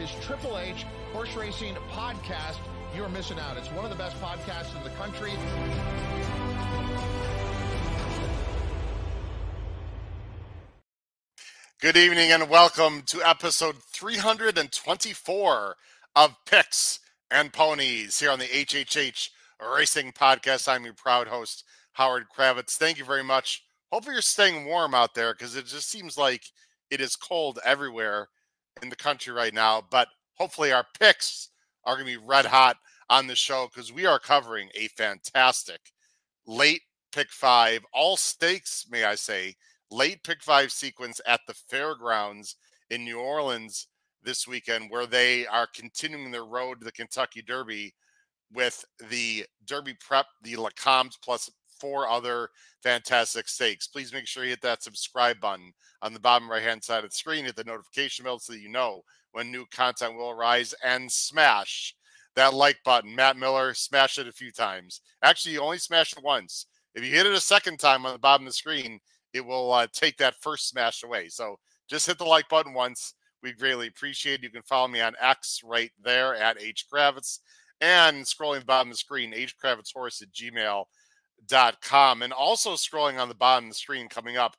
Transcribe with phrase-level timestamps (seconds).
[0.00, 2.56] his Triple H Horse Racing podcast,
[2.96, 3.58] you're missing out.
[3.58, 5.32] It's one of the best podcasts in the country.
[11.82, 15.76] Good evening and welcome to episode 324
[16.16, 19.28] of Picks and Ponies here on the HHH
[19.60, 20.66] Racing Podcast.
[20.66, 21.62] I'm your proud host,
[21.92, 22.72] Howard Kravets.
[22.78, 23.64] Thank you very much.
[23.92, 26.44] Hopefully, you're staying warm out there because it just seems like
[26.90, 28.28] it is cold everywhere
[28.82, 29.82] in the country right now.
[29.90, 31.50] But hopefully, our picks
[31.84, 32.76] are going to be red hot
[33.08, 35.80] on the show because we are covering a fantastic
[36.46, 36.82] late
[37.12, 39.54] pick five, all stakes, may I say,
[39.90, 42.56] late pick five sequence at the fairgrounds
[42.90, 43.88] in New Orleans
[44.22, 47.94] this weekend, where they are continuing their road to the Kentucky Derby
[48.52, 52.48] with the Derby prep, the Lecomte plus four other
[52.82, 53.86] fantastic stakes.
[53.86, 57.10] Please make sure you hit that subscribe button on the bottom right hand side of
[57.10, 57.44] the screen.
[57.44, 59.02] Hit the notification bell so that you know
[59.32, 61.94] when new content will arise and smash
[62.36, 63.14] that like button.
[63.14, 65.00] Matt Miller, smash it a few times.
[65.22, 66.66] Actually, you only smash it once.
[66.94, 69.00] If you hit it a second time on the bottom of the screen,
[69.32, 71.28] it will uh, take that first smash away.
[71.28, 71.56] So
[71.88, 73.14] just hit the like button once.
[73.42, 74.42] We greatly appreciate it.
[74.42, 77.38] You can follow me on X right there at H Kravets
[77.80, 80.32] and scrolling the bottom of the screen, hkravetshorse at
[81.46, 82.22] gmail.com.
[82.22, 84.56] And also scrolling on the bottom of the screen coming up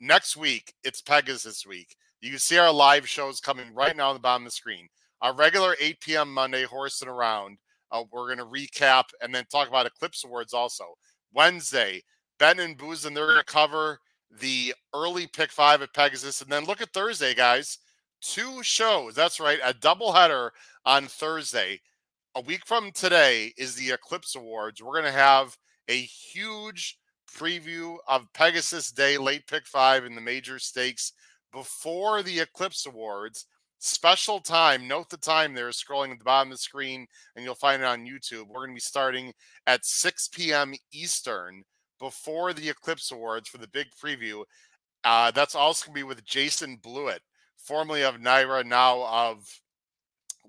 [0.00, 1.96] next week, it's Pegasus week.
[2.20, 4.88] You can see our live shows coming right now on the bottom of the screen.
[5.20, 6.32] Our regular 8 p.m.
[6.32, 7.58] Monday, horsing around.
[7.90, 10.84] Uh, we're going to recap and then talk about Eclipse Awards also.
[11.32, 12.02] Wednesday,
[12.38, 13.98] Ben and Booz, and they're going to cover
[14.40, 16.40] the early pick five at Pegasus.
[16.40, 17.78] And then look at Thursday, guys.
[18.20, 19.14] Two shows.
[19.14, 19.58] That's right.
[19.62, 20.50] A doubleheader
[20.84, 21.80] on Thursday.
[22.34, 24.82] A week from today is the Eclipse Awards.
[24.82, 25.56] We're going to have
[25.88, 26.98] a huge
[27.34, 31.12] preview of Pegasus Day, late pick five in the major stakes
[31.52, 33.46] before the Eclipse Awards.
[33.78, 34.88] Special time.
[34.88, 37.06] Note the time there, scrolling at the bottom of the screen,
[37.36, 38.46] and you'll find it on YouTube.
[38.48, 39.32] We're going to be starting
[39.66, 40.72] at 6 p.m.
[40.92, 41.62] Eastern
[41.98, 44.44] before the Eclipse Awards for the big preview.
[45.04, 47.20] Uh, that's also going to be with Jason Blewett,
[47.58, 49.44] formerly of NYRA, now of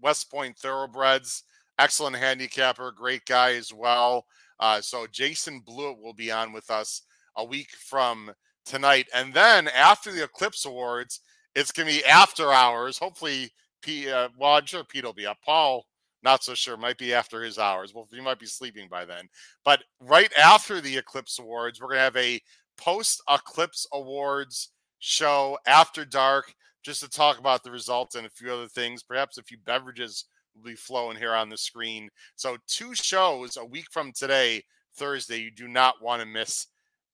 [0.01, 1.43] West Point Thoroughbreds.
[1.77, 4.25] Excellent handicapper, great guy as well.
[4.59, 7.01] Uh, so Jason Blewett will be on with us
[7.37, 8.31] a week from
[8.65, 9.07] tonight.
[9.13, 11.21] And then after the Eclipse Awards,
[11.55, 12.97] it's going to be after hours.
[12.97, 13.51] Hopefully,
[13.81, 15.37] P, uh, well, I'm sure Pete will be up.
[15.45, 15.85] Paul
[16.25, 16.75] not so sure.
[16.75, 17.93] Might be after his hours.
[17.93, 19.29] Well, he might be sleeping by then.
[19.63, 22.41] But right after the Eclipse Awards, we're going to have a
[22.77, 26.53] post Eclipse Awards show after dark
[26.83, 29.03] just to talk about the results and a few other things.
[29.03, 30.25] Perhaps a few beverages
[30.63, 32.09] be flowing here on the screen.
[32.35, 34.63] So, two shows a week from today,
[34.95, 35.41] Thursday.
[35.41, 36.67] You do not want to miss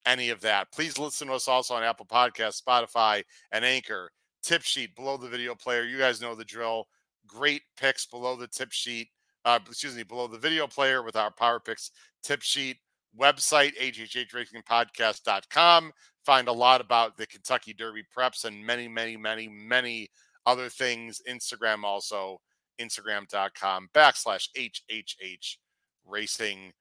[0.06, 0.72] any of that.
[0.72, 4.12] Please listen to us also on Apple Podcasts, Spotify, and Anchor.
[4.44, 5.84] Tip sheet below the video player.
[5.84, 6.88] You guys know the drill
[7.28, 9.10] great picks below the tip sheet.
[9.46, 11.90] Uh, excuse me, below the video player with our power picks
[12.22, 12.78] tip sheet
[13.20, 15.92] website, hhhracingpodcast.com.
[16.26, 20.12] Find a lot about the Kentucky Derby preps and many, many, many, many
[20.46, 21.20] other things.
[21.28, 22.40] Instagram also,
[22.82, 25.58] instagram.com backslash HHH
[26.06, 26.74] Racing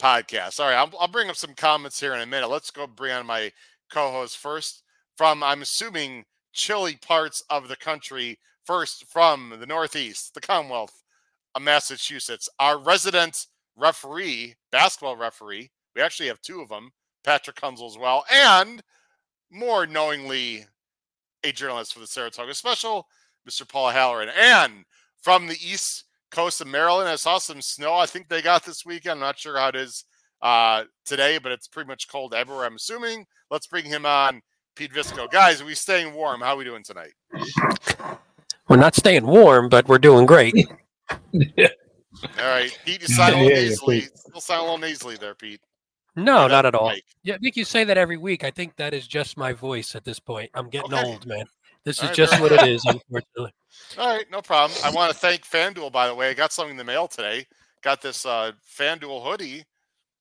[0.00, 0.60] Podcast.
[0.60, 2.48] All right, I'll, I'll bring up some comments here in a minute.
[2.48, 3.52] Let's go bring on my
[3.90, 4.82] co host first
[5.16, 11.02] from, I'm assuming, chilly parts of the country First, from the Northeast, the Commonwealth
[11.54, 13.46] of Massachusetts, our resident
[13.76, 15.70] referee, basketball referee.
[15.94, 16.90] We actually have two of them,
[17.24, 18.82] Patrick Hunzel as well, and
[19.50, 20.64] more knowingly,
[21.42, 23.06] a journalist for the Saratoga Special,
[23.46, 23.68] Mr.
[23.68, 24.30] Paul Halloran.
[24.30, 24.86] And
[25.24, 27.94] from the East Coast of Maryland, I saw some snow.
[27.94, 29.14] I think they got this weekend.
[29.14, 30.04] I'm not sure how it is
[30.42, 32.66] uh, today, but it's pretty much cold everywhere.
[32.66, 33.24] I'm assuming.
[33.50, 34.42] Let's bring him on,
[34.76, 35.30] Pete Visco.
[35.30, 36.42] Guys, are we staying warm?
[36.42, 37.12] How are we doing tonight?
[38.68, 40.54] We're not staying warm, but we're doing great.
[41.32, 41.68] yeah.
[42.38, 44.00] All right, Pete, you sound a little yeah, nasally.
[44.00, 45.60] Yeah, Still sound a little nasally there, Pete.
[46.16, 46.90] No, not at all.
[46.90, 47.04] Mic.
[47.22, 48.44] Yeah, I think you say that every week.
[48.44, 50.50] I think that is just my voice at this point.
[50.54, 51.06] I'm getting okay.
[51.06, 51.46] old, man.
[51.84, 53.52] This all is right, just what it is, unfortunately.
[53.98, 54.78] All right, no problem.
[54.82, 56.30] I want to thank FanDuel, by the way.
[56.30, 57.46] I got something in the mail today.
[57.82, 59.64] Got this uh, FanDuel hoodie.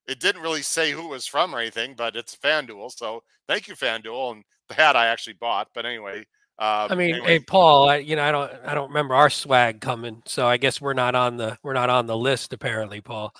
[0.07, 2.91] It didn't really say who it was from or anything, but it's FanDuel.
[2.91, 4.33] So thank you, FanDuel.
[4.33, 5.69] And the hat I actually bought.
[5.73, 6.19] But anyway,
[6.59, 7.27] um, I mean, anyway.
[7.27, 10.57] hey Paul, I, you know, I don't, I don't remember our swag coming, so I
[10.57, 13.33] guess we're not on the, we're not on the list apparently, Paul.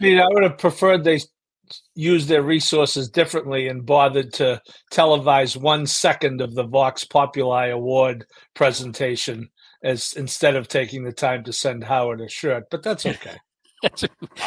[0.00, 1.20] I mean, I would have preferred they
[1.94, 4.60] use their resources differently and bothered to
[4.92, 9.48] televise one second of the Vox Populi Award presentation
[9.82, 12.64] as instead of taking the time to send Howard a shirt.
[12.70, 13.36] But that's okay.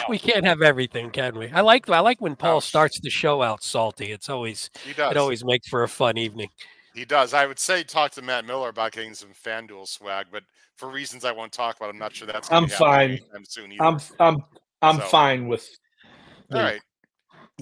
[0.10, 1.50] we can't have everything, can we?
[1.50, 4.12] I like I like when Paul starts the show out salty.
[4.12, 6.50] It's always it always makes for a fun evening.
[6.94, 7.33] He does.
[7.33, 10.44] I would say talk to Matt Miller about getting some FanDuel swag, but
[10.75, 12.51] for reasons I won't talk about, I'm not sure that's.
[12.51, 13.19] I'm fine.
[13.36, 13.83] I'm Soon either.
[13.83, 14.44] I'm I'm
[14.81, 15.69] I'm so, fine with.
[16.51, 16.81] All right.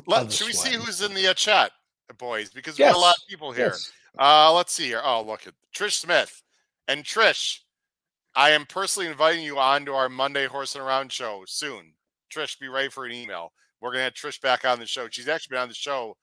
[0.06, 1.72] Let, should we see who's in the uh, chat,
[2.18, 2.50] boys?
[2.50, 2.94] Because we yes.
[2.94, 3.68] got a lot of people here.
[3.68, 3.92] Yes.
[4.18, 5.02] Uh, let's see here.
[5.04, 6.44] Oh, look at Trish Smith
[6.88, 7.60] and Trish.
[8.36, 11.94] I am personally inviting you on to our Monday Horsing Around show soon.
[12.34, 13.52] Trish, be ready for an email.
[13.82, 15.08] We're gonna have Trish back on the show.
[15.10, 16.16] She's actually been on the show,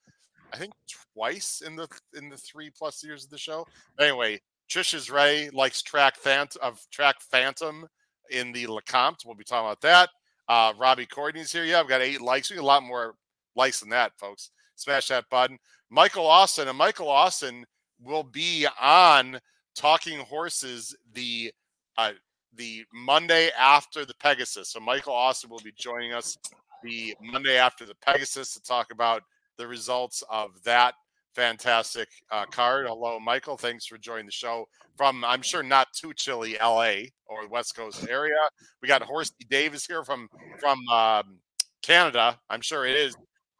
[0.53, 0.73] I think,
[1.13, 3.65] twice in the in the three plus years of the show.
[3.99, 5.49] Anyway, Trish is ready.
[5.51, 7.87] Likes track Phant- of track Phantom
[8.29, 9.25] in the Lecomte.
[9.25, 10.09] We'll be talking about that.
[10.47, 11.65] Uh, Robbie Courtney's here.
[11.65, 12.49] Yeah, I've got eight likes.
[12.49, 13.15] We got a lot more
[13.55, 14.51] than that, folks.
[14.75, 15.57] Smash that button.
[15.89, 17.65] Michael Austin and Michael Austin
[18.01, 19.39] will be on
[19.75, 21.51] Talking Horses the
[21.97, 22.11] uh,
[22.55, 24.69] the Monday after the Pegasus.
[24.71, 26.37] So Michael Austin will be joining us
[26.83, 29.23] the Monday after the Pegasus to talk about
[29.57, 30.95] the results of that
[31.33, 32.87] fantastic uh, card.
[32.87, 33.57] Hello, Michael.
[33.57, 34.65] Thanks for joining the show
[34.95, 38.35] from, I'm sure, not too chilly LA or West Coast area.
[38.81, 40.29] We got Horsey Davis here from
[40.59, 41.39] from um,
[41.81, 42.39] Canada.
[42.49, 43.15] I'm sure it is.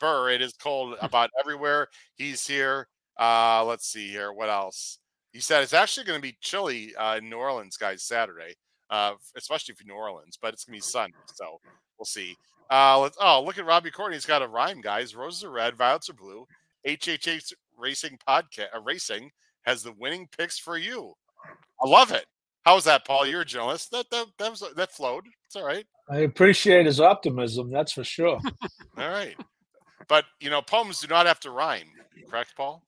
[0.05, 1.87] Burr, it is cold about everywhere.
[2.13, 2.87] He's here.
[3.19, 4.31] Uh, let's see here.
[4.31, 4.99] What else?
[5.31, 8.53] He said it's actually going to be chilly uh, in New Orleans, guys, Saturday,
[8.91, 11.13] uh, especially for New Orleans, but it's going to be sunny.
[11.33, 11.59] So
[11.97, 12.35] we'll see.
[12.69, 14.15] Uh, let's, oh, look at Robbie Courtney.
[14.15, 15.15] He's got a rhyme, guys.
[15.15, 16.45] Roses are red, violets are blue.
[16.87, 19.31] HHH Racing Podcast uh, Racing
[19.63, 21.15] has the winning picks for you.
[21.83, 22.25] I love it.
[22.63, 23.25] How's that, Paul?
[23.25, 23.89] You're a journalist.
[23.89, 25.25] That that that, was, that flowed.
[25.45, 25.85] It's all right.
[26.09, 27.71] I appreciate his optimism.
[27.71, 28.39] That's for sure.
[28.97, 29.35] all right,
[30.07, 31.87] but you know, poems do not have to rhyme.
[32.29, 32.83] Correct, Paul?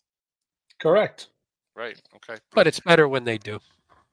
[0.79, 1.27] Correct.
[1.75, 1.99] Right.
[2.15, 2.39] Okay.
[2.53, 3.59] But it's better when they do.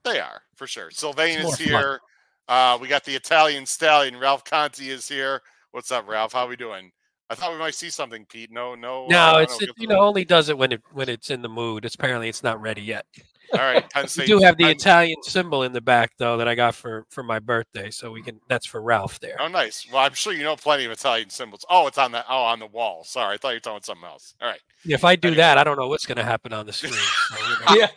[0.05, 0.91] They are for sure.
[0.91, 2.01] Sylvain is here.
[2.47, 4.19] Uh, we got the Italian stallion.
[4.19, 5.41] Ralph Conti is here.
[5.71, 6.35] What's up, Ralph?
[6.35, 6.93] How are we doing?
[7.31, 8.53] I thought we might see something, Pete.
[8.53, 9.07] No, no.
[9.09, 11.49] No, uh, it's it, you know only does it when it when it's in the
[11.49, 11.87] mood.
[11.87, 13.07] It's apparently it's not ready yet.
[13.55, 13.85] All right,
[14.19, 17.23] we do have the Italian symbol in the back though that I got for for
[17.23, 18.41] my birthday, so we can.
[18.49, 19.37] That's for Ralph there.
[19.41, 19.87] Oh, nice.
[19.91, 21.65] Well, I'm sure you know plenty of Italian symbols.
[21.71, 23.05] Oh, it's on the oh on the wall.
[23.05, 24.35] Sorry, I thought you were talking something else.
[24.41, 24.61] All right.
[24.85, 25.39] If I do anyway.
[25.39, 26.93] that, I don't know what's going to happen on the screen.
[26.93, 27.89] So, yeah.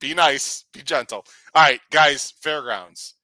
[0.00, 0.64] Be nice.
[0.72, 1.24] Be gentle.
[1.54, 2.32] All right, guys.
[2.40, 3.14] Fairgrounds.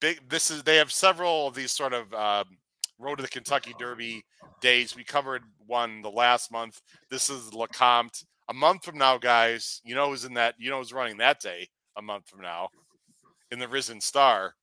[0.00, 0.28] Big.
[0.28, 0.62] This is.
[0.62, 2.12] They have several of these sort of.
[2.12, 2.58] Um,
[2.98, 4.24] Road to the Kentucky Derby
[4.60, 4.94] days.
[4.94, 6.80] We covered one the last month.
[7.10, 8.24] This is Lecomte.
[8.48, 11.40] A month from now, guys, you know who's in that, you know who's running that
[11.40, 12.68] day a month from now
[13.50, 14.54] in the Risen Star.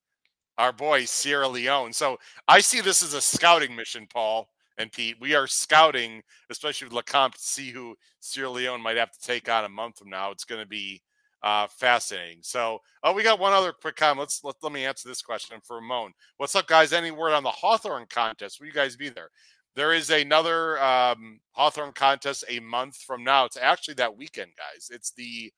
[0.57, 1.93] Our boy Sierra Leone.
[1.93, 4.47] So I see this as a scouting mission, Paul
[4.77, 5.15] and Pete.
[5.19, 9.49] We are scouting, especially with Lecomte, to see who Sierra Leone might have to take
[9.49, 10.29] on a month from now.
[10.29, 11.01] It's going to be
[11.41, 12.39] uh, fascinating.
[12.41, 14.19] So, oh, we got one other quick comment.
[14.19, 16.11] Let's let, let me answer this question for Ramon.
[16.37, 16.93] What's up, guys?
[16.93, 18.59] Any word on the Hawthorne contest?
[18.59, 19.29] Will you guys be there?
[19.75, 23.45] There is another um, Hawthorne contest a month from now.
[23.45, 24.89] It's actually that weekend, guys.
[24.89, 25.51] It's the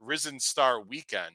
[0.00, 1.34] Risen Star weekend.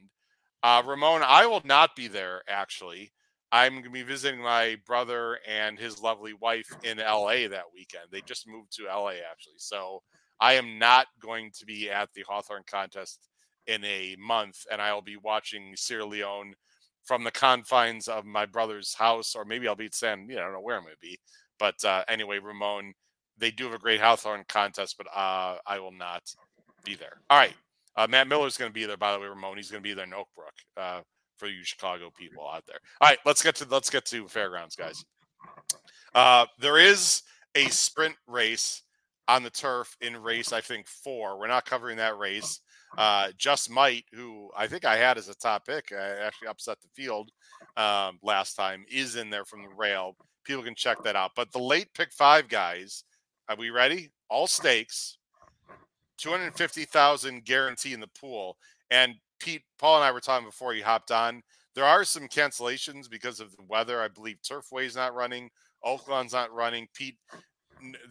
[0.64, 3.12] Uh, Ramon, I will not be there actually.
[3.52, 8.06] I'm going to be visiting my brother and his lovely wife in LA that weekend.
[8.10, 9.58] They just moved to LA actually.
[9.58, 10.02] So
[10.40, 13.28] I am not going to be at the Hawthorne contest
[13.68, 16.54] in a month, and I'll be watching Sierra Leone
[17.04, 20.28] from the confines of my brother's house, or maybe I'll be at San.
[20.30, 21.20] You know, I don't know where I'm going to be,
[21.62, 22.92] but uh, anyway, Ramon,
[23.38, 26.24] they do have a great Hawthorne contest, but uh, I will not
[26.84, 27.22] be there.
[27.30, 27.54] All right,
[27.96, 28.98] uh, Matt Miller's going to be there.
[28.98, 31.02] By the way, Ramon, he's going to be there in Oak Brook uh,
[31.38, 32.80] for you Chicago people out there.
[33.00, 35.06] All right, let's get to let's get to fairgrounds, guys.
[36.16, 37.22] Uh, there is
[37.54, 38.82] a sprint race
[39.28, 41.40] on the turf in race, I think four.
[41.40, 42.60] We're not covering that race.
[42.98, 46.80] Uh, Just Might, who I think I had as a top pick, I actually upset
[46.82, 47.30] the field
[47.78, 50.16] um, last time, is in there from the rail.
[50.44, 51.32] People can check that out.
[51.36, 53.04] But the late pick five guys,
[53.50, 54.12] are we ready?
[54.30, 55.18] All stakes,
[56.18, 58.58] 250,000 guarantee in the pool.
[58.90, 61.42] And Pete, Paul and I were talking before you hopped on.
[61.74, 64.02] There are some cancellations because of the weather.
[64.02, 65.50] I believe Turfway's not running,
[65.86, 66.88] Oaklawn's not running.
[66.94, 67.18] Pete,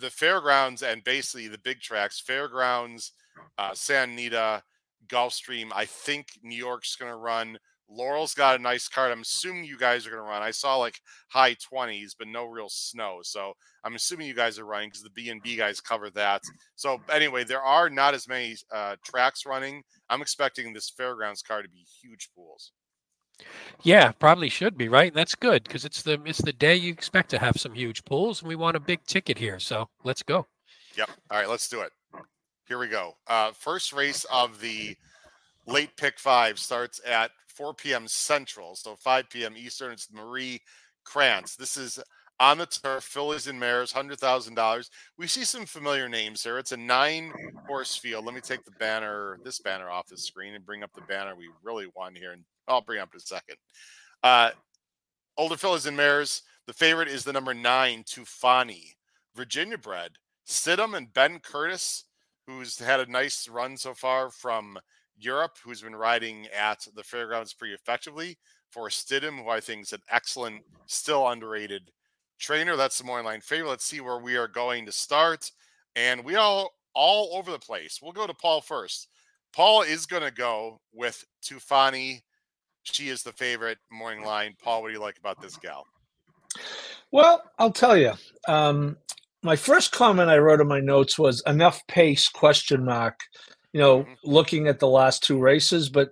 [0.01, 3.13] the fairgrounds and basically the big tracks, fairgrounds,
[3.59, 4.63] uh, Santa Anita,
[5.07, 5.71] Gulfstream.
[5.75, 7.59] I think New York's going to run.
[7.91, 9.11] Laurel's got a nice card.
[9.11, 10.43] I'm assuming you guys are going to run.
[10.43, 13.19] I saw like high 20s, but no real snow.
[13.23, 13.55] So
[13.85, 16.43] I'm assuming you guys are running because the B and B guys cover that.
[16.77, 19.83] So anyway, there are not as many uh, tracks running.
[20.09, 22.73] I'm expecting this fairgrounds car to be huge pools.
[23.83, 25.13] Yeah, probably should be right.
[25.15, 28.43] That's good because it's the it's the day you expect to have some huge pools,
[28.43, 29.59] and we want a big ticket here.
[29.59, 30.47] So let's go.
[30.97, 31.11] Yep.
[31.31, 31.93] All right, let's do it.
[32.67, 33.15] Here we go.
[33.27, 34.95] Uh, first race of the
[35.67, 38.07] late pick five starts at 4 p.m.
[38.07, 39.55] Central, so 5 p.m.
[39.57, 39.93] Eastern.
[39.93, 40.61] It's Marie
[41.05, 41.57] Krantz.
[41.57, 41.99] This is
[42.41, 44.91] on the turf, fillies and mares, hundred thousand dollars.
[45.19, 46.59] We see some familiar names here.
[46.59, 47.33] It's a nine
[47.69, 48.25] horse field.
[48.25, 51.37] Let me take the banner, this banner off the screen, and bring up the banner
[51.37, 53.57] we really won here, and I'll bring up in a second.
[54.23, 54.51] Uh,
[55.37, 56.43] older fillies and mares.
[56.67, 58.95] The favorite is the number nine, Tufani,
[59.35, 60.13] Virginia bred.
[60.47, 62.05] Stidham and Ben Curtis,
[62.47, 64.79] who's had a nice run so far from
[65.21, 68.39] Europe, who's been riding at the fairgrounds pretty effectively.
[68.71, 71.91] For Stidham, who I think is an excellent, still underrated
[72.39, 72.77] trainer.
[72.77, 73.69] That's the morning line favorite.
[73.69, 75.51] Let's see where we are going to start.
[75.97, 78.01] And we all all over the place.
[78.03, 79.09] We'll go to Paul first.
[79.53, 82.23] Paul is going to go with Tufani.
[82.85, 84.55] She is the favorite morning line.
[84.63, 85.85] Paul, what do you like about this gal?
[87.13, 88.13] Well, I'll tell you.
[88.49, 88.97] Um,
[89.43, 93.19] my first comment I wrote in my notes was enough pace question mark.
[93.73, 94.13] You know, mm-hmm.
[94.25, 96.11] looking at the last two races, but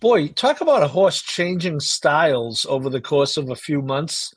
[0.00, 4.32] boy, talk about a horse changing styles over the course of a few months.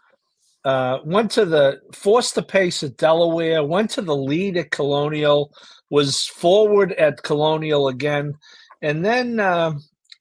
[0.65, 5.53] Uh, went to the forced the pace at Delaware, went to the lead at Colonial,
[5.89, 8.33] was forward at Colonial again,
[8.81, 9.71] and then uh,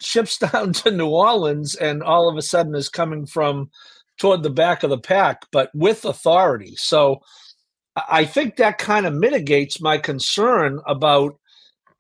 [0.00, 3.71] ships down to New Orleans, and all of a sudden is coming from
[4.18, 6.75] toward the back of the pack, but with authority.
[6.76, 7.21] So
[8.09, 11.38] I think that kind of mitigates my concern about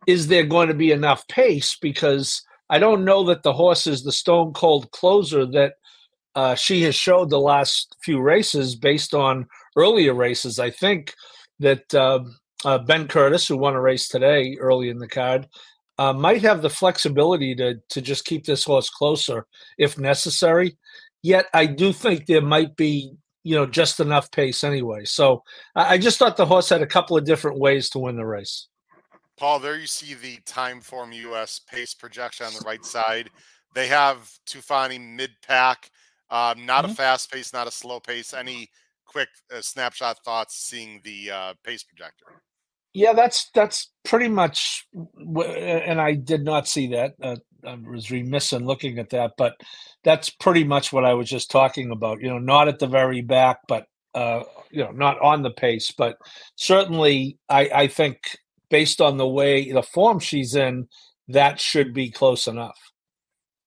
[0.08, 4.02] is there going to be enough pace because I don't know that the horse is
[4.02, 5.74] the stone cold closer that
[6.34, 9.46] uh, she has showed the last few races based on
[9.76, 10.58] earlier races.
[10.58, 11.12] I think
[11.60, 12.20] that uh,
[12.64, 15.46] uh, Ben Curtis, who won a race today early in the card,
[15.98, 19.46] uh, might have the flexibility to to just keep this horse closer
[19.76, 20.78] if necessary.
[21.22, 23.12] Yet I do think there might be
[23.44, 25.04] you know just enough pace anyway.
[25.04, 25.42] So
[25.74, 28.68] I just thought the horse had a couple of different ways to win the race.
[29.38, 33.30] Paul, there you see the time form US pace projection on the right side.
[33.74, 35.90] They have Tufani mid pack,
[36.30, 36.92] um, not mm-hmm.
[36.92, 38.34] a fast pace, not a slow pace.
[38.34, 38.68] Any
[39.06, 42.42] quick uh, snapshot thoughts seeing the uh, pace projector?
[42.94, 47.14] Yeah, that's that's pretty much, and I did not see that.
[47.22, 49.54] Uh, I was remiss in looking at that, but
[50.04, 52.20] that's pretty much what I was just talking about.
[52.20, 55.92] You know, not at the very back, but uh, you know, not on the pace,
[55.96, 56.16] but
[56.56, 58.18] certainly, I, I think
[58.70, 60.88] based on the way the form she's in,
[61.28, 62.78] that should be close enough.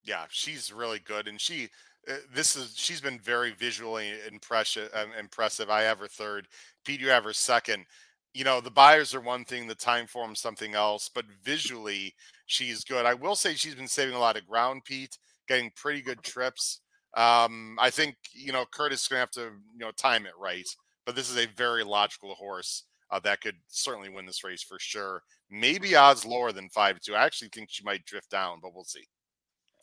[0.04, 1.68] Yeah, she's really good, and she
[2.10, 4.90] uh, this is she's been very visually impressive.
[4.94, 5.70] Um, impressive.
[5.70, 6.48] I have her third.
[6.84, 7.84] Pete, you have her second.
[8.34, 12.14] You know, the Beyers are one thing, the time form something else, but visually
[12.46, 13.04] she's good.
[13.06, 15.16] I will say she's been saving a lot of ground, Pete,
[15.48, 16.80] getting pretty good trips.
[17.14, 20.68] Um, I think you know Curtis is gonna have to you know time it right,
[21.06, 24.78] but this is a very logical horse uh, that could certainly win this race for
[24.80, 25.22] sure.
[25.50, 27.14] Maybe odds lower than five to two.
[27.14, 29.04] I actually think she might drift down, but we'll see.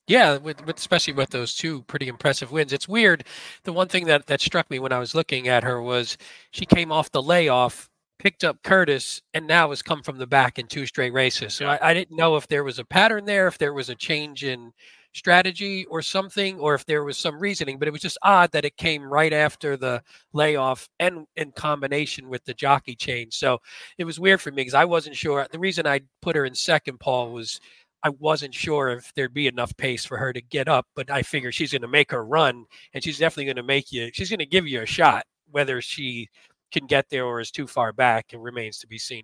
[0.07, 2.73] Yeah, with, with, especially with those two pretty impressive wins.
[2.73, 3.25] It's weird.
[3.63, 6.17] The one thing that that struck me when I was looking at her was
[6.49, 10.57] she came off the layoff, picked up Curtis, and now has come from the back
[10.57, 11.53] in two straight races.
[11.53, 13.95] So I, I didn't know if there was a pattern there, if there was a
[13.95, 14.73] change in
[15.13, 17.79] strategy or something, or if there was some reasoning.
[17.79, 20.01] But it was just odd that it came right after the
[20.33, 23.35] layoff and in combination with the jockey change.
[23.35, 23.59] So
[23.97, 25.47] it was weird for me because I wasn't sure.
[25.51, 27.59] The reason I put her in second, Paul, was
[28.03, 31.21] I wasn't sure if there'd be enough pace for her to get up, but I
[31.21, 34.09] figure she's going to make her run, and she's definitely going to make you.
[34.13, 36.29] She's going to give you a shot, whether she
[36.71, 38.27] can get there or is too far back.
[38.31, 39.23] It remains to be seen.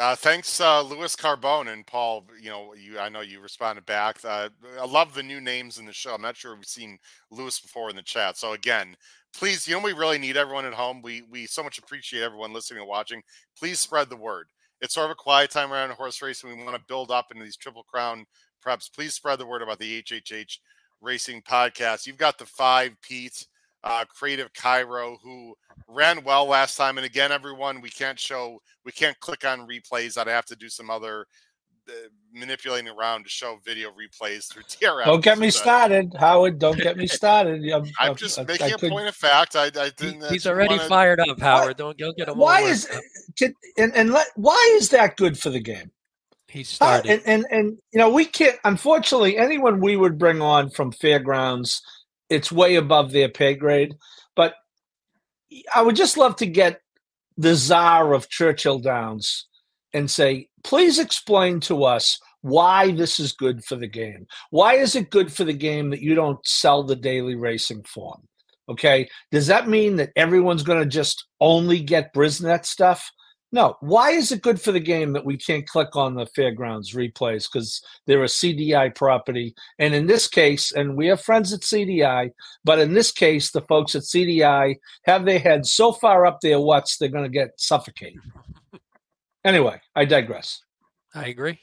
[0.00, 2.24] Uh, thanks, uh, Louis Carbone and Paul.
[2.40, 4.18] You know, you I know you responded back.
[4.24, 4.48] Uh,
[4.80, 6.14] I love the new names in the show.
[6.14, 6.98] I'm not sure we've seen
[7.30, 8.36] Louis before in the chat.
[8.36, 8.96] So again,
[9.36, 11.00] please, you know, we really need everyone at home.
[11.00, 13.22] We we so much appreciate everyone listening and watching.
[13.56, 14.46] Please spread the word.
[14.80, 16.50] It's sort of a quiet time around horse racing.
[16.50, 18.24] We want to build up into these triple crown
[18.66, 18.92] preps.
[18.92, 20.58] Please spread the word about the HHH
[21.00, 22.04] Racing Podcast.
[22.06, 23.46] You've got the five Pete,
[23.84, 25.54] uh, Creative Cairo, who
[25.88, 26.96] ran well last time.
[26.98, 30.18] And again, everyone, we can't show, we can't click on replays.
[30.18, 31.26] I'd have to do some other
[31.88, 31.92] uh,
[32.32, 35.04] manipulating around to show video replays through DRM.
[35.04, 36.58] Don't get me started, Howard.
[36.58, 37.62] Don't get me started.
[37.70, 39.54] I'm, I'm just I, making I, a could, point of fact.
[39.54, 40.24] I, I didn't.
[40.30, 40.88] He's already wanna...
[40.88, 41.76] fired up, Howard.
[41.76, 42.38] Don't don't get him.
[42.38, 42.88] Why is
[43.36, 45.90] can, and and let, why is that good for the game?
[46.48, 48.56] He started, uh, and, and and you know we can't.
[48.64, 51.82] Unfortunately, anyone we would bring on from fairgrounds,
[52.28, 53.94] it's way above their pay grade.
[54.36, 54.54] But
[55.74, 56.80] I would just love to get
[57.36, 59.46] the czar of Churchill Downs
[59.92, 64.26] and say, please explain to us why this is good for the game.
[64.50, 68.28] Why is it good for the game that you don't sell the daily racing form?
[68.68, 69.08] Okay.
[69.30, 73.10] Does that mean that everyone's going to just only get Brisnet stuff?
[73.54, 73.76] No.
[73.78, 77.44] Why is it good for the game that we can't click on the fairgrounds replays
[77.50, 79.54] because they're a CDI property?
[79.78, 82.32] And in this case, and we have friends at CDI,
[82.64, 86.58] but in this case, the folks at CDI have their heads so far up their
[86.58, 88.18] what's they're going to get suffocated.
[89.44, 90.60] Anyway, I digress.
[91.14, 91.60] I agree.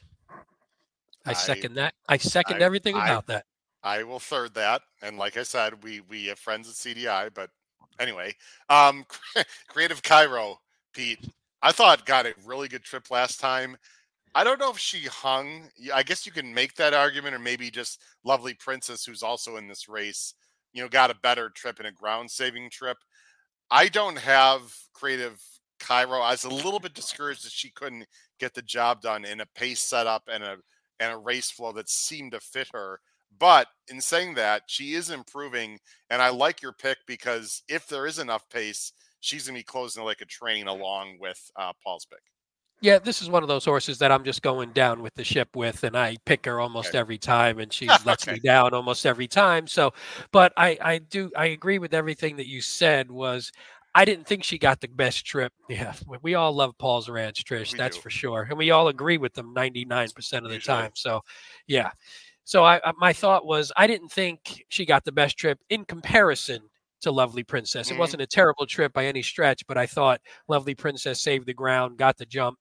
[1.26, 1.92] I, I- second that.
[2.08, 3.44] I second I- everything I- about that.
[3.82, 4.80] I will third that.
[5.02, 7.50] And like I said, we we have friends at CDI, but
[7.98, 8.34] anyway,
[8.70, 9.04] um,
[9.68, 10.58] Creative Cairo,
[10.94, 11.18] Pete.
[11.62, 13.76] I thought got a really good trip last time.
[14.34, 15.68] I don't know if she hung.
[15.92, 19.68] I guess you can make that argument, or maybe just Lovely Princess, who's also in
[19.68, 20.34] this race,
[20.72, 22.96] you know, got a better trip and a ground saving trip.
[23.70, 24.62] I don't have
[24.94, 25.40] Creative
[25.78, 26.20] Cairo.
[26.20, 28.06] I was a little bit discouraged that she couldn't
[28.40, 30.56] get the job done in a pace setup and a
[31.00, 33.00] and a race flow that seemed to fit her.
[33.38, 35.78] But in saying that, she is improving,
[36.10, 38.92] and I like your pick because if there is enough pace,
[39.22, 42.20] she's gonna be closing like a train along with uh, Paul's pick.
[42.82, 45.54] Yeah, this is one of those horses that I'm just going down with the ship
[45.54, 46.98] with, and I pick her almost Okay.
[46.98, 48.32] every time, and she lets Okay.
[48.32, 49.68] me down almost every time.
[49.68, 49.92] So,
[50.32, 53.08] but I, I do, I agree with everything that you said.
[53.10, 53.52] Was
[53.94, 55.52] I didn't think she got the best trip.
[55.68, 57.72] Yeah, we- we all love Paul's Ranch, Trish.
[57.72, 58.02] We that's do.
[58.02, 60.76] for sure, and we all agree with them 99 percent of the Usually.
[60.76, 60.90] time.
[60.94, 61.20] So,
[61.68, 61.92] yeah.
[62.42, 65.84] So I, I, my thought was, I didn't think she got the best trip in
[65.84, 66.62] comparison
[67.02, 67.90] to Lovely Princess.
[67.90, 67.98] It Mhm.
[67.98, 71.98] wasn't a terrible trip by any stretch, but I thought Lovely Princess saved the ground,
[71.98, 72.58] got the jump,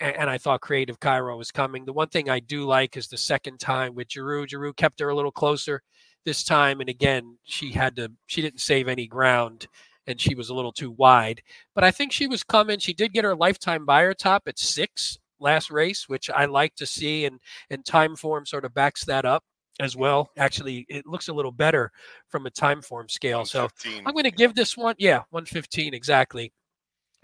[0.00, 1.84] and, and I thought Creative Cairo was coming.
[1.84, 4.46] The one thing I do like is the second time with Giroux.
[4.48, 5.82] Giroux kept her a little closer
[6.24, 8.12] this time, and again, she had to.
[8.26, 9.66] She didn't save any ground,
[10.06, 11.42] and she was a little too wide.
[11.74, 12.78] But I think she was coming.
[12.78, 16.86] She did get her lifetime Beyer top at six last race, which I like to
[16.86, 19.44] see, and and time form sort of backs that up
[19.80, 20.30] as well.
[20.36, 21.90] Actually, it looks a little better
[22.28, 23.44] from a time form scale.
[23.44, 23.68] So
[24.06, 26.52] I'm going to give this one, yeah, 115 exactly.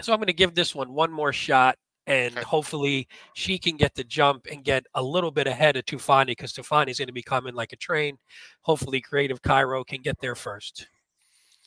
[0.00, 3.94] So I'm going to give this one one more shot, and hopefully she can get
[3.94, 7.22] the jump and get a little bit ahead of Tufani because Tufani's going to be
[7.22, 8.16] coming like a train.
[8.62, 10.88] Hopefully, Creative Cairo can get there first.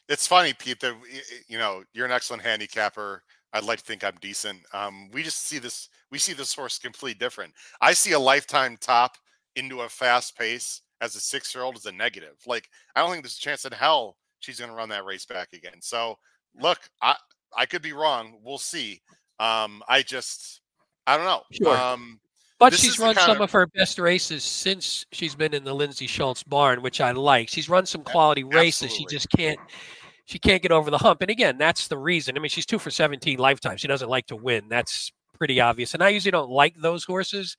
[0.10, 3.24] It's funny, Pete, that y- you know you're an excellent handicapper.
[3.54, 4.62] I'd like to think I'm decent.
[4.74, 5.89] Um, we just see this.
[6.12, 7.54] We see this horse completely different.
[7.80, 9.17] I see a lifetime top
[9.56, 12.36] into a fast pace as a six year old is a negative.
[12.46, 15.26] Like I don't think there's a chance in hell she's going to run that race
[15.26, 15.82] back again.
[15.82, 16.18] So
[16.60, 17.16] look, I
[17.56, 18.39] I could be wrong.
[18.44, 19.02] We'll see.
[19.39, 20.62] Um, I just
[21.08, 21.42] I don't know.
[21.52, 21.78] Sure.
[21.78, 22.20] Um,
[22.60, 26.08] But she's run some of- of her best races since she's been in the Lindsay
[26.08, 27.50] Schultz barn, which I like.
[27.50, 28.94] She's run some quality races.
[28.94, 29.60] She just can't
[30.26, 31.22] she can't get over the hump.
[31.22, 32.38] And again, that's the reason.
[32.38, 33.76] I mean, she's two for 17 lifetime.
[33.76, 34.70] She doesn't like to win.
[34.70, 35.94] That's pretty obvious.
[35.94, 37.58] And I usually don't like those horses.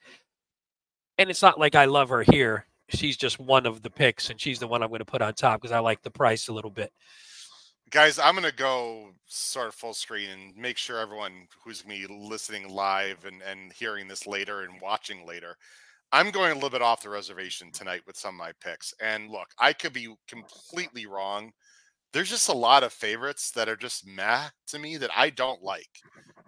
[1.19, 2.67] And it's not like I love her here.
[2.89, 5.35] She's just one of the picks, and she's the one I'm going to put on
[5.35, 6.93] top because I like the price a little bit.
[7.91, 12.07] guys i'm going to go sort of full screen and make sure everyone who's be
[12.09, 15.57] listening live and, and hearing this later and watching later
[16.13, 19.31] i'm going a little bit off the reservation tonight with some of my picks and
[19.31, 21.51] look i could be completely wrong
[22.13, 25.63] there's just a lot of favorites that are just meh to me that i don't
[25.63, 25.91] like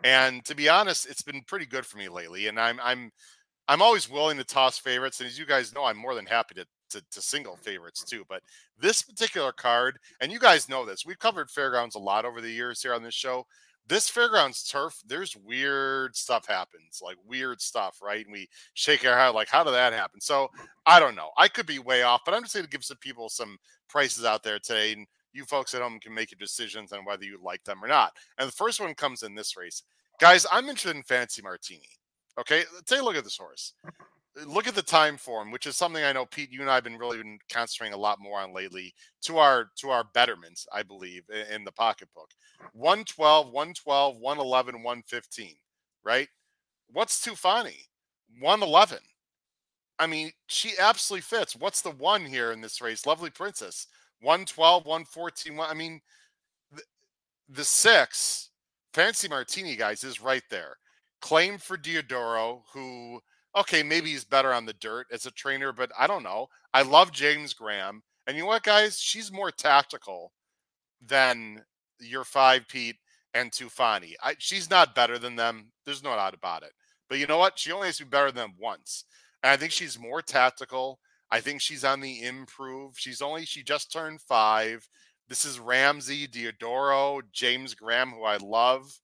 [0.04, 3.10] and to be honest it's been pretty good for me lately and i'm i'm
[3.68, 6.54] i'm always willing to toss favorites and as you guys know i'm more than happy
[6.54, 8.42] to to, to single favorites too but
[8.78, 12.50] this particular card, and you guys know this, we've covered fairgrounds a lot over the
[12.50, 13.46] years here on this show.
[13.88, 18.24] This fairgrounds turf, there's weird stuff happens, like weird stuff, right?
[18.24, 20.20] And we shake our head, like, how did that happen?
[20.20, 20.50] So
[20.86, 21.30] I don't know.
[21.38, 24.24] I could be way off, but I'm just going to give some people some prices
[24.24, 27.38] out there today, and you folks at home can make your decisions on whether you
[27.42, 28.12] like them or not.
[28.38, 29.84] And the first one comes in this race,
[30.20, 30.46] guys.
[30.50, 31.88] I'm interested in Fancy Martini.
[32.38, 33.74] Okay, uh, take a look at this horse
[34.40, 36.74] uh, look at the time form, which is something I know Pete, you and I
[36.76, 40.60] have been really been concentrating a lot more on lately to our to our betterment,
[40.72, 41.22] I believe,
[41.52, 42.30] in the pocketbook.
[42.72, 45.54] 112, 112, 111, 115,
[46.04, 46.28] right?
[46.92, 47.76] What's Tufani?
[48.40, 48.98] 111.
[49.98, 51.56] I mean, she absolutely fits.
[51.56, 53.06] What's the one here in this race?
[53.06, 53.86] Lovely Princess.
[54.20, 55.56] 112, 114.
[55.56, 56.00] one- I mean,
[56.72, 56.82] the,
[57.48, 58.50] the six,
[58.92, 60.76] Fancy Martini, guys, is right there.
[61.20, 63.20] Claim for Diodoro, who
[63.56, 66.48] okay, maybe he's better on the dirt as a trainer, but I don't know.
[66.74, 68.02] I love James Graham.
[68.26, 68.98] And you know what, guys?
[69.00, 70.32] She's more tactical
[71.00, 71.64] than
[71.98, 72.96] your five Pete
[73.34, 74.14] and Tufani.
[74.22, 75.72] I, she's not better than them.
[75.84, 76.72] There's no doubt about it.
[77.08, 77.58] But you know what?
[77.58, 79.04] She only has to be better than them once.
[79.42, 80.98] And I think she's more tactical.
[81.30, 82.98] I think she's on the improve.
[82.98, 84.86] She's only, she just turned five.
[85.28, 89.00] This is Ramsey, Diodoro, James Graham, who I love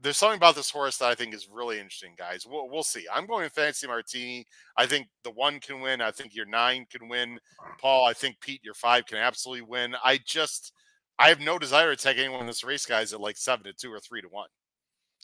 [0.00, 2.46] there's something about this horse that I think is really interesting, guys.
[2.46, 3.06] We'll, we'll see.
[3.12, 4.46] I'm going Fancy Martini.
[4.76, 6.00] I think the one can win.
[6.00, 7.38] I think your nine can win.
[7.80, 9.94] Paul, I think Pete, your five can absolutely win.
[10.04, 10.72] I just,
[11.18, 13.72] I have no desire to take anyone in this race, guys, at like seven to
[13.72, 14.48] two or three to one.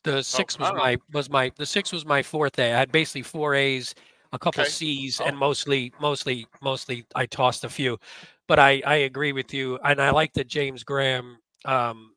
[0.04, 2.72] The six was my was my the six was my fourth A.
[2.74, 3.94] I had basically four A's,
[4.32, 4.70] a couple Okay.
[4.70, 5.26] C's, Oh.
[5.26, 8.00] and mostly mostly mostly I tossed a few.
[8.48, 12.14] But I I agree with you, and I like that James Graham um,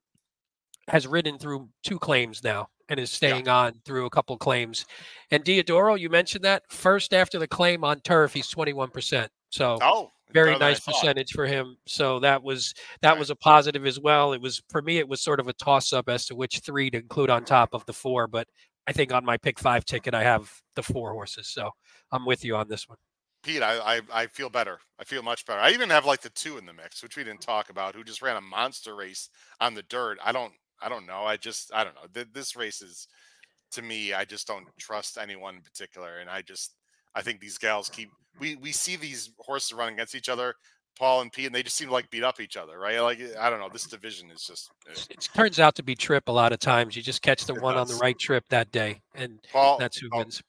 [0.87, 4.85] has ridden through two claims now and is staying on through a couple claims.
[5.31, 9.31] And Diodoro, you mentioned that first after the claim on turf, he's twenty one percent.
[9.49, 11.77] So Oh, very better than I nice percentage for him.
[11.87, 13.19] So that was that Okay.
[13.19, 14.33] was a positive as well.
[14.33, 16.89] It was for me, it was sort of a toss up as to which three
[16.91, 18.27] to include on top of the four.
[18.27, 18.47] But
[18.87, 21.47] I think on my pick five ticket, I have the four horses.
[21.47, 21.71] So
[22.11, 22.97] I'm with you on this one.
[23.43, 24.79] Pete, I, I I feel better.
[24.99, 25.59] I feel much better.
[25.61, 28.03] I even have like the two in the mix, which we didn't talk about, who
[28.03, 30.17] just ran a monster race on the dirt.
[30.23, 31.23] I don't I don't know.
[31.23, 32.07] I just I don't know.
[32.13, 33.07] Th- This race is
[33.71, 36.75] to me, I just don't trust anyone in particular, and I just
[37.15, 38.09] I think these gals keep
[38.39, 40.53] we we see these horses run against each other,
[40.97, 42.99] Paul and Pete, and they just seem to like beat up each other, right?
[42.99, 43.69] Like I don't know.
[43.71, 44.93] This division is just eh.
[45.09, 46.95] It turns out to be trip a lot of times.
[46.95, 49.77] You just catch the It one on the right trip that day, and Paul.
[49.77, 50.41] that's who oh, wins.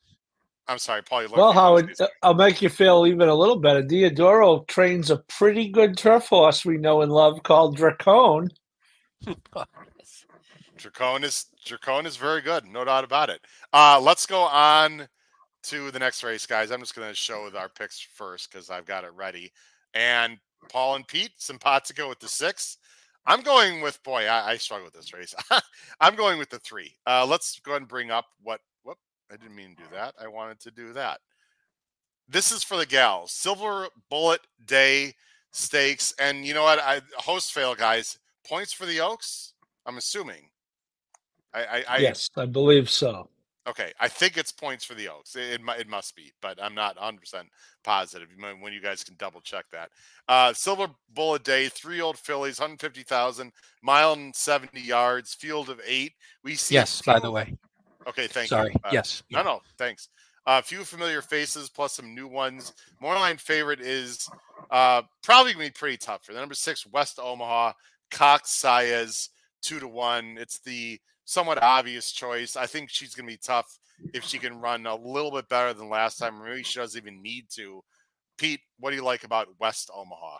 [0.69, 1.23] I'm sorry, Paul.
[1.23, 3.35] You Well, like you were Howard, gonna say uh, I'll make you feel even a
[3.35, 3.83] little better.
[3.83, 8.51] Diodoro trains a pretty good turf horse we know and love called Dracone.
[10.87, 13.41] Dracone is Dracone is very good, no doubt about it.
[13.73, 15.09] Uh, let's go on
[15.65, 16.71] to the next race, guys.
[16.71, 19.53] I'm just going to show our picks first because I've got it ready.
[19.95, 20.39] And
[20.71, 22.79] Paul and Pete, simpatico with the six.
[23.27, 24.27] I'm going with boy.
[24.27, 25.35] I, I struggle with this race.
[26.01, 26.95] I'm going with the three.
[27.07, 28.61] Uh, let's go ahead and bring up what.
[28.85, 28.99] Whoop!
[29.33, 30.15] I didn't mean to do that.
[30.21, 31.19] I wanted to do that.
[32.29, 33.33] This is for the gals.
[33.33, 35.15] Silver Bullet Day
[35.51, 36.79] Stakes, and you know what?
[36.79, 38.19] I host fail, guys.
[38.47, 39.55] Points for the Oaks.
[39.85, 40.51] I'm assuming.
[41.57, 43.29] I, I, I yes, I believe so.
[43.67, 43.93] okay.
[43.99, 45.37] I think it's points for the Oaks.
[45.37, 47.49] It, it, it must be, but I'm not 100 percent
[47.83, 48.29] positive.
[48.61, 49.91] When you guys can double check that.
[50.29, 56.13] Uh, Silver Bullet Day, three old fillies, 150,000, mile and 70 yards, field of eight.
[56.45, 56.75] We see.
[56.75, 57.57] Yes, by the way.
[58.07, 58.71] Okay, thank Sorry.
[58.73, 58.81] you.
[58.85, 59.23] Uh, yes.
[59.31, 60.09] no, no, thanks.
[60.49, 62.73] A few familiar faces plus some new ones.
[63.03, 64.29] Moreline favorite is
[64.71, 67.73] uh, probably gonna be pretty tough for the number six West Omaha
[68.13, 70.37] Cox Saez two to one.
[70.39, 72.57] It's the somewhat obvious choice.
[72.57, 73.79] I think she's gonna be tough
[74.15, 76.43] if she can run a little bit better than last time.
[76.43, 77.83] Maybe she doesn't even need to.
[78.39, 80.39] Pete, what do you like about West Omaha?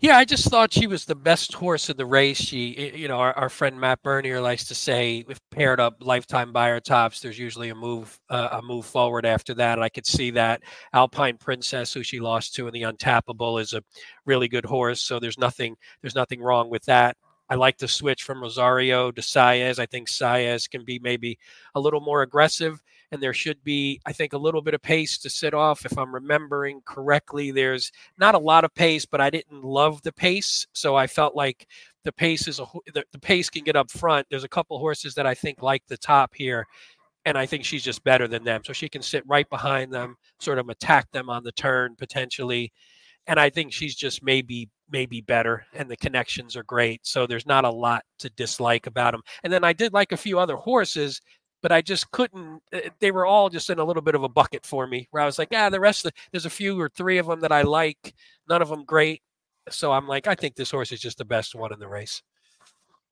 [0.00, 2.36] Yeah, I just thought she was the best horse in the race.
[2.36, 6.52] She, you know, our, our friend Matt Bernier likes to say, if paired up lifetime
[6.52, 9.78] Beyer tops, there's usually a move, uh, a move forward after that.
[9.78, 10.62] And I could see that.
[10.92, 13.82] Alpine Princess, who she lost to in the Untapable, is a
[14.24, 15.02] really good horse.
[15.02, 17.16] So there's nothing, there's nothing wrong with that.
[17.50, 19.78] I like the switch from Rosario to Saez.
[19.78, 21.38] I think Saez can be maybe
[21.74, 25.16] a little more aggressive, and there should be, I think, a little bit of pace
[25.18, 25.86] to sit off.
[25.86, 30.12] If I'm remembering correctly, there's not a lot of pace, but I didn't love the
[30.12, 30.66] pace.
[30.74, 31.66] So I felt like
[32.04, 34.26] the pace is a the, the pace can get up front.
[34.28, 36.66] There's a couple horses that I think like the top here,
[37.24, 38.62] and I think she's just better than them.
[38.64, 42.72] So she can sit right behind them, sort of attack them on the turn potentially,
[43.26, 47.06] and I think she's just maybe maybe better, and the connections are great.
[47.06, 49.22] So there's not a lot to dislike about them.
[49.44, 51.20] And then I did like a few other horses.
[51.60, 52.62] But I just couldn't.
[52.72, 55.20] eh, They were all just in a little bit of a bucket for me, where
[55.24, 57.40] I was like, "Ah, the rest of the, there's a few or three of them
[57.40, 58.14] that I like,
[58.48, 59.22] none of them great."
[59.68, 62.22] So I'm like, I think this horse is just the best one in the race.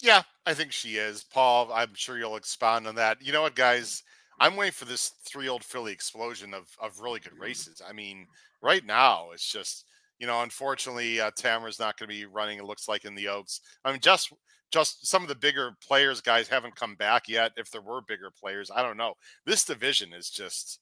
[0.01, 1.25] Yeah, I think she is.
[1.25, 3.21] Paul, I'm sure you'll expound on that.
[3.21, 4.05] You know what, guys?
[4.39, 7.83] I'm waiting for this three old filly explosion of, of really good races.
[7.87, 8.29] I mean,
[8.63, 9.87] right now, it's just,
[10.19, 13.29] you know, unfortunately, uh, Tamara's not going to be running, it looks like, in the
[13.29, 13.61] Oaks.
[13.85, 14.33] I mean, just
[14.73, 17.53] just some of the bigger players, guys, haven't come back yet.
[17.57, 19.15] If there were bigger players, I don't know.
[19.45, 20.81] This division is just,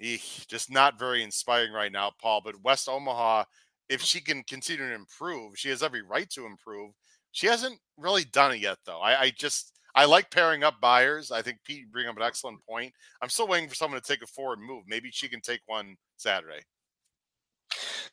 [0.00, 2.40] eek, just not very inspiring right now, Paul.
[2.44, 3.44] But West Omaha,
[3.88, 6.92] if she can continue to improve, she has every right to improve.
[7.30, 9.00] She hasn't really done it yet, though.
[9.00, 11.30] I, I just I like pairing up Beyers.
[11.30, 12.92] I think Pete bring up an excellent point.
[13.20, 14.84] I'm still waiting for someone to take a forward move.
[14.86, 16.62] Maybe she can take one Saturday.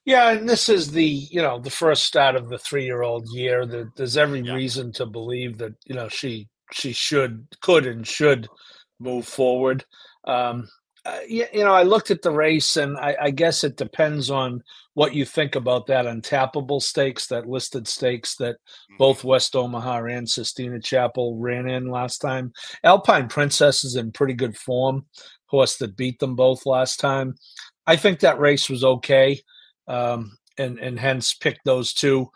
[0.05, 3.65] Yeah, and this is the you know the first start of the three-year-old year.
[3.65, 4.53] That there's every Yeah.
[4.55, 8.47] reason to believe that you know she she should could and should
[8.99, 9.85] move forward.
[10.25, 10.67] Um,
[11.05, 14.29] uh, you, you know, I looked at the race, and I, I guess it depends
[14.29, 14.61] on
[14.95, 18.57] what you think about that untapable stakes, that listed stakes that
[18.91, 18.97] Mhm.
[18.97, 22.51] both West Omaha and Sistina Chapel ran in last time.
[22.83, 25.05] Alpine Princess is in pretty good form.
[25.47, 27.35] Horse that beat them both last time.
[27.87, 29.41] I think that race was okay,
[29.89, 32.29] um, and and hence picked those two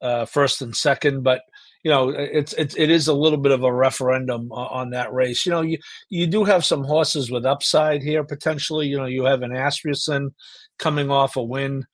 [0.00, 1.22] uh, first and second.
[1.22, 1.42] But
[1.82, 5.44] you know, it's it is a little bit of a referendum on that race.
[5.44, 8.86] You know, you you do have some horses with upside here potentially.
[8.86, 10.32] You know, you have an Astrachan
[10.78, 11.84] coming off a win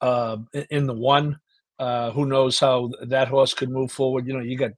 [0.00, 0.38] uh,
[0.70, 1.38] in the one.
[1.78, 4.26] Uh, who knows how that horse could move forward?
[4.26, 4.70] You know, you got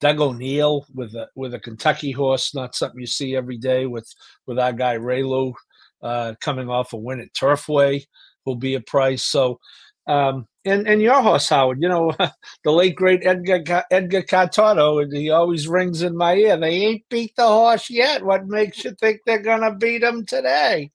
[0.00, 4.12] Doug O'Neill with a with a Kentucky horse, not something you see every day with
[4.46, 5.54] with our guy Raylu
[6.02, 8.04] uh, coming off a win at Turfway
[8.44, 9.22] will be a price.
[9.22, 9.60] So
[10.06, 12.12] um, and and your horse Howard, you know
[12.64, 16.56] the late great Edgar Edgar Cartato, he always rings in my ear.
[16.56, 18.24] They ain't beat the horse yet.
[18.24, 20.90] What makes you think they're gonna beat him today?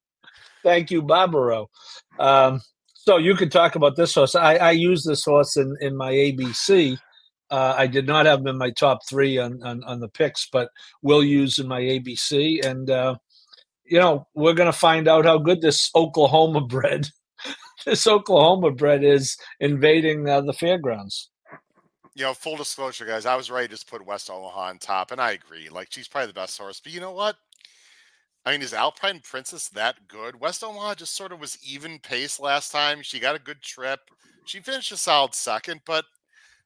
[0.63, 1.69] Thank you, Barbaro.
[2.19, 2.61] Um,
[2.93, 4.35] so you could talk about this horse.
[4.35, 6.97] I, I use this horse in in my ABC.
[7.49, 10.47] Uh, I did not have him in my top three on, on, on the picks,
[10.51, 10.69] but
[11.01, 12.63] will use in my ABC.
[12.63, 13.15] And uh,
[13.85, 17.09] you know we're going to find out how good this Oklahoma bred
[17.85, 21.29] this Oklahoma bred is invading uh, the fairgrounds.
[22.15, 25.11] You know, full disclosure, guys, I was ready to just put West Omaha on top,
[25.11, 25.69] and I agree.
[25.69, 26.81] Like, she's probably the best horse.
[26.81, 27.37] But you know what?
[28.45, 30.39] I mean, is Alpine Princess that good?
[30.39, 33.01] West Omaha just sort of was even pace last time.
[33.01, 33.99] She got a good trip.
[34.45, 36.05] She finished a solid second, but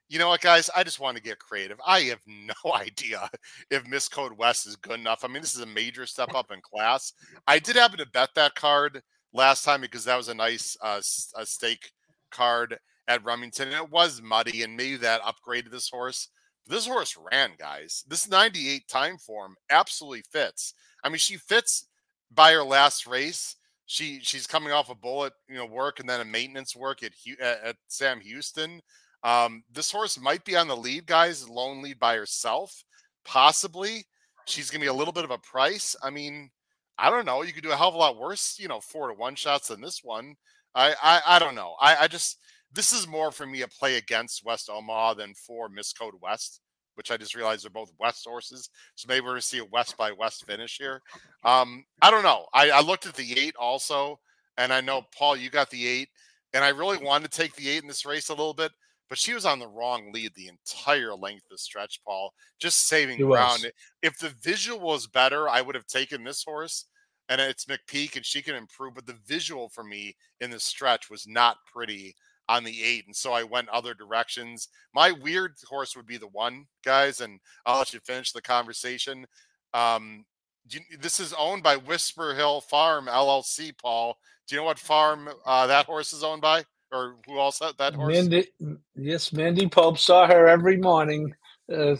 [0.10, 0.70] you know what, guys?
[0.76, 1.80] I just want to get creative.
[1.86, 3.30] I have no idea
[3.72, 5.24] if Miss Code West is good enough.
[5.24, 7.14] I mean, this is a major step up in class.
[7.48, 9.02] I did happen to bet that card
[9.34, 11.02] last time because that was a nice uh,
[11.36, 11.92] a stake
[12.32, 16.30] card at Remington, and it was muddy, and maybe that upgraded this horse.
[16.66, 18.06] This horse ran, guys.
[18.08, 20.74] This 98 time form absolutely fits.
[21.04, 21.88] I mean, she fits
[22.32, 23.58] by her last race.
[23.86, 27.12] She she's coming off a bullet, you know, work and then a maintenance work at
[27.42, 28.82] at Sam Houston.
[29.24, 32.84] Um, this horse might be on the lead, guys, lone lead by herself,
[33.26, 34.06] possibly.
[34.46, 35.96] She's gonna be a little bit of a price.
[36.02, 36.50] I mean,
[36.98, 37.42] I don't know.
[37.44, 39.68] You could do a hell of a lot worse, you know, four to one shots
[39.70, 40.36] than this one.
[40.76, 41.76] I I, I don't know.
[41.82, 42.40] I, I just
[42.72, 46.62] this is more for me a play against West Omaha than for Miscode West,
[46.96, 48.70] which I just realized they're both West horses.
[48.96, 51.02] So maybe we're gonna see a West by West finish here.
[51.44, 52.46] Um, I don't know.
[52.54, 54.20] I, I looked at the eight also,
[54.58, 56.10] and I know Paul, you got the eight,
[56.54, 58.72] and I really wanted to take the eight in this race a little bit,
[59.14, 62.88] but she was on the wrong lead the entire length of the stretch, Paul, just
[62.88, 63.72] saving ground.
[64.02, 66.86] If the visual was better, I would have taken this horse
[67.30, 68.96] and it's McPeek and she can improve.
[68.96, 72.16] But the visual for me in the stretch was not pretty
[72.50, 73.06] on the eight.
[73.06, 74.70] And so I went other directions.
[74.96, 79.28] My weird horse would be the one, guys, and I'll let you finish the conversation.
[79.76, 80.26] Um,
[80.68, 84.18] you, this is owned by Whisper Hill Farm LLC, Paul.
[84.48, 86.64] Do you know what farm uh, that horse is owned by?
[86.94, 88.14] Or who else had that horse?
[88.14, 88.48] Mindy,
[88.96, 91.34] yes, Mandy Pope saw her every morning,
[91.74, 91.96] uh,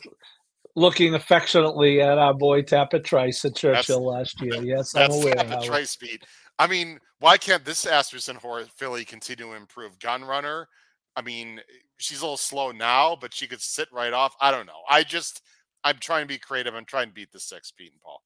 [0.76, 4.64] looking affectionately at our boy Tapit Trice at Churchill that's, last year.
[4.64, 5.34] Yes, I'm aware.
[5.34, 6.24] Tapit Trice speed.
[6.60, 9.98] I mean, why can't this Asmussen horse filly continue to improve?
[10.00, 10.68] Gun runner.
[11.16, 11.60] I mean,
[11.98, 14.36] she's a little slow now, but she could sit right off.
[14.40, 14.82] I don't know.
[14.90, 15.42] I just,
[15.84, 16.76] I'm trying to be creative.
[16.76, 18.22] I'm trying to beat the six, Pete and Paul.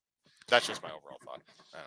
[0.48, 1.42] That's just my overall thought.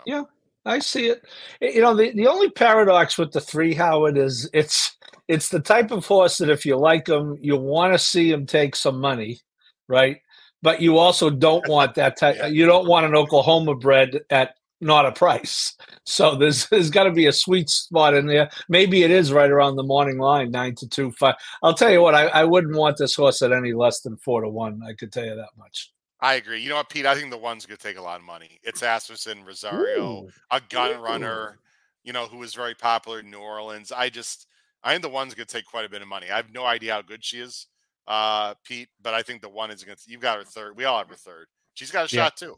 [0.04, 0.24] Yeah,
[0.64, 1.24] I see it.
[1.60, 4.96] You know, the, the only paradox with the three Howard is it's
[5.28, 8.46] it's the type of horse that if you like him, you want to see him
[8.46, 9.40] take some money,
[9.88, 10.18] right?
[10.62, 12.52] But you also don't want that type.
[12.52, 15.76] You don't want an Oklahoma bred at not a price.
[16.04, 18.50] So there's there's got to be a sweet spot in there.
[18.68, 21.36] Maybe it is right around the morning line, nine to two five.
[21.62, 24.42] I'll tell you what, I, I wouldn't want this horse at any less than four
[24.42, 24.82] to one.
[24.86, 25.90] I could tell you that much.
[26.22, 26.60] I agree.
[26.60, 27.06] You know what, Pete?
[27.06, 28.58] I think the one's going to take a lot of money.
[28.62, 30.30] It's Asmussen, Rosario, Ooh.
[30.50, 31.02] a gun Ooh.
[31.02, 31.58] runner,
[32.04, 33.90] you know, who was very popular in New Orleans.
[33.90, 34.46] I just,
[34.82, 36.30] I think the one's going to take quite a bit of money.
[36.30, 37.66] I have no idea how good she is,
[38.06, 40.76] uh, Pete, but I think the one is going to, you've got her third.
[40.76, 41.46] We all have her third.
[41.74, 42.24] She's got a yeah.
[42.24, 42.56] shot too.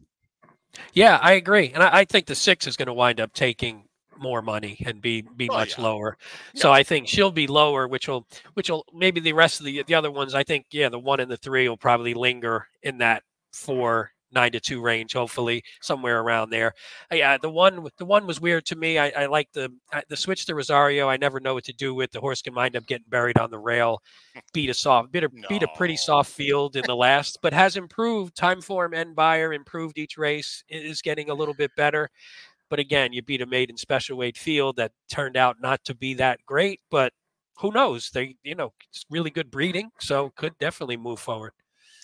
[0.92, 1.70] Yeah, I agree.
[1.72, 3.84] And I, I think the six is going to wind up taking
[4.18, 5.84] more money and be be oh, much yeah.
[5.84, 6.16] lower.
[6.54, 6.62] Yeah.
[6.62, 9.82] So I think she'll be lower, which will which will maybe the rest of the
[9.86, 10.34] the other ones.
[10.34, 14.52] I think yeah, the one and the three will probably linger in that four nine
[14.52, 16.72] to two range, hopefully somewhere around there.
[17.10, 18.98] Uh, yeah, the one the one was weird to me.
[18.98, 19.70] I, I like the
[20.08, 21.08] the switch to Rosario.
[21.08, 22.42] I never know what to do with the horse.
[22.42, 24.02] Can wind up getting buried on the rail.
[24.52, 25.48] Beat a soft, beat a, no.
[25.48, 28.36] beat a pretty soft field in the last, but has improved.
[28.36, 30.64] Time form and Beyer improved each race.
[30.68, 32.08] Is getting a little bit better.
[32.70, 36.14] But again, you beat a maiden special weight field that turned out not to be
[36.14, 36.80] that great.
[36.90, 37.12] But
[37.58, 38.08] who knows?
[38.10, 41.52] They, you know, it's really good breeding, so could definitely move forward.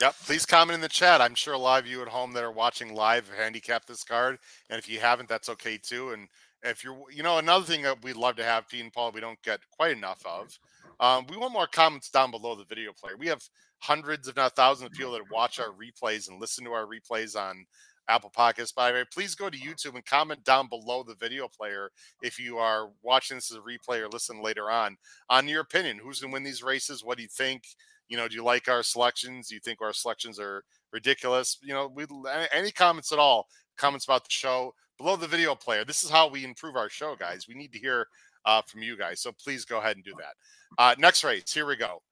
[0.01, 0.15] Yep.
[0.27, 1.21] Please comment in the chat.
[1.21, 4.39] I'm sure a lot of you at home that are watching live handicap this card.
[4.71, 6.11] And if you haven't, that's okay too.
[6.11, 6.29] And
[6.63, 9.21] if you're, you know, another thing that we'd love to have, Pete and Paul, we
[9.21, 10.57] don't get quite enough of.
[11.01, 13.17] Um, we want more comments down below the video player.
[13.19, 13.43] We have
[13.81, 17.37] hundreds, if not thousands, of people that watch our replays and listen to our replays
[17.37, 17.65] on
[18.09, 18.75] Apple Podcasts.
[18.75, 21.91] By the way, please go to YouTube and comment down below the video player
[22.23, 24.97] if you are watching this as a replay or listen later on
[25.29, 25.99] on your opinion.
[26.03, 27.05] Who's going to win these races?
[27.05, 27.65] What do you think?
[28.09, 29.49] You know, do you like our selections?
[29.49, 31.59] Do you think our selections are ridiculous?
[31.63, 32.07] You know, we
[32.53, 35.85] any comments at all, comments about the show below the video player.
[35.85, 37.47] This is how we improve our show, guys.
[37.49, 38.07] We need to hear
[38.45, 39.21] uh, from you guys.
[39.21, 40.35] So please go ahead and do that.
[40.83, 42.03] Uh, next race, here we go.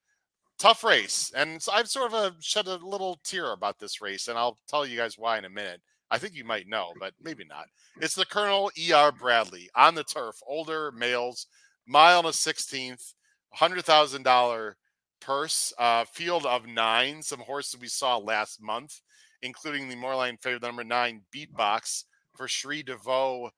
[0.59, 4.29] tough race, and so I've sort of uh, shed a little tear about this race,
[4.29, 5.81] and I'll tell you guys why in a minute.
[6.11, 7.67] I think you might know, but maybe not.
[8.01, 9.11] It's the Colonel E.R.
[9.11, 11.47] Bradley on the turf, older males,
[11.87, 13.15] mile and a sixteenth,
[13.53, 14.77] hundred thousand dollar
[15.27, 19.01] purse, uh, field of nine, some horses we saw last month,
[19.43, 22.05] including the Moorline favorite number nine beatbox
[22.37, 23.51] for Shri DeVoe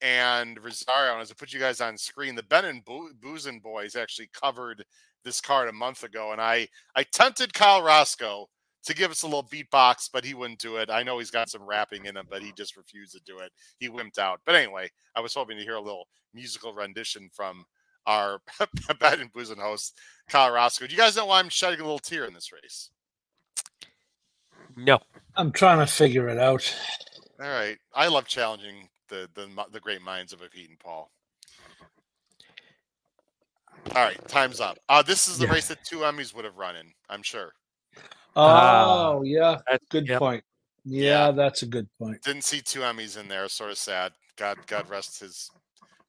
[0.00, 1.14] and Rosario.
[1.14, 4.30] And as I put you guys on screen, the Ben and Bo- Boozen boys actually
[4.32, 4.84] covered
[5.24, 8.46] this card a month ago, and I I tempted Kyle Roscoe
[8.84, 10.88] to give us a little beatbox, but he wouldn't do it.
[10.88, 13.50] I know he's got some rapping in him, but he just refused to do it.
[13.78, 14.40] He wimped out.
[14.46, 17.64] But anyway, I was hoping to hear a little musical rendition from
[18.08, 18.40] our
[19.00, 19.96] Ben and Boozen host,
[20.28, 20.86] Kyle Roscoe.
[20.86, 22.90] Do you guys know why I'm shedding a little tear in this race?
[24.76, 24.98] No.
[25.36, 26.74] I'm trying to figure it out.
[27.40, 27.76] All right.
[27.94, 31.10] I love challenging the the, the great minds of a Pete and Paul.
[33.94, 34.76] All right, time's up.
[34.88, 35.52] Uh, this is the Yeah.
[35.52, 37.52] race that two Emmys would have run in, I'm sure.
[38.36, 39.58] Oh, yeah.
[39.70, 40.18] That's Good yep.
[40.18, 40.44] point.
[40.84, 41.30] Yeah, Yeah.
[41.32, 42.20] that's a good point.
[42.22, 43.48] Didn't see two Emmys in there.
[43.48, 44.12] Sort of sad.
[44.36, 45.50] God, God rest his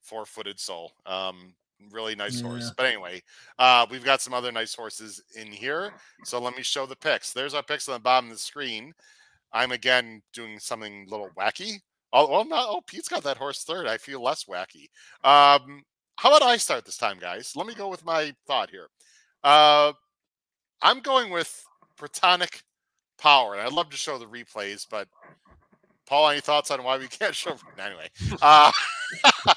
[0.02, 0.92] four-footed soul.
[1.06, 1.54] Um,
[1.92, 2.72] really nice horse.
[2.76, 3.22] But anyway,
[3.58, 5.92] uh, we've got some other nice horses in here.
[6.24, 7.34] So let me show the picks.
[7.34, 8.94] There's our picks on the bottom of the screen.
[9.54, 11.80] I'm again doing something a little wacky.
[12.12, 12.66] Oh, well, not.
[12.68, 13.88] Oh, Pete's got that horse third.
[13.88, 14.90] I feel less wacky.
[15.24, 15.84] Um,
[16.16, 17.54] how about I start this time, guys?
[17.56, 18.88] Let me go with my thought here.
[19.44, 19.94] Uh,
[20.82, 21.64] I'm going with
[22.00, 22.64] Protonic
[23.20, 25.08] Power, and I'd love to show the replays, but
[26.08, 27.56] Paul, any thoughts on why we can't show?
[27.78, 28.10] Anyway,
[28.42, 28.72] uh,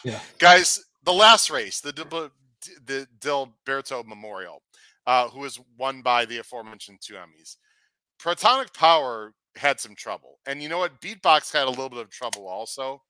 [0.05, 0.21] Yeah.
[0.39, 1.93] guys, the last race, the
[2.87, 4.63] the Diliberto Memorial,
[5.07, 7.57] uh, who was won by the aforementioned two Emmys.
[8.21, 11.01] Protonic Power had some trouble, and you know what?
[11.01, 13.03] Beatbox had a little bit of trouble also,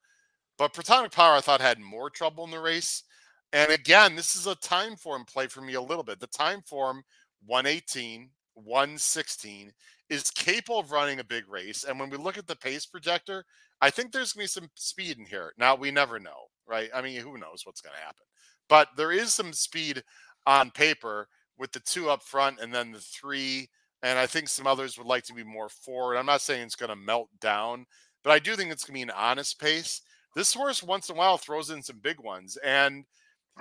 [0.58, 3.04] but Protonic Power I thought had more trouble in the race.
[3.52, 6.20] And again, this is a time form play for me a little bit.
[6.20, 7.02] The time form
[7.46, 9.72] 118, 116
[10.08, 11.84] is capable of running a big race.
[11.84, 13.44] And when we look at the pace projector,
[13.80, 15.52] I think there's going to be some speed in here.
[15.58, 16.90] Now, we never know, right?
[16.94, 18.24] I mean, who knows what's going to happen?
[18.68, 20.02] But there is some speed
[20.46, 23.68] on paper with the two up front and then the three.
[24.02, 26.16] And I think some others would like to be more forward.
[26.16, 27.86] I'm not saying it's going to melt down,
[28.24, 30.02] but I do think it's going to be an honest pace.
[30.34, 32.56] This horse once in a while throws in some big ones.
[32.64, 33.04] And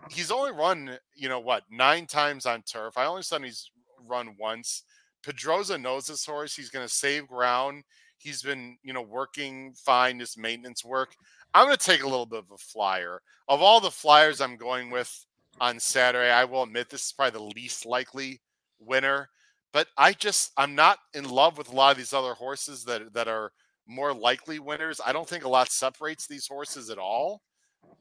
[0.10, 2.98] he's only run, you know what, nine times on turf.
[2.98, 3.70] I only saw he's
[4.08, 4.84] run once.
[5.24, 6.56] Pedroza knows this horse.
[6.56, 7.84] He's going to save ground.
[8.18, 11.16] He's been, you know, working fine, just maintenance work.
[11.54, 13.22] I'm going to take a little bit of a flyer.
[13.48, 15.26] Of all the flyers I'm going with
[15.60, 18.42] on Saturday, I will admit this is probably the least likely
[18.80, 19.30] winner.
[19.74, 23.14] But I just I'm not in love with a lot of these other horses that
[23.14, 23.52] that are
[23.88, 25.02] more likely winners.
[25.06, 27.42] I don't think a lot separates these horses at all.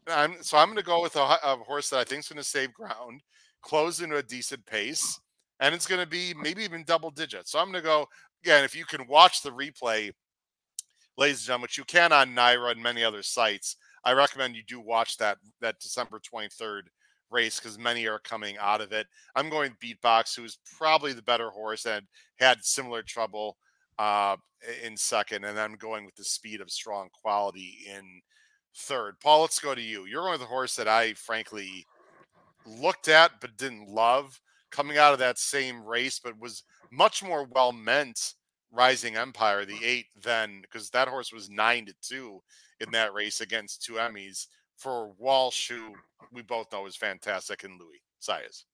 [0.06, 2.38] I'm, so I'm going to go with a, a horse that I think is going
[2.38, 3.22] to save ground,
[3.62, 5.20] close into a decent pace,
[5.60, 7.52] and it's going to be maybe even double digits.
[7.52, 8.06] So I'm going to go
[8.42, 8.64] again.
[8.64, 10.10] If you can watch the replay,
[11.20, 14.62] ladies and gentlemen, which you can on NYRA and many other sites, I recommend you
[14.66, 16.84] do watch that that December 23rd
[17.30, 19.06] race because many are coming out of it.
[19.36, 22.06] I'm going Beatbox, who's probably the better horse and
[22.40, 23.58] had similar trouble
[23.98, 24.36] uh,
[24.82, 28.02] in second, and I'm going with the speed of strong quality in
[28.74, 29.20] third.
[29.22, 30.06] Paul, let's go to you.
[30.06, 31.86] You're going with the horse that I frankly
[32.66, 34.40] looked at but didn't love
[34.70, 38.34] coming out of that same race, but was much more well meant.
[38.72, 42.42] Rising Empire, the eight, then because that horse was nine to two
[42.80, 44.46] in that race against two Emmys
[44.76, 45.94] for Walsh, who
[46.32, 48.64] we both know is fantastic, and Luis Saez.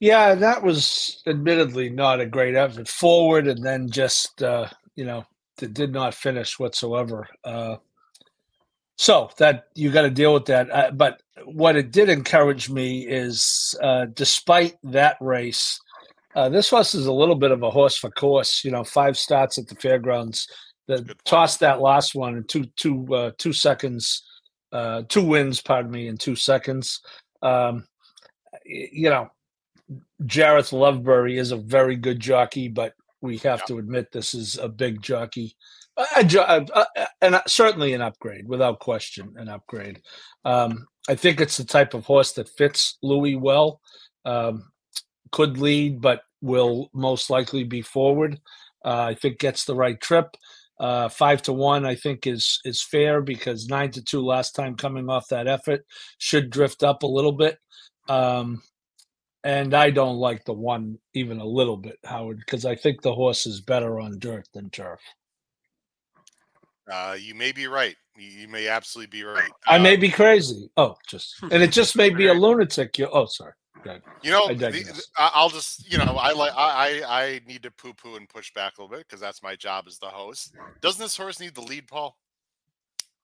[0.00, 4.66] Yeah, that was admittedly not a great effort forward, and then just uh,
[4.96, 5.24] you know
[5.60, 7.28] it did not finish whatsoever.
[7.44, 7.76] Uh,
[8.96, 10.70] so that you got to deal with that.
[10.70, 15.80] Uh, but what it did encourage me is, uh, despite that race,
[16.34, 18.64] uh, this horse is a little bit of a horse for course.
[18.64, 20.46] You know, five starts at the fairgrounds.
[20.88, 24.22] The tossed that last one in two two uh, two seconds,
[24.72, 25.60] uh, two wins.
[25.60, 27.00] Pardon me, in two seconds.
[27.42, 27.86] Um,
[28.64, 29.28] you know,
[30.22, 33.66] Jareth Loveberry is a very good jockey, but we have Yeah.
[33.66, 35.56] to admit this is a big jockey.
[35.96, 36.66] A, a
[36.96, 40.00] a- and certainly an upgrade, without question, an upgrade.
[40.44, 43.80] Um, I think it's the type of horse that fits Luis well.
[44.24, 44.71] Um,
[45.32, 48.40] could lead, but will most likely be forward.
[48.84, 50.36] Uh, I think gets the right trip.
[50.80, 54.74] Uh, five to one, I think is is fair because nine to two last time
[54.74, 55.84] coming off that effort
[56.18, 57.58] should drift up a little bit.
[58.08, 58.62] Um,
[59.44, 63.14] and I don't like the one even a little bit, Howard, because I think the
[63.14, 65.00] horse is better on dirt than turf.
[66.90, 67.96] Uh, you may be right.
[68.16, 69.50] You, may absolutely be right.
[69.66, 70.68] I may Uh, be crazy.
[70.76, 72.98] Oh, just and it just may be a lunatic.
[72.98, 73.52] You, oh, sorry.
[74.22, 77.92] You know, the, the- I'll just you know I like I I need to poo
[77.92, 80.54] poo and push back a little bit because that's my job as the host.
[80.80, 82.16] Doesn't this horse need the lead, Paul?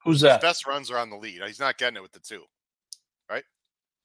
[0.04, 0.40] Who's His that?
[0.40, 1.42] best runs are on the lead.
[1.46, 2.42] He's not getting it with the two.
[3.30, 3.44] right?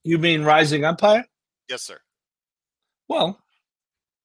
[0.03, 1.25] You mean Rising Empire?
[1.69, 1.97] Yes, sir.
[3.07, 3.39] Well,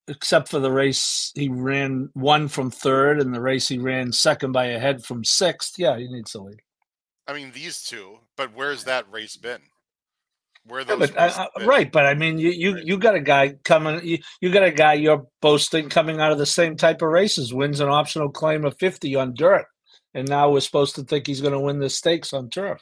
[0.08, 4.52] except for the race he ran one from third, and the race he ran second
[4.52, 5.78] by a head from sixth.
[5.78, 6.60] Yeah, he needs a lead.
[7.26, 9.60] I mean these two, but where's that race been?
[10.64, 11.68] Where are Yeah, but, uh, races uh, been?
[11.68, 12.84] right, but I mean, you you Right.
[12.84, 14.04] you got a guy coming.
[14.04, 17.54] You, you got a guy you're boasting coming out of the same type of races,
[17.54, 19.66] wins an optional claim of fifty on dirt,
[20.14, 22.80] and now we're supposed to think he's going to win the stakes on turf.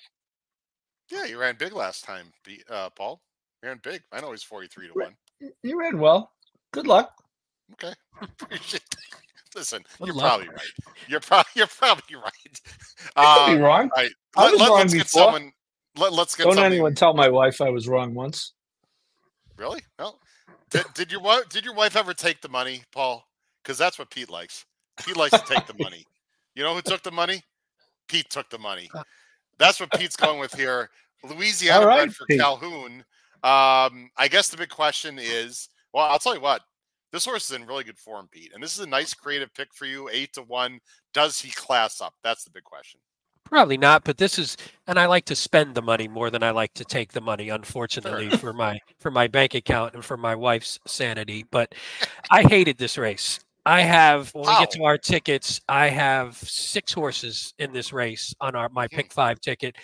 [1.11, 2.33] Yeah, you ran big last time,
[2.69, 3.21] uh, Paul.
[3.63, 4.03] You ran big.
[4.13, 5.09] I know he's forty-three to Right.
[5.41, 5.51] one.
[5.63, 6.33] You ran well.
[6.73, 7.13] Good luck.
[7.75, 7.95] Okay.
[8.21, 8.99] Appreciate that.
[9.55, 10.27] Listen, Good you're luck.
[10.27, 10.73] probably right.
[11.09, 12.61] You're probably you're probably right.
[13.17, 13.91] I could Uh, be wrong.
[13.97, 14.11] all right.
[14.37, 15.53] I Let, was let, wrong us get someone.
[15.97, 16.77] Let, let's get Don't somebody.
[16.77, 18.53] anyone tell my wife I was wrong once.
[19.57, 19.81] Really?
[19.99, 20.17] No.
[20.71, 23.25] Did, did your wife did your wife ever take the money, Paul?
[23.63, 24.65] Because that's what Pete likes.
[25.05, 26.05] Pete likes to take the money.
[26.55, 27.43] You know who took the money?
[28.09, 28.89] Pete took the money.
[29.59, 30.91] That's what Pete's going with here.
[31.25, 32.41] Louisiana right, bred for Pete.
[32.41, 33.05] Calhoun.
[33.43, 36.63] Um, I guess the big question is, well, I'll tell you what.
[37.13, 39.69] This horse is in really good form, Pete, and this is a nice creative pick
[39.73, 40.09] for you.
[40.13, 40.81] Eight to one.
[41.15, 42.15] Does he class up?
[42.23, 43.01] That's the big question.
[43.47, 46.51] Probably not, but this is, and I like to spend the money more than I
[46.51, 47.49] like to take the money.
[47.49, 51.45] Unfortunately, for my for my bank account and for my wife's sanity.
[51.51, 51.75] But
[52.31, 53.39] I hated this race.
[53.65, 58.35] I have when we get to our tickets, I have six horses in this race
[58.41, 58.97] on our my hmm.
[58.97, 59.77] pick five ticket.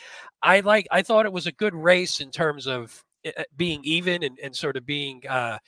[0.42, 0.88] I like.
[0.90, 4.38] I thought it was a good race in terms of it- it being even and,
[4.42, 5.58] and sort of being uh,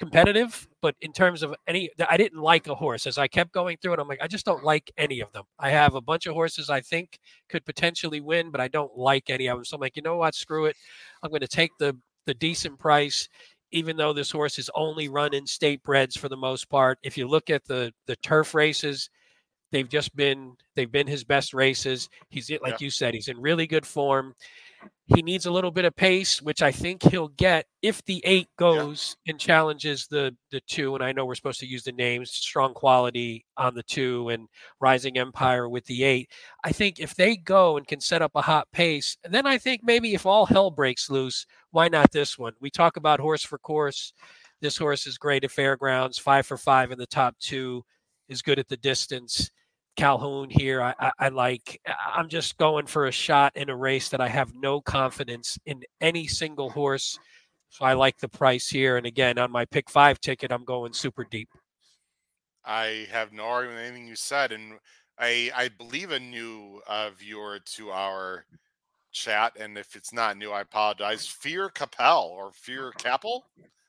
[0.00, 0.66] competitive.
[0.82, 3.92] But in terms of any, I didn't like a horse as I kept going through
[3.92, 4.00] it.
[4.00, 5.44] I'm like, I just don't like any of them.
[5.58, 9.30] I have a bunch of horses I think could potentially win, but I don't like
[9.30, 9.64] any of them.
[9.64, 10.34] So I'm like, you know what?
[10.34, 10.76] Screw it.
[11.22, 11.96] I'm going to take the
[12.26, 13.28] the decent price,
[13.72, 16.98] even though this horse is only run in state breds for the most part.
[17.02, 19.10] If you look at the the turf races,
[19.70, 22.08] they've just been they've been his best races.
[22.30, 24.34] He's like you said, he's in really good form.
[25.06, 28.46] He needs a little bit of pace, which I think he'll get if the eight
[28.56, 30.94] goes and challenges the the two.
[30.94, 34.46] And I know we're supposed to use the names strong quality on the two and
[34.80, 36.30] rising empire with the eight.
[36.62, 39.58] I think if they go and can set up a hot pace, and then I
[39.58, 42.52] think maybe if all hell breaks loose, why not this one?
[42.60, 44.12] We talk about horse for course.
[44.60, 47.82] This horse is great at fairgrounds, five for five in the top two,
[48.28, 49.50] is good at the distance.
[49.96, 51.80] Calhoun here, I, I, I like.
[52.14, 55.82] I'm just going for a shot in a race that I have no confidence in
[56.00, 57.18] any single horse.
[57.68, 58.96] So I like the price here.
[58.96, 61.48] And again, on my pick five ticket, I'm going super deep.
[62.64, 64.78] I have no argument with anything you said, and
[65.18, 68.44] I I believe a new uh, viewer to our
[69.12, 71.26] chat, and if it's not new, I apologize.
[71.26, 73.46] Fear Capel or Fear Capel?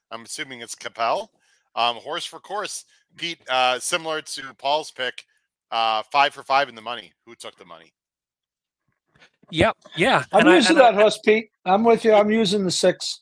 [0.10, 1.32] I'm assuming it's Capel.
[1.76, 2.86] Um, horse for course,
[3.18, 3.40] Pete.
[3.50, 5.26] Uh, similar to Paul's pick,
[5.72, 7.12] uh, five for five in the money.
[7.26, 7.94] Who took the money?
[9.50, 9.78] Yep.
[9.98, 10.24] Yeah.
[10.32, 11.50] I'm and using I- that horse, Pete.
[11.66, 12.14] I'm with you.
[12.14, 13.22] I'm using the six.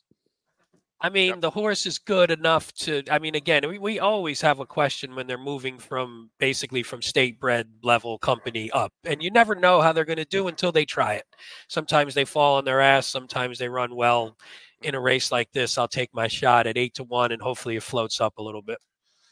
[1.02, 3.02] I mean, the horse is good enough to.
[3.10, 7.00] I mean, again, we, we always have a question when they're moving from basically from
[7.00, 10.72] state bred level company up, and you never know how they're going to do until
[10.72, 11.24] they try it.
[11.68, 13.06] Sometimes they fall on their ass.
[13.06, 14.36] Sometimes they run well.
[14.82, 17.76] In a race like this, I'll take my shot at eight to one, and hopefully
[17.76, 18.78] it floats up a little bit.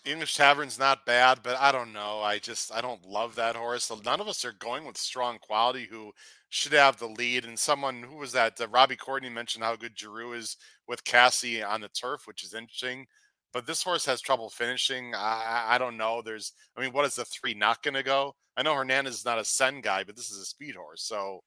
[0.08, 2.20] English Tavern's not bad, but I don't know.
[2.20, 3.84] I just I don't love that horse.
[3.84, 6.12] So None of us are going with strong quality who
[6.48, 7.44] should have the lead.
[7.44, 8.60] And someone who was that?
[8.60, 10.56] Uh, Robbie Courtney mentioned how good Geroux is
[10.86, 13.06] with Casse on the turf, which is interesting.
[13.52, 15.14] But this horse has trouble finishing.
[15.14, 16.22] I, I don't know.
[16.22, 18.34] There's I mean, what is the three not going to go?
[18.56, 21.02] I know Hernandez is not a Sen guy, but this is a speed horse.
[21.04, 21.40] So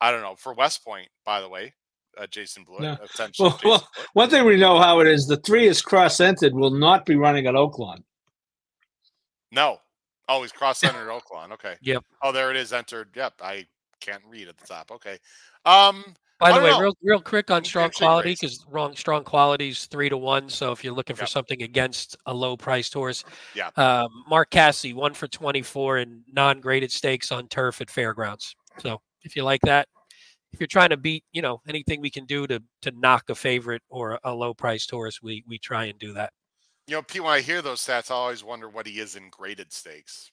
[0.00, 0.34] I don't know.
[0.36, 1.74] For West Point, by the way,
[2.18, 2.82] uh, Jason Blewett.
[2.82, 2.96] Yeah.
[3.02, 4.08] Attention, Well, Jason well, Blewett.
[4.14, 6.54] one thing we know how it is: the three is cross-entered.
[6.54, 8.02] Will not be running at Oaklawn.
[9.50, 9.78] No.
[10.28, 11.52] Oh, he's cross-centered Oaklawn.
[11.52, 11.76] Okay.
[11.82, 12.04] Yep.
[12.22, 12.72] Oh, there it is.
[12.72, 13.10] Entered.
[13.14, 13.34] Yep.
[13.42, 13.66] I
[14.00, 14.90] can't read at the top.
[14.92, 15.18] Okay.
[15.64, 16.04] Um.
[16.40, 16.80] By the way, know.
[16.80, 20.48] real real quick on strong quality because wrong strong quality's three to one.
[20.48, 21.28] So if you're looking for Yep.
[21.28, 23.22] something against a low priced horse,
[23.54, 23.70] Yeah.
[23.76, 28.56] um, Mark Casse one for twenty four in non graded stakes on turf at fairgrounds.
[28.80, 29.86] So if you like that,
[30.52, 33.34] if you're trying to beat, you know, anything we can do to to knock a
[33.34, 36.32] favorite or a low priced horse, we we try and do that.
[36.86, 39.30] You know, Pete, when I hear those stats, I always wonder what he is in
[39.30, 40.30] graded stakes.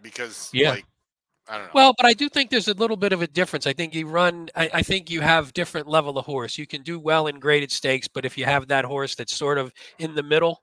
[0.00, 0.70] Because, Yeah.
[0.70, 0.86] like,
[1.48, 1.72] I don't know.
[1.74, 3.66] Well, but I do think there's a little bit of a difference.
[3.66, 4.48] I think you run.
[4.54, 6.56] I, I think you have different level of horse.
[6.56, 9.58] You can do well in graded stakes, but if you have that horse that's sort
[9.58, 10.62] of in the middle,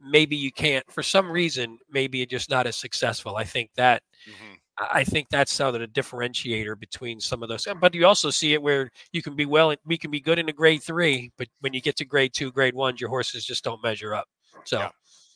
[0.00, 0.90] maybe you can't.
[0.92, 3.36] For some reason, maybe you're just not as successful.
[3.36, 4.58] I think that Mhm.
[4.78, 7.66] I think that's sort of a differentiator between some of those.
[7.80, 10.48] But you also see it where you can be well, we can be good in
[10.48, 13.64] a grade three, but when you get to grade two, grade ones, your horses just
[13.64, 14.28] don't measure up.
[14.64, 14.90] So Yeah.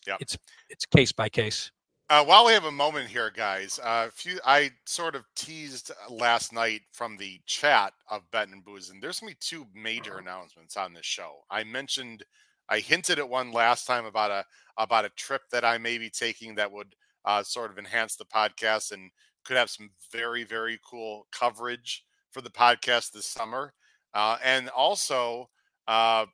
[0.07, 0.17] Yeah.
[0.21, 0.39] it's
[0.71, 1.71] it's case by case.
[2.09, 6.53] Uh, while we have a moment here, guys, uh, few I sort of teased last
[6.53, 10.77] night from the chat of Bet and Booze, and there's gonna be two major announcements
[10.77, 11.41] on this show.
[11.51, 12.23] I mentioned,
[12.69, 14.45] I hinted at one last time about a
[14.79, 18.25] about a trip that I may be taking that would uh, sort of enhance the
[18.25, 19.11] podcast and
[19.47, 23.73] could have some very very cool coverage for the podcast this summer,
[24.15, 25.49] uh, and also
[25.89, 26.27] uh,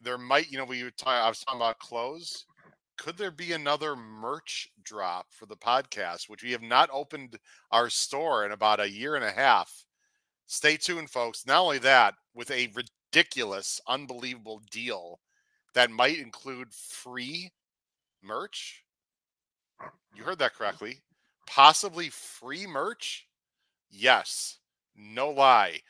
[0.00, 2.46] there might, you know, we were talking, I was talking about clothes
[2.96, 7.38] could there be another merch drop for the podcast, which we have not opened
[7.70, 9.84] our store in about a year and a half?
[10.46, 11.46] Stay tuned, folks.
[11.46, 15.20] Not only that, with a ridiculous, unbelievable deal
[15.74, 17.50] that might include free
[18.22, 18.84] merch.
[20.14, 20.98] You heard that correctly.
[21.46, 23.26] Possibly free merch?
[23.90, 24.58] Yes.
[24.96, 25.80] No lie.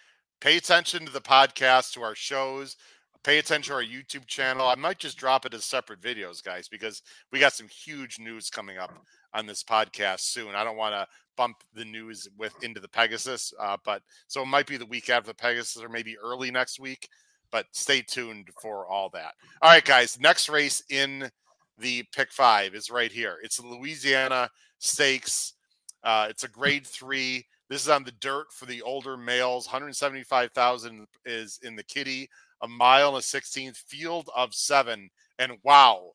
[0.40, 2.76] Pay attention to the podcast, to our shows,
[3.24, 4.68] pay attention to our YouTube channel.
[4.68, 7.02] I might just drop it as separate videos, guys, because
[7.32, 8.92] we got some huge news coming up
[9.32, 10.54] on this podcast soon.
[10.54, 14.46] I don't want to bump the news with into the Pegasus, uh, but so it
[14.46, 17.08] might be the week after the Pegasus or maybe early next week.
[17.50, 19.34] But stay tuned for all that.
[19.62, 20.18] All right, guys.
[20.20, 21.30] Next race in
[21.78, 23.38] the pick five is right here.
[23.42, 24.50] It's Louisiana
[24.84, 25.54] Stakes.
[26.02, 27.46] Uh, it's a grade three.
[27.70, 29.66] This is on the dirt for the older males.
[29.66, 32.28] 175,000 is in the kitty
[32.62, 35.08] a mile and a 16th field of seven.
[35.38, 36.12] And wow,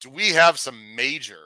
[0.00, 1.42] do we have some major,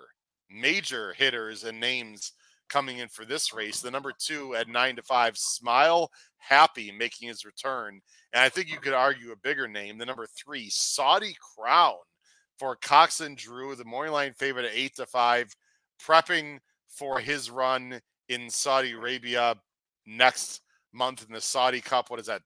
[0.48, 2.32] major hitters and names
[2.68, 3.80] coming in for this race?
[3.80, 8.00] The number two at nine to five, Smile Happy, making his return.
[8.32, 11.96] And I think you could argue a bigger name, the number three, Saudi Crown
[12.58, 15.54] for Cox and Geroux, the morning line favorite at eight to five,
[16.04, 19.56] prepping for his run in Saudi Arabia
[20.06, 22.10] next month in the Saudi Cup.
[22.10, 22.42] What is that?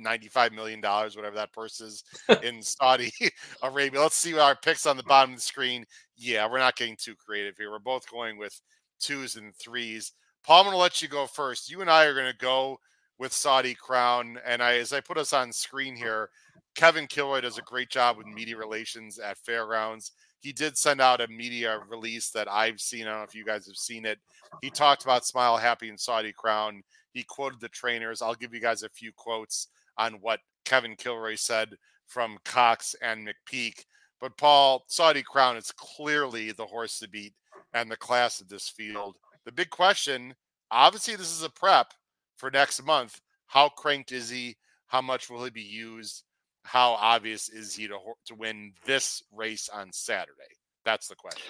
[0.00, 2.04] $95 million, whatever that purse is
[2.42, 3.12] in Saudi
[3.62, 4.00] Arabia.
[4.00, 5.08] Let's see our picks on the hmm.
[5.08, 5.84] bottom of the screen.
[6.16, 7.70] Yeah, we're not getting too creative here.
[7.70, 8.60] We're both going with
[9.00, 10.12] twos and threes.
[10.44, 11.70] Paul, I'm going to let you go first.
[11.70, 12.78] You and I are going to go
[13.18, 14.38] with Saudi Crown.
[14.46, 16.30] And I, as I put us on screen here,
[16.74, 20.12] Kevin Kilroy does a great job with media relations at Fairgrounds.
[20.40, 23.06] He did send out a media release that I've seen.
[23.06, 24.18] I don't know if you guys have seen it.
[24.62, 26.82] He talked about Smile Happy and Saudi Crown.
[27.12, 28.22] He quoted the trainers.
[28.22, 31.70] I'll give you guys a few quotes on what Kevin Kilroy said
[32.06, 33.84] from Cox and McPeek.
[34.20, 37.34] But Paul, Saudi Crown is clearly the horse to beat
[37.74, 39.16] and the class of this field.
[39.44, 40.34] The big question
[40.70, 41.92] obviously, this is a prep
[42.36, 43.20] for next month.
[43.46, 44.56] How cranked is he?
[44.86, 46.24] How much will he be used?
[46.68, 47.96] How obvious is he to,
[48.26, 50.54] to win this race on Saturday?
[50.84, 51.46] That's the question.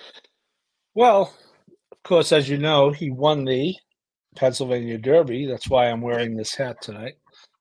[0.94, 1.34] Well,
[1.90, 3.74] of course, as you know, he won the
[4.36, 5.46] Pennsylvania Derby.
[5.46, 7.14] That's why I'm wearing this hat tonight.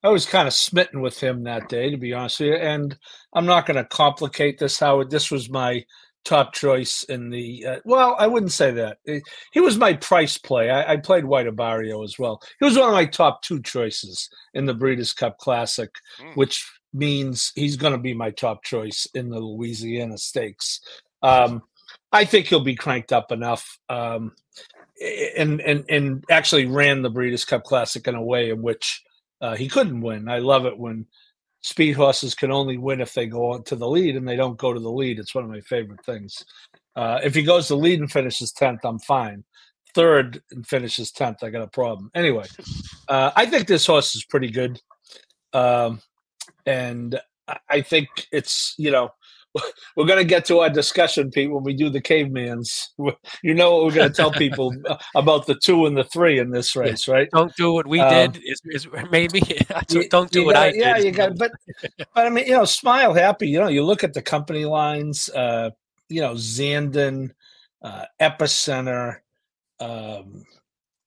[0.03, 2.55] I was kind of smitten with him that day, to be honest with you.
[2.55, 2.95] And
[3.33, 5.09] I'm not going to complicate this, Howard.
[5.09, 5.83] This was my
[6.25, 7.65] top choice in the.
[7.65, 8.97] Uh, well, I wouldn't say that.
[9.51, 10.69] He was my price play.
[10.69, 12.39] I, I played White Abarrio as well.
[12.59, 15.89] He was one of my top two choices in the Breeders' Cup Classic,
[16.21, 16.35] mm.
[16.35, 20.81] which means he's going to be my top choice in the Louisiana Stakes.
[21.21, 21.63] Um,
[22.11, 23.79] I think he'll be cranked up enough.
[23.89, 24.33] Um,
[25.37, 29.03] and and and actually ran the Breeders' Cup Classic in a way in which
[29.41, 30.27] uh, he couldn't win.
[30.27, 31.05] I love it when
[31.61, 34.73] speed horses can only win if they go to the lead and they don't go
[34.73, 35.19] to the lead.
[35.19, 36.43] It's one of my favorite things.
[36.95, 39.43] Uh, if he goes to lead and finishes 10th, I'm fine.
[39.93, 42.09] Third and finishes 10th, I got a problem.
[42.15, 42.45] Anyway,
[43.07, 44.81] uh, I think this horse is pretty good.
[45.53, 46.01] Um,
[46.67, 47.19] and
[47.69, 49.09] I think it's, you know,
[49.95, 52.87] we're going to get to our discussion, Pete, when we do the cavemans.
[53.43, 54.73] You know what we're going to tell people
[55.15, 57.29] about the two and the three in this race, right?
[57.31, 58.41] Don't do what we um, did.
[58.43, 59.41] Is, is maybe
[60.09, 61.03] don't do what gotta, I yeah, did.
[61.03, 61.37] Yeah, you got.
[61.37, 61.51] But
[62.13, 63.47] but I mean, you know, smile happy.
[63.47, 65.29] You know, you look at the company lines.
[65.29, 65.69] Uh,
[66.09, 67.31] you know, Zandon,
[67.81, 69.17] uh, Epicenter.
[69.79, 70.43] Um,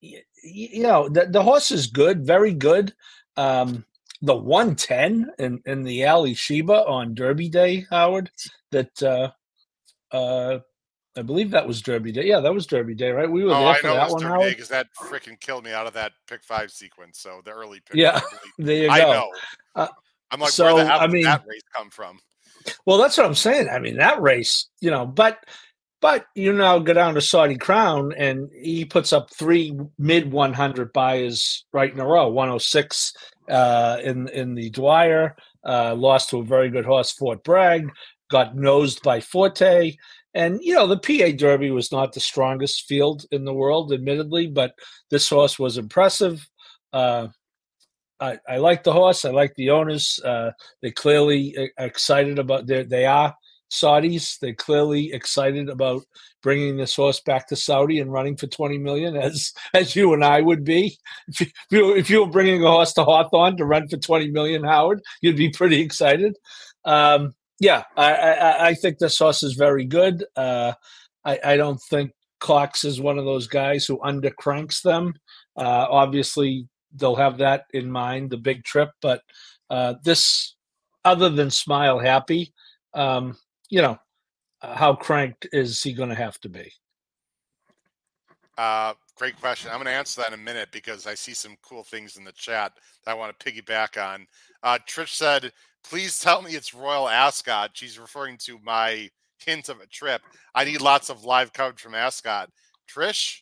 [0.01, 2.95] you, you know, the the horse is good, very good.
[3.37, 3.85] Um,
[4.23, 8.31] the 110 in, in the Alysheba on Derby Day, Howard,
[8.71, 9.31] that uh,
[10.15, 10.59] uh,
[11.17, 12.27] I believe that was Derby Day.
[12.27, 13.31] Yeah, that was Derby Day, right?
[13.31, 14.51] We were oh, there for that one, Howard.
[14.51, 17.19] Because that freaking killed me out of that pick five sequence.
[17.21, 17.97] So the early pick.
[17.97, 18.21] Yeah,
[18.59, 18.93] there you go.
[18.93, 19.31] I know.
[19.75, 19.89] Uh,
[20.31, 22.21] I'm like, so, where the I mean, that race come from?
[22.87, 23.69] Well, that's what I'm saying.
[23.69, 25.39] I mean, that race, you know, but
[26.01, 30.93] but you now go down to Saudi Crown and he puts up three mid 100
[30.93, 33.13] Beyers right in a row 106
[33.51, 37.91] uh, in in the Dwyer, uh, lost to a very good horse, Fort Bragg,
[38.31, 39.97] got nosed by Forte,
[40.35, 44.47] And you know, the PA Derby was not the strongest field in the world, admittedly,
[44.47, 44.73] but
[45.11, 46.49] this horse was impressive.
[46.93, 47.29] Uh,
[48.21, 49.25] I, I like the horse.
[49.25, 50.21] I like the owners.
[50.25, 50.51] Uh,
[50.83, 52.67] they clearly excited about.
[52.67, 53.35] They they are
[53.71, 54.39] Saudis.
[54.39, 56.03] They're clearly excited about
[56.43, 60.25] bringing this horse back to Saudi and running for 20 million, as as you and
[60.25, 60.99] I would be.
[61.29, 64.65] If you, if you were bringing a horse to Hawthorne to run for 20 million,
[64.65, 66.37] Howard, you'd be pretty excited.
[66.85, 70.25] Um, yeah, I, I, I, think this horse is very good.
[70.35, 70.73] Uh,
[71.25, 75.15] I, I don't think Cox is one of those guys who undercranks them.
[75.57, 78.91] Uh, obviously, they'll have that in mind, the big trip.
[79.03, 79.23] But
[79.69, 80.57] uh, this,
[81.05, 82.53] other than Smile Happy,
[82.95, 83.37] um,
[83.71, 83.99] you know,
[84.63, 86.71] uh, how cranked is he going to have to be?
[88.59, 89.71] Uh, great question.
[89.71, 92.25] I'm going to answer that in a minute because I see some cool things in
[92.25, 92.73] the chat
[93.05, 94.27] that I want to piggyback on.
[94.63, 95.53] Uh, Trish said,
[95.83, 99.09] "Please tell me it's Royal Ascot." She's referring to my
[99.39, 100.21] hint of a trip.
[100.55, 102.51] I need lots of live coverage from Ascot.
[102.87, 103.41] Trish,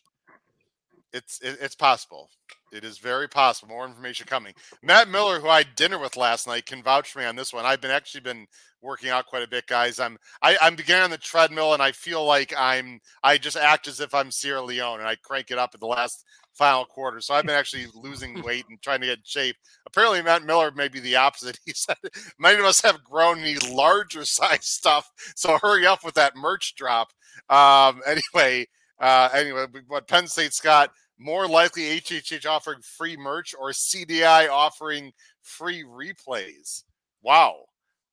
[1.11, 2.29] it's it, it's possible.
[2.71, 3.69] It is very possible.
[3.75, 4.53] More information coming.
[4.83, 7.53] Matt Miller, who I had dinner with last night, can vouch for me on this
[7.53, 7.65] one.
[7.65, 8.45] I've been actually been
[8.81, 9.99] working out quite a bit, guys.
[9.99, 13.87] I'm I, I'm beginning on the treadmill, and I feel like I'm I just act
[13.87, 17.21] as if I'm Sierra Leone, and I crank it up at the last final quarter.
[17.21, 19.55] So I've been actually losing weight and trying to get in shape.
[19.87, 21.59] Apparently, Matt Miller may be the opposite.
[21.65, 21.97] He said
[22.39, 26.75] many of us have grown need larger size stuff, so hurry up with that merch
[26.75, 27.11] drop.
[27.49, 28.67] Um, anyway,
[28.99, 35.11] uh, anyway, what Penn State's got more likely HHH offering free merch or CDI offering
[35.43, 36.83] free replays.
[37.21, 37.65] Wow.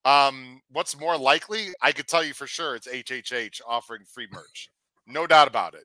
[0.04, 1.68] Um, what's more likely?
[1.80, 4.70] I could tell you for sure it's HHH offering free merch.
[5.06, 5.84] No doubt about it.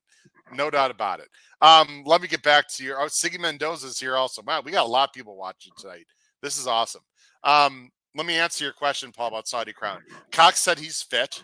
[0.53, 1.29] No doubt about it.
[1.61, 2.99] Um, let me get back to your.
[2.99, 4.41] Oh, Siggy Mendoza's here also.
[4.41, 6.05] Wow, we got a lot of people watching tonight.
[6.41, 7.01] This is awesome.
[7.43, 10.01] Um, let me answer your question, Paul, about Saudi Crown.
[10.31, 11.43] Cox said he's fit.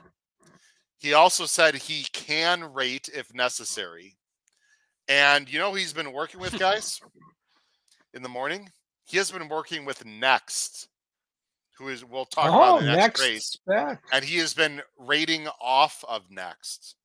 [0.98, 4.17] He also said he can rate if necessary.
[5.08, 7.00] And you know he's been working with guys
[8.14, 8.70] in the morning?
[9.06, 10.90] He has been working with Next,
[11.78, 13.58] who is we'll talk oh, about the next, next race.
[13.66, 14.04] Back.
[14.12, 16.96] And he has been rating off of Next.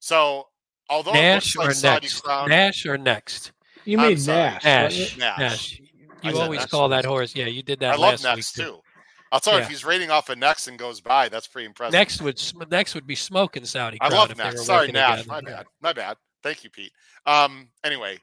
[0.00, 0.46] So
[0.88, 3.52] although Nash like or next, Crown, Nash or next.
[3.84, 4.64] You mean Nash?
[4.64, 5.18] Nash.
[5.18, 5.38] Nash.
[5.38, 5.80] Nash.
[6.22, 7.34] You always call that horse.
[7.34, 7.94] Yeah, you did that.
[7.94, 8.62] I love Next too.
[8.62, 8.78] too.
[9.30, 11.92] I'll tell you, if he's rating off of Next and goes by, that's pretty impressive.
[11.92, 13.98] Next would next would be smoking Saudi.
[14.00, 14.64] I love Next.
[14.64, 15.26] Sorry, Nash.
[15.26, 15.66] My bad.
[15.82, 16.16] My bad.
[16.42, 16.92] Thank you, Pete.
[17.26, 18.18] Um, anyway,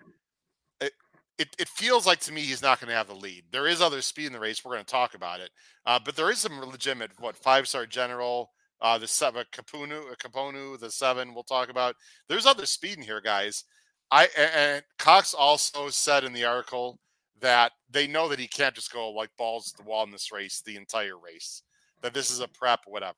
[0.80, 0.94] it,
[1.38, 3.44] it, it feels like to me he's not going to have the lead.
[3.52, 4.64] There is other speed in the race.
[4.64, 5.50] We're going to talk about it,
[5.86, 8.52] uh, but there is some legitimate what five star general.
[8.82, 11.96] Uh, the seven uh, the seven we'll talk about.
[12.28, 13.64] There's other speed in here, guys.
[14.12, 17.00] I and Cox also said in the article
[17.42, 20.32] that they know that he can't just go like balls to the wall in this
[20.32, 21.64] race the entire race.
[22.02, 23.18] That this is a prep, whatever.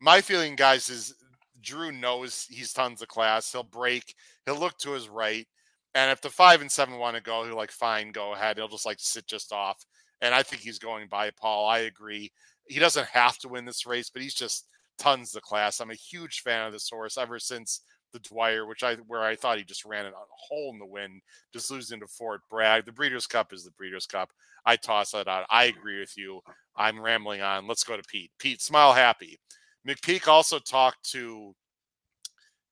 [0.00, 1.14] My feeling, guys, is
[1.62, 3.50] Geroux knows he's tons of class.
[3.52, 4.14] He'll break.
[4.46, 5.46] He'll look to his right.
[5.94, 8.56] And if the five and seven want to go, he'll like, fine, go ahead.
[8.56, 9.84] He'll just like sit just off.
[10.20, 11.68] And I think he's going by Paul.
[11.68, 12.32] I agree.
[12.68, 14.66] He doesn't have to win this race, but he's just
[14.98, 15.80] tons of class.
[15.80, 17.80] I'm a huge fan of this horse ever since
[18.12, 21.22] the Dwyer, which I where I thought he just ran a hole in the wind,
[21.52, 22.84] just losing to Fort Bragg.
[22.84, 24.30] The Breeders' Cup is the Breeders' Cup.
[24.64, 25.46] I toss that out.
[25.50, 26.40] I agree with you.
[26.76, 27.66] I'm rambling on.
[27.66, 28.30] Let's go to Pete.
[28.38, 29.38] Pete, smile happy.
[29.86, 31.54] McPeek also talked to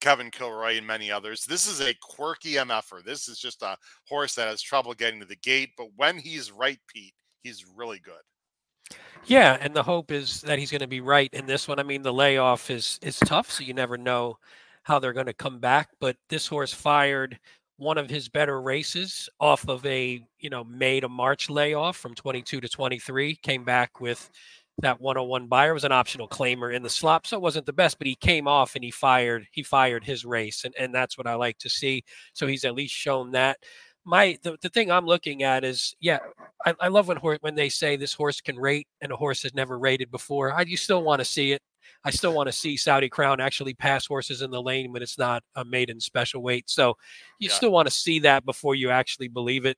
[0.00, 1.44] Kevin Kilroy and many others.
[1.44, 3.04] This is a quirky MFer.
[3.04, 3.76] This is just a
[4.08, 8.00] horse that has trouble getting to the gate, but when he's right, Pete, he's really
[8.00, 8.96] good.
[9.26, 11.78] Yeah, and the hope is that he's going to be right in this one.
[11.78, 14.38] I mean, the layoff is is tough, so you never know
[14.82, 15.88] how they're going to come back.
[16.00, 17.38] But this horse fired
[17.76, 22.14] one of his better races off of a you know May to March layoff from
[22.14, 23.36] 22 to 23.
[23.36, 24.30] Came back with
[24.78, 27.98] that 101 Beyer was an optional claimer in the slop, so it wasn't the best,
[27.98, 31.26] but he came off and he fired he fired his race, and and that's what
[31.26, 32.04] I like to see.
[32.32, 33.58] So he's at least shown that.
[34.04, 36.18] My the, the thing I'm looking at is yeah,
[36.64, 39.42] I, I love when horse when they say this horse can rate and a horse
[39.42, 40.52] has never rated before.
[40.52, 41.62] I you still want to see it.
[42.04, 45.18] I still want to see Saudi Crown actually pass horses in the lane when it's
[45.18, 46.70] not a maiden special weight.
[46.70, 46.96] So
[47.38, 47.54] you yeah.
[47.54, 49.76] still want to see that before you actually believe it.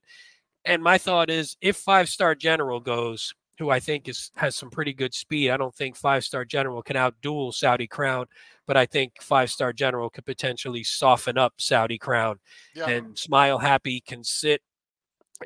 [0.64, 4.70] And my thought is if five star general goes, who I think is has some
[4.70, 5.50] pretty good speed.
[5.50, 8.26] I don't think five star general can outduel Saudi Crown,
[8.66, 12.40] but I think five star general could potentially soften up Saudi Crown.
[12.74, 12.88] Yeah.
[12.88, 14.62] And Smile Happy can sit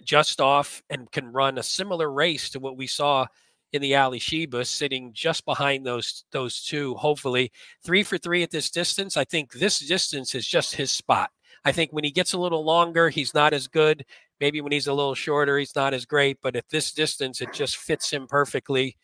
[0.02, 3.26] just off and can run a similar race to what we saw
[3.72, 6.94] in the Alysheba, sitting just behind those those two.
[6.94, 7.52] Hopefully,
[7.84, 9.18] three for three at this distance.
[9.18, 11.30] I think this distance is just his spot.
[11.66, 14.06] I think when he gets a little longer, he's not as good.
[14.40, 16.38] Maybe when he's a little shorter, he's not as great.
[16.42, 18.96] But at this distance, it just fits him perfectly.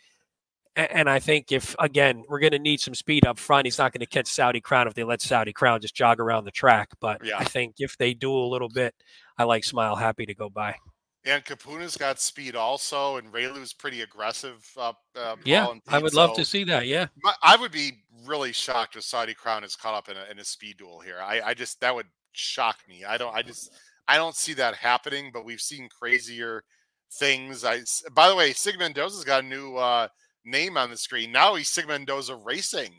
[0.74, 3.92] And I think if again we're going to need some speed up front, he's not
[3.92, 6.88] going to catch Saudi Crown if they let Saudi Crown just jog around the track.
[7.00, 7.36] But Yeah.
[7.38, 8.94] I think if they do a little bit,
[9.36, 10.76] I like Smile Happy to go by.
[11.24, 14.68] And Kapuna's got speed also, and Raylu's pretty aggressive.
[14.76, 16.86] Uh, uh, Yeah, I would love so to see that.
[16.86, 17.06] Yeah,
[17.42, 20.44] I would be really shocked if Saudi Crown is caught up in a, in a
[20.44, 21.18] speed duel here.
[21.22, 23.04] I, I just that would shock me.
[23.04, 23.32] I don't.
[23.34, 23.70] I just
[24.08, 25.30] I don't see that happening.
[25.32, 26.64] But we've seen crazier
[27.12, 27.64] things.
[27.64, 27.80] I,
[28.12, 30.08] by the way, Sig Mendoza's got a new uh,
[30.44, 31.54] name on the screen now.
[31.54, 32.92] He's Sig Mendoza Racing.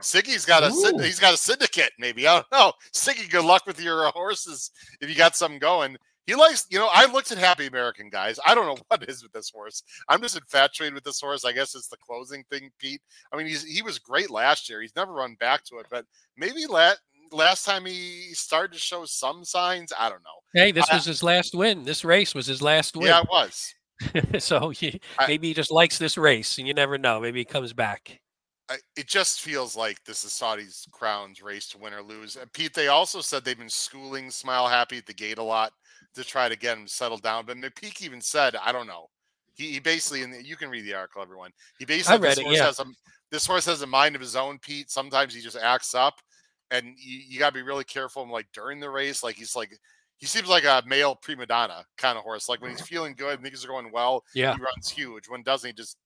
[0.00, 0.98] Siggy's got a Ooh.
[0.98, 1.92] he's got a syndicate.
[1.98, 2.72] Maybe I don't know.
[2.92, 5.96] Siggy, good luck with your uh, horses if you got something going.
[6.26, 8.38] He likes, you know, I looked at Happy American guys.
[8.46, 9.82] I don't know what is with this horse.
[10.08, 11.44] I'm just infatuated with this horse.
[11.44, 13.00] I guess it's the closing thing, Pete.
[13.32, 14.80] I mean, he's he was great last year.
[14.80, 16.04] He's never run back to it, but
[16.36, 17.00] maybe last
[17.32, 19.92] last time he started to show some signs.
[19.98, 20.40] I don't know.
[20.54, 21.84] hey, this I- was his last win.
[21.84, 23.06] This race was his last win.
[23.06, 23.74] Yeah, it was.
[24.44, 27.20] so he, I- maybe he just likes this race, and you never know.
[27.20, 28.20] Maybe he comes back.
[28.70, 32.36] I, it just feels like this is Saudi's Crown's race to win or lose.
[32.36, 35.72] And Pete, they also said they've been schooling Smile Happy at the gate a lot
[36.14, 37.46] to try to get him settled down.
[37.46, 39.06] But McPeek even said, I don't know.
[39.54, 41.50] He, he basically, and you can read the article, everyone.
[41.78, 42.64] He basically I read this it, horse yeah.
[42.66, 42.84] has a
[43.30, 44.90] this horse has a mind of his own, Pete.
[44.90, 46.14] Sometimes he just acts up,
[46.70, 48.30] and you, you got to be really careful.
[48.30, 49.78] Like during the race, like he's like
[50.16, 52.48] he seems like a male prima donna kind of horse.
[52.48, 54.54] Like when he's feeling good, and things are going well, Yeah.
[54.56, 55.28] he runs huge.
[55.28, 55.96] When doesn't he just,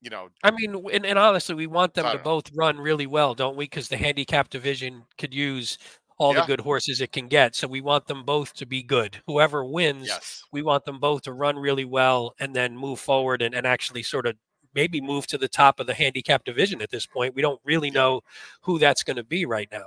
[0.00, 2.22] you know, I mean, and, and honestly, we want them to know.
[2.22, 3.64] both run really well, don't we?
[3.66, 5.78] Because the handicap division could use
[6.18, 6.40] all Yeah.
[6.42, 7.54] the good horses it can get.
[7.54, 9.22] So we want them both to be good.
[9.26, 13.40] Whoever wins, yes, we want them both to run really well and then move forward
[13.40, 14.36] and, and actually sort of
[14.74, 17.34] maybe move to the top of the handicap division at this point.
[17.36, 18.22] We don't really know
[18.62, 19.86] who that's going to be right now.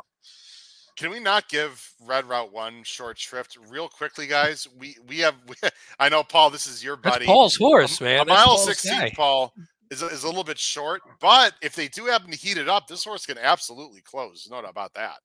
[0.97, 4.67] Can we not give Red Route One short shrift real quickly, guys?
[4.77, 5.35] We we have.
[5.99, 6.49] I know, Paul.
[6.49, 7.03] This is your buddy.
[7.03, 7.25] That's buddy.
[7.27, 8.21] Paul's horse, man.
[8.21, 9.13] A That's mile Paul's sixteen, guy.
[9.15, 9.53] Paul,
[9.91, 11.01] is a, is a little bit short.
[11.21, 14.47] But if they do happen to heat it up, this horse can absolutely close.
[14.49, 15.17] No doubt about that.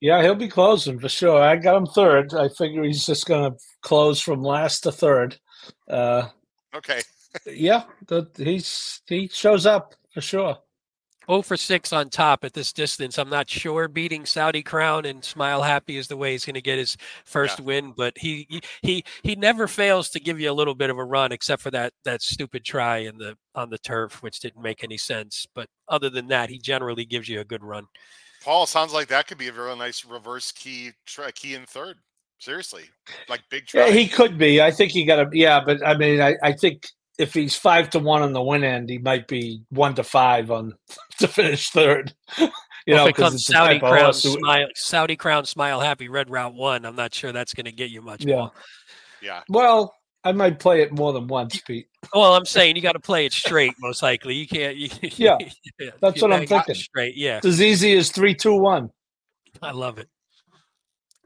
[0.00, 1.40] Yeah, he'll be closing for sure.
[1.40, 2.34] I got him third.
[2.34, 5.38] I figure he's just going to close from last to third.
[5.88, 6.28] Uh,
[6.76, 7.00] Okay.
[7.46, 10.58] yeah, the, he's he shows up for sure.
[11.28, 13.18] 0 for 6 on top at this distance.
[13.18, 16.60] I'm not sure beating Saudi Crown and Smile Happy is the way he's going to
[16.60, 20.54] get his first win, but he, he he he never fails to give you a
[20.54, 23.78] little bit of a run except for that that stupid try in the on the
[23.78, 27.44] turf which didn't make any sense, but other than that he generally gives you a
[27.44, 27.86] good run.
[28.42, 31.96] Paul sounds like that could be a very nice reverse key try, key in third.
[32.38, 32.84] Seriously,
[33.28, 33.86] like big try.
[33.86, 34.60] Yeah, he could be.
[34.60, 36.86] I think he got a yeah, but I mean, I, I think
[37.18, 40.50] if he's five to one on the win end, he might be one to five
[40.50, 40.74] on
[41.18, 42.14] to finish third.
[42.38, 42.48] you
[42.88, 46.30] Well, know, if it 'cause comes it's Saudi Crown Smile Saudi Crown Smile Happy Red
[46.30, 48.36] Route 1, I'm not sure that's going to get you much Yeah.
[48.36, 48.54] Paul.
[49.22, 49.42] yeah.
[49.48, 49.94] Well,
[50.24, 51.86] I might play it more than once, Pete.
[52.12, 54.34] Well, I'm saying you got to play it straight most likely.
[54.34, 55.38] You can't you, Yeah,
[55.78, 56.74] yeah, that's you what I'm thinking.
[56.74, 57.16] Straight.
[57.16, 57.36] Yeah.
[57.38, 58.90] It's as easy as three, two, one.
[59.62, 60.08] I love it.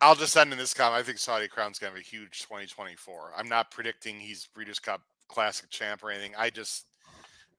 [0.02, 1.00] I'll just end in this comment.
[1.00, 3.32] I think Saudi Crown's going to have a huge 2024.
[3.36, 6.32] I'm not predicting he's Breeders' Cup Classic champ or anything.
[6.36, 6.86] I just,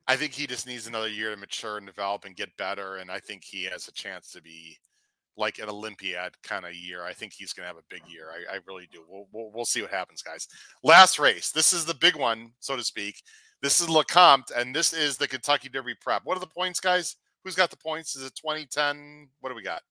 [0.08, 2.98] I think he just needs another year to mature and develop and get better.
[2.98, 4.78] And I think he has a chance to be
[5.38, 7.04] like an Olympiad kind of year.
[7.04, 8.28] I think he's going to have a big year.
[8.32, 9.04] I, I really do.
[9.08, 10.48] We'll, we'll, we'll see what happens, guys.
[10.84, 11.52] Last race.
[11.52, 13.24] This is the big one, so to speak.
[13.62, 16.24] This is Lecomte, and this is the Kentucky Derby prep.
[16.26, 17.16] What are the points, guys?
[17.44, 18.16] Who's got the points?
[18.16, 19.30] Is it 2010?
[19.40, 19.82] What do we got?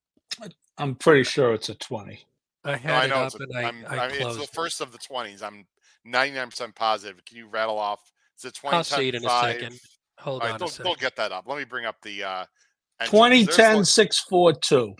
[0.77, 2.25] I'm pretty sure it's a twenty.
[2.63, 4.27] I No, had I it know up it's, a, and I, I'm, I, I mean,
[4.27, 5.41] it's the first of the 20s.
[5.41, 5.65] I'm
[6.07, 7.23] 99% positive.
[7.25, 7.99] Can you rattle off?
[8.37, 9.79] Is it I'll see it 2010 in a second.
[10.19, 10.85] Hold All right, on a they'll, second.
[10.85, 11.45] they'll get that up.
[11.47, 12.45] Let me bring up the uh,
[13.05, 14.95] 2010 Lo- 642.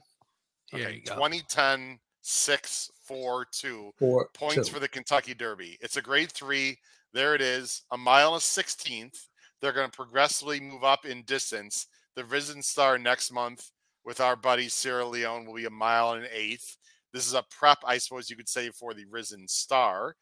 [0.72, 1.16] Here okay, you go.
[1.16, 4.74] 2010 642 Four, points two.
[4.74, 5.78] for the Kentucky Derby.
[5.82, 6.78] It's a grade three.
[7.14, 9.28] There it is, a mile and a 16th.
[9.60, 11.88] They're going to progressively move up in distance.
[12.16, 13.70] The Risen Star next month
[14.06, 16.78] with our buddy Sierra Leone will be a mile and an eighth.
[17.14, 20.16] This is a prep, I suppose you could say, for the Risen Star.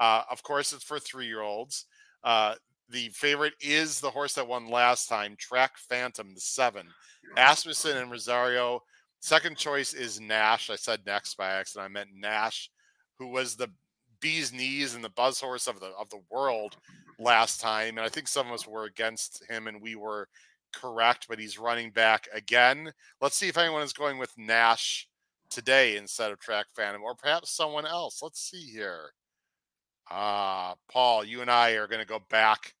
[0.00, 1.86] Uh, of course, it's for three year olds.
[2.22, 2.54] Uh,
[2.90, 6.86] the favorite is the horse that won last time, Track Phantom, the seven.
[7.36, 8.80] Asmussen and Rosario.
[9.20, 10.68] Second choice is Nash.
[10.68, 11.86] I said next by accident.
[11.86, 12.70] I meant Nash,
[13.18, 13.68] who was the
[14.20, 16.76] bee's knees and the buzz horse of the of the world
[17.18, 17.96] last time.
[17.96, 20.28] And I think some of us were against him and we were
[20.74, 22.92] correct, but he's running back again.
[23.20, 25.08] Let's see if anyone is going with Nash
[25.50, 28.20] today instead of Track Phantom, or perhaps someone else.
[28.22, 29.10] Let's see here.
[30.10, 32.74] Ah, Paul, you and I are going to go back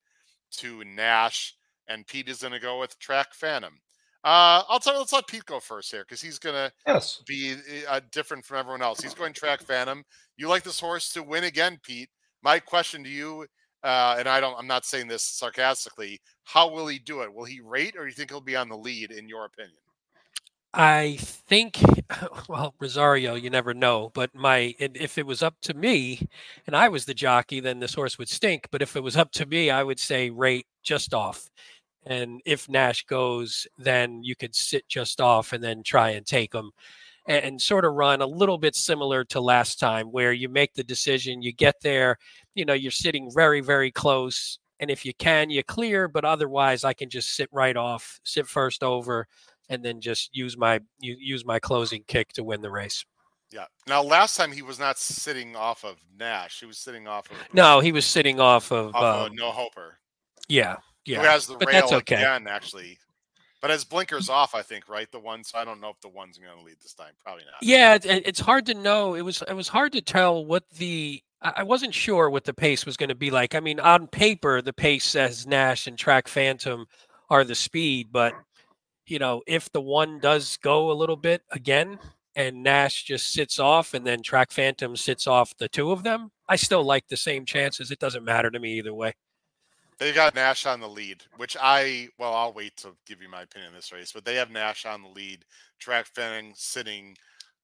[0.58, 1.54] to Nash,
[1.88, 3.74] and Pete is going to go with Track Phantom.
[4.22, 4.98] Uh, I'll tell.
[4.98, 7.22] Let's let Pete go first here because he's going to Yes.
[7.26, 7.56] be
[7.88, 9.02] uh, different from everyone else.
[9.02, 10.02] He's going Track Phantom.
[10.36, 12.08] You like this horse to win again, Pete?
[12.42, 13.46] My question to you
[13.84, 16.20] uh, and I don't, I'm not saying this sarcastically.
[16.44, 17.32] How will he do it?
[17.32, 19.10] Will he rate, or do you think he'll be on the lead?
[19.10, 19.76] In your opinion?
[20.76, 21.78] I think,
[22.48, 24.10] well, Rosario, you never know.
[24.12, 26.28] But my, if it was up to me,
[26.66, 28.68] and I was the jockey, then this horse would stink.
[28.72, 31.48] But if it was up to me, I would say rate just off.
[32.06, 36.54] And if Nash goes, then you could sit just off and then try and take
[36.54, 36.72] him
[37.26, 40.74] and, and sort of run a little bit similar to last time, where you make
[40.74, 42.18] the decision, you get there,
[42.54, 44.58] you know, you're sitting very, very close.
[44.80, 48.46] And if you can, you clear, but otherwise, I can just sit right off, sit
[48.46, 49.26] first over,
[49.68, 53.04] and then just use my use my closing kick to win the race.
[53.52, 53.66] Yeah.
[53.86, 57.36] Now, last time he was not sitting off of Nash; he was sitting off of.
[57.52, 58.94] No, he was sitting off of.
[58.94, 59.98] Off um, no Hoper.
[60.48, 61.20] Yeah, yeah.
[61.20, 62.16] Who has the but rail that's okay.
[62.16, 62.46] again?
[62.48, 62.98] Actually,
[63.60, 65.10] but as blinkers off, I think, right?
[65.10, 67.12] The ones I don't know if the one's going to lead this time.
[67.22, 67.62] Probably not.
[67.62, 69.14] Yeah, it's hard to know.
[69.14, 72.86] It was it was hard to tell what the I wasn't sure what the pace
[72.86, 73.54] was going to be like.
[73.54, 76.86] I mean, on paper, the pace says Nash and Track Phantom
[77.30, 78.34] are the speed, but
[79.06, 81.98] you know, if the one does go a little bit again
[82.36, 86.30] and Nash just sits off and then Track Phantom sits off the two of them,
[86.48, 87.90] I still like the same chances.
[87.90, 89.14] It doesn't matter to me either way.
[89.98, 93.42] They got Nash on the lead, which I well, I'll wait to give you my
[93.42, 95.44] opinion in this race, but they have Nash on the lead.
[95.78, 97.16] Track Phantom sitting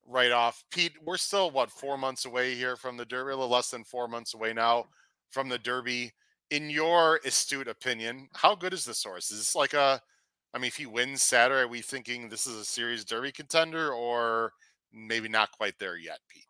[0.07, 0.65] right off.
[0.71, 3.85] Pete, we're still what four months away here from the Derby, a little less than
[3.85, 4.85] four months away now
[5.31, 6.13] from the Derby.
[6.51, 9.31] In your astute opinion, how good is this horse?
[9.31, 10.01] Is this like a
[10.53, 13.93] I mean, if he wins Saturday, are we thinking this is a series derby contender
[13.93, 14.53] or
[14.93, 16.45] maybe not quite there yet, Pete?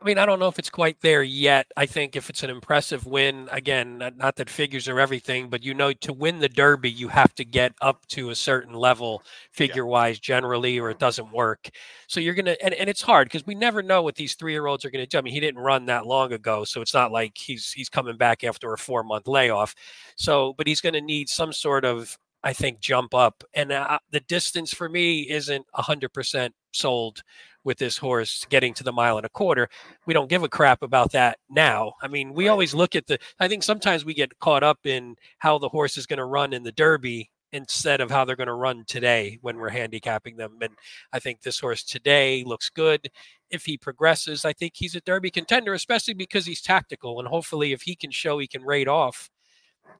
[0.00, 1.66] I mean, I don't know if it's quite there yet.
[1.76, 5.64] I think if it's an impressive win, again, not, not, that figures are everything, but
[5.64, 9.24] you know, to win the Derby, you have to get up to a certain level
[9.50, 11.68] figure wise generally, or it doesn't work.
[12.06, 14.52] So you're going to, and, and it's hard because we never know what these three
[14.52, 15.18] year olds are going to do.
[15.18, 16.62] I mean, he didn't run that long ago.
[16.62, 19.74] So it's not like he's, he's coming back after a four month layoff.
[20.16, 23.42] So, but he's going to need some sort of I think, jump up.
[23.54, 27.22] And uh, the distance for me isn't 100% sold
[27.64, 29.68] with this horse getting to the mile and a quarter.
[30.06, 31.92] We don't give a crap about that now.
[32.00, 35.16] I mean, we always look at the, I think sometimes we get caught up in
[35.38, 38.46] how the horse is going to run in the Derby instead of how they're going
[38.46, 40.58] to run today when we're handicapping them.
[40.60, 40.74] And
[41.12, 43.10] I think this horse today looks good.
[43.50, 47.18] If he progresses, I think he's a Derby contender, especially because he's tactical.
[47.18, 49.30] And hopefully, if he can show he can rate off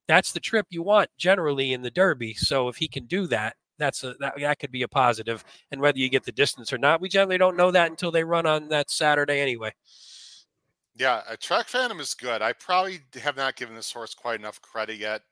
[0.06, 2.34] that's the trip you want generally in the Derby.
[2.34, 5.44] So if he can do that, that's a that, that could be a positive.
[5.70, 8.24] And whether you get the distance or not, we generally don't know that until they
[8.24, 9.72] run on that Saturday anyway.
[10.96, 12.42] Yeah, a track phantom is good.
[12.42, 15.22] I probably have not given this horse quite enough credit yet.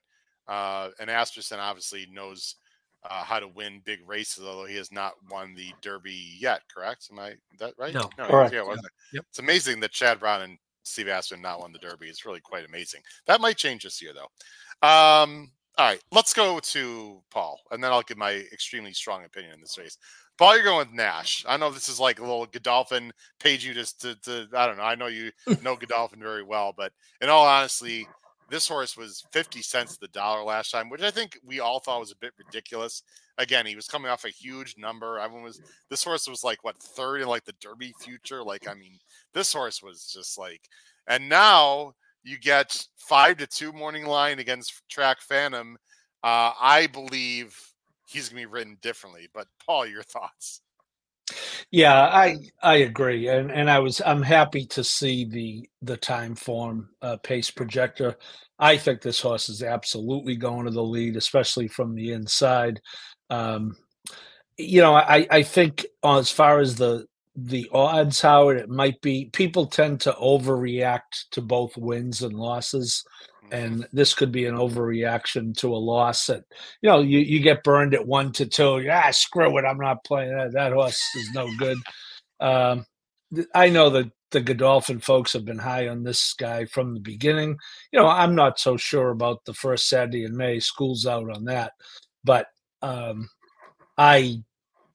[0.47, 2.55] Uh, and Asmussen obviously knows
[3.03, 6.63] uh, how to win big races, although he has not won the Derby yet.
[6.73, 7.09] Correct?
[7.11, 7.93] Am I that right?
[7.93, 8.55] No, no Correct.
[8.55, 8.87] Yeah, wasn't yeah.
[8.87, 9.17] It?
[9.17, 9.25] Yep.
[9.31, 12.09] It's amazing that Chad Brown and Steve Asmussen not won the Derby.
[12.09, 13.01] It's really quite amazing.
[13.27, 14.87] That might change this year, though.
[14.87, 19.55] Um, all right, let's go to Paul, and then I'll give my extremely strong opinion
[19.55, 19.99] in this race.
[20.39, 21.45] Paul, you're going with Nash.
[21.49, 24.77] I know this is like a little Godolphin paid you just to, to, I don't
[24.77, 24.83] know.
[24.83, 25.33] I know you
[25.63, 28.07] know Godolphin very well, but in all honesty,
[28.49, 32.01] this horse was 50 cents the dollar last time, which I think we all thought
[32.01, 33.03] was a bit ridiculous.
[33.39, 35.19] Again, he was coming off a huge number.
[35.19, 35.61] Everyone was
[35.91, 38.43] this horse was like what third in like the Derby future.
[38.43, 38.99] Like, I mean,
[39.35, 40.63] this horse was just like,
[41.07, 41.93] and now
[42.25, 45.77] you get five to two morning line against Track Phantom.
[46.25, 47.57] Uh, I believe
[48.09, 49.29] he's gonna be written differently.
[49.35, 50.63] But Paul, your thoughts?
[51.71, 56.87] Yeah, I I agree, and and I was I'm happy to see the the Timeform
[57.03, 58.17] uh, pace projector.
[58.59, 62.81] I think this horse is absolutely going to the lead, especially from the inside.
[63.31, 63.77] Um,
[64.57, 67.07] you know, I I think as far as the
[67.37, 73.05] the odds, Howard, it might be people tend to overreact to both wins and losses.
[73.45, 73.55] Mm-hmm.
[73.55, 76.45] And this could be an overreaction to a loss that,
[76.81, 78.89] you know, you, you get burned at one to two.
[78.91, 79.65] Ah, screw it.
[79.65, 80.53] I'm not playing that.
[80.53, 81.79] That horse is no good.
[82.41, 82.87] Um,
[83.55, 87.59] I know that the Godolphin folks have been high on this guy from the beginning.
[87.93, 90.59] You know, I'm not so sure about the first Saturday in May.
[90.59, 91.73] School's out on that.
[92.25, 92.47] But
[92.87, 93.29] um,
[93.99, 94.43] I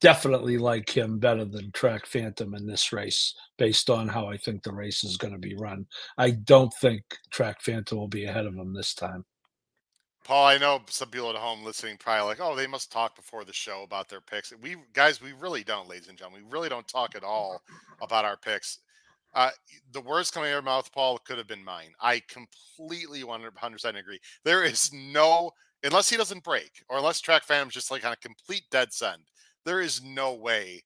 [0.00, 4.62] definitely like him better than Track Phantom in this race, based on how I think
[4.62, 5.86] the race is going to be run.
[6.16, 9.24] I don't think Track Phantom will be ahead of him this time.
[10.24, 13.44] Paul, I know some people at home listening probably like, oh, they must talk before
[13.44, 14.52] the show about their picks.
[14.62, 16.44] We guys, we really don't, ladies and gentlemen.
[16.44, 17.60] We really don't talk at all
[18.00, 18.78] about our picks.
[19.34, 19.50] Uh,
[19.92, 21.92] the words coming out of your mouth, Paul, could have been mine.
[22.00, 24.20] I completely 100% agree.
[24.44, 25.50] There is no,
[25.82, 29.22] unless he doesn't break, or unless Track Phantom's just like on a complete dead send,
[29.64, 30.82] there is no way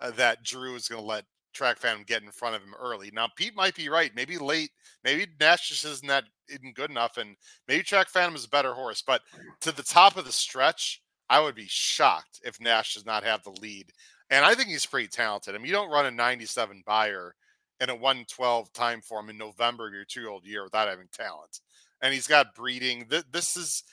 [0.00, 1.24] uh, that Drew is going to let
[1.54, 3.10] Track Phantom get in front of him early.
[3.12, 4.12] Now Pete might be right.
[4.14, 4.70] Maybe late.
[5.04, 7.36] Maybe Nash just isn't that isn't good enough, and
[7.66, 9.02] maybe Track Phantom is a better horse.
[9.02, 9.22] But
[9.62, 13.42] to the top of the stretch, I would be shocked if Nash does not have
[13.42, 13.90] the lead.
[14.30, 15.54] And I think he's pretty talented.
[15.54, 17.34] I mean, you don't run a 97 Beyer
[17.80, 21.08] in a 112 time form in November of your two year old year without having
[21.12, 21.60] talent.
[22.02, 23.06] And he's got breeding.
[23.32, 23.84] This is,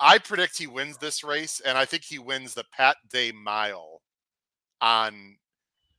[0.00, 4.00] I predict he wins this race, and I think he wins the Pat Day Mile
[4.80, 5.36] on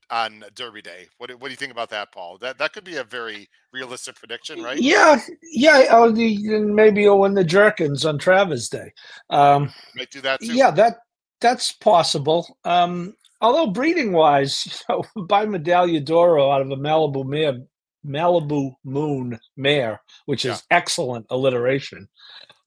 [0.09, 1.07] on Derby Day.
[1.17, 2.37] What, what do you think about that, Paul?
[2.39, 4.77] That that could be a very realistic prediction, right?
[4.77, 5.85] Yeah, yeah.
[5.91, 8.91] Oh, maybe he'll win the Jerkens on Travers Day.
[9.29, 10.53] Um, Might do that too.
[10.53, 10.97] Yeah, that
[11.39, 12.57] that's possible.
[12.65, 14.71] Um, although breeding wise, you
[15.15, 17.59] know, by Medaglia d'Oro out of a Malibu mare,
[18.05, 22.07] Malibu Moon mare, which is excellent alliteration.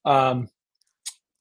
[0.05, 0.49] Um,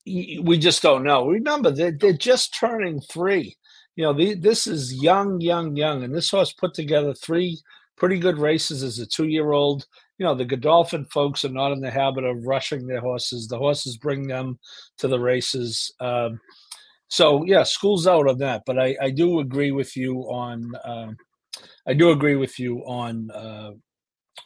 [0.07, 1.29] we just don't know.
[1.29, 3.57] Remember, they're, they're just turning three
[3.97, 7.61] you know, the, this is young, young, young, and this horse put together three
[7.97, 9.87] pretty good races as a two-year-old.
[10.19, 13.47] You know, the Godolphin folks are not in the habit of rushing their horses.
[13.47, 14.59] The horses bring them
[14.99, 15.93] to the races.
[16.01, 16.41] Um,
[17.09, 18.63] so yeah, school's out on that.
[18.67, 21.17] But I, I do agree with you on um,
[21.87, 23.73] I do agree with you on uh,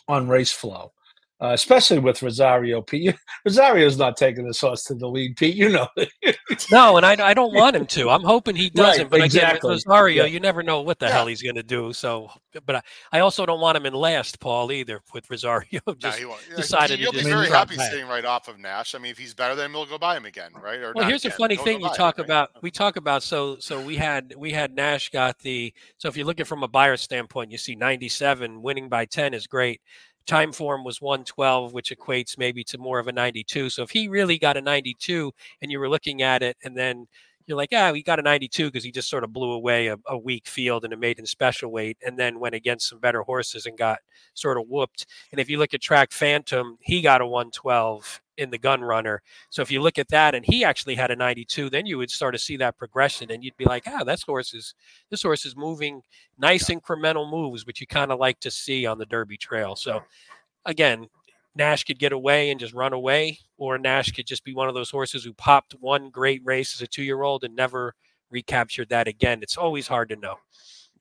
[0.09, 0.93] on race flow
[1.41, 2.83] uh, especially with Rosario.
[2.83, 3.15] Pete,
[3.45, 5.37] Rosario's not taking this horse to the lead.
[5.37, 5.87] Pete, you know.
[6.73, 8.11] no, and I, I don't want him to.
[8.11, 9.05] I'm hoping he doesn't.
[9.05, 9.59] Right, but exactly.
[9.59, 10.31] again, with Rosario, yeah.
[10.31, 11.13] you never know what the yeah.
[11.13, 11.93] hell he's going to do.
[11.93, 12.29] So,
[12.67, 12.83] but I,
[13.13, 15.01] I, also don't want him in last, Paul, either.
[15.15, 17.91] With Rosario, just no, decided he'll to be very happy back.
[17.91, 18.97] staying right off of Nash.
[18.97, 20.81] I mean, if he's better, then we'll go buy him again, right?
[20.81, 21.35] Or well, here's again.
[21.35, 22.51] a funny thing you talk him, about.
[22.55, 22.63] Right?
[22.65, 26.25] We talk about so so we had we had Nash got the so if you
[26.25, 29.81] look at from a Beyer standpoint, you see 97 winning by 10 is great
[30.29, 33.71] Timeform was 112, which equates maybe to more of a 92.
[33.71, 37.07] So if he really got a 92 and you were looking at it and then
[37.49, 39.97] you're like, ah, he got a 92 because he just sort of blew away a,
[40.07, 43.65] a, weak field and a maiden special weight, and then went against some better horses
[43.65, 44.01] and got
[44.35, 45.07] sort of whooped.
[45.33, 49.23] And if you look at Track Phantom, he got a 112 in the gun runner.
[49.49, 52.11] So if you look at that and he actually had a 92, then you would
[52.11, 54.75] start to see that progression and you'd be like, ah, this horse is
[55.11, 56.03] this horse is moving
[56.39, 59.75] nice incremental moves, which you kind of like to see on the Derby trail.
[59.75, 60.03] So
[60.67, 61.09] again,
[61.55, 64.75] Nash could get away and just run away, or Nash could just be one of
[64.75, 67.95] those horses who popped one great race as a two year old and never
[68.31, 69.41] recaptured that again.
[69.43, 70.37] It's always hard to know.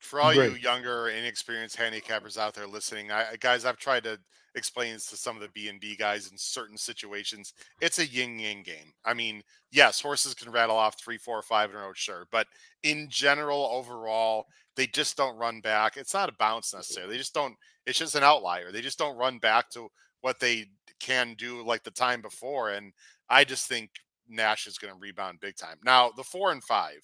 [0.00, 0.52] For all great.
[0.52, 4.18] you younger, inexperienced handicappers out there listening, I, guys, I've tried to
[4.54, 7.52] explain this to some of the B and B guys in certain situations.
[7.80, 8.92] It's a yin yang game.
[9.04, 9.42] I mean,
[9.72, 12.46] yes, horses can rattle off three, four, five in a row, sure, but
[12.82, 14.46] in general, overall,
[14.76, 15.96] they just don't run back.
[15.96, 17.14] It's not a bounce necessarily.
[17.14, 17.56] They just don't.
[17.84, 18.70] It's just an outlier.
[18.70, 19.88] They just don't run back to
[20.20, 20.66] what they
[21.00, 22.70] can do like the time before.
[22.70, 22.92] And
[23.28, 23.90] I just think
[24.28, 25.78] Nash is going to rebound big time.
[25.84, 27.00] Now, the four and five,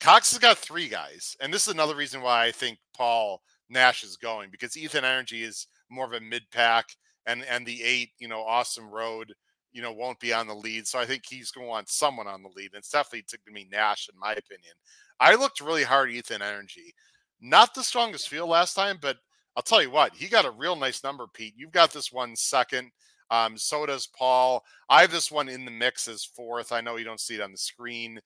[0.00, 1.36] Cox has got three guys.
[1.40, 5.42] And this is another reason why I think Paul Nash is going because Ethan Energy
[5.42, 6.86] is more of a mid pack
[7.26, 9.32] and, and the eight, you know, awesome road,
[9.72, 10.86] you know, won't be on the lead.
[10.86, 12.70] So I think he's going to want someone on the lead.
[12.72, 14.74] And it's definitely took me Nash, in my opinion.
[15.20, 16.94] I looked really hard Ethan Energy.
[17.40, 19.18] Not the strongest field last time, but
[19.58, 21.54] I'll tell you what, he got a real nice number, Pete.
[21.56, 22.92] You've got this one second.
[23.28, 24.62] Um, so does Paul.
[24.88, 26.70] I have this one in the mix as fourth.
[26.70, 28.20] I know you don't see it on the screen.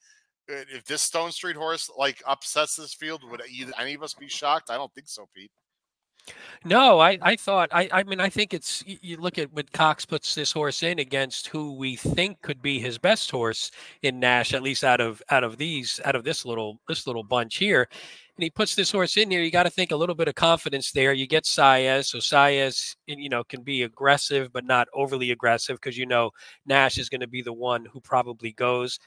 [0.47, 4.29] If this Stone Street horse like upsets this field, would either, any of us be
[4.29, 4.69] shocked?
[4.69, 5.51] I don't think so, Pete.
[6.65, 10.05] No, I, I thought I, I mean I think it's you look at what Cox
[10.05, 13.73] puts this horse in against who we think could be his best horse
[14.03, 17.25] in Nash, at least out of out of these out of this little this little
[17.25, 17.89] bunch here
[18.37, 20.35] and he puts this horse in here, you got to think a little bit of
[20.35, 21.13] confidence there.
[21.13, 25.99] You get Saez, so Saez, you know, can be aggressive but not overly aggressive because
[25.99, 26.31] you know
[26.65, 28.99] Nash is going to be the one who probably goes.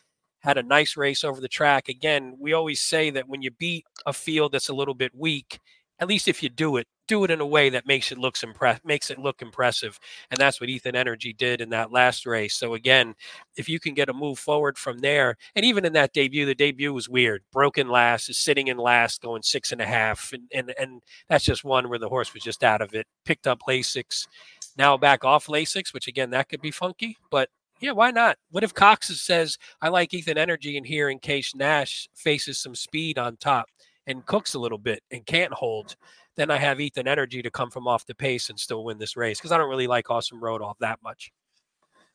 [0.41, 1.89] Had a nice race over the track.
[1.89, 5.59] Again, we always say that when you beat a field that's a little bit weak,
[5.99, 8.43] at least if you do it, do it in a way that makes it looks
[8.43, 9.99] impress makes it look impressive.
[10.31, 12.55] And that's what Ethan Energy did in that last race.
[12.55, 13.15] So again,
[13.57, 16.55] if you can get a move forward from there, and even in that debut, the
[16.55, 17.43] debut was weird.
[17.51, 21.45] Broken last is sitting in last, going six and a half, and and and that's
[21.45, 23.05] just one where the horse was just out of it.
[23.23, 24.27] Picked up Lasix,
[24.77, 27.49] now back off Lasix, which again that could be funky, but
[27.81, 28.37] yeah, why not?
[28.51, 32.73] What if Cox says, I like Ethan Energy in here in case Nash faces some
[32.73, 33.67] speed on top?
[34.07, 35.95] And cooks a little bit and can't hold,
[36.35, 39.15] then I have Ethan Energy to come from off the pace and still win this
[39.15, 41.31] race because I don't really like Awesome Road off that much.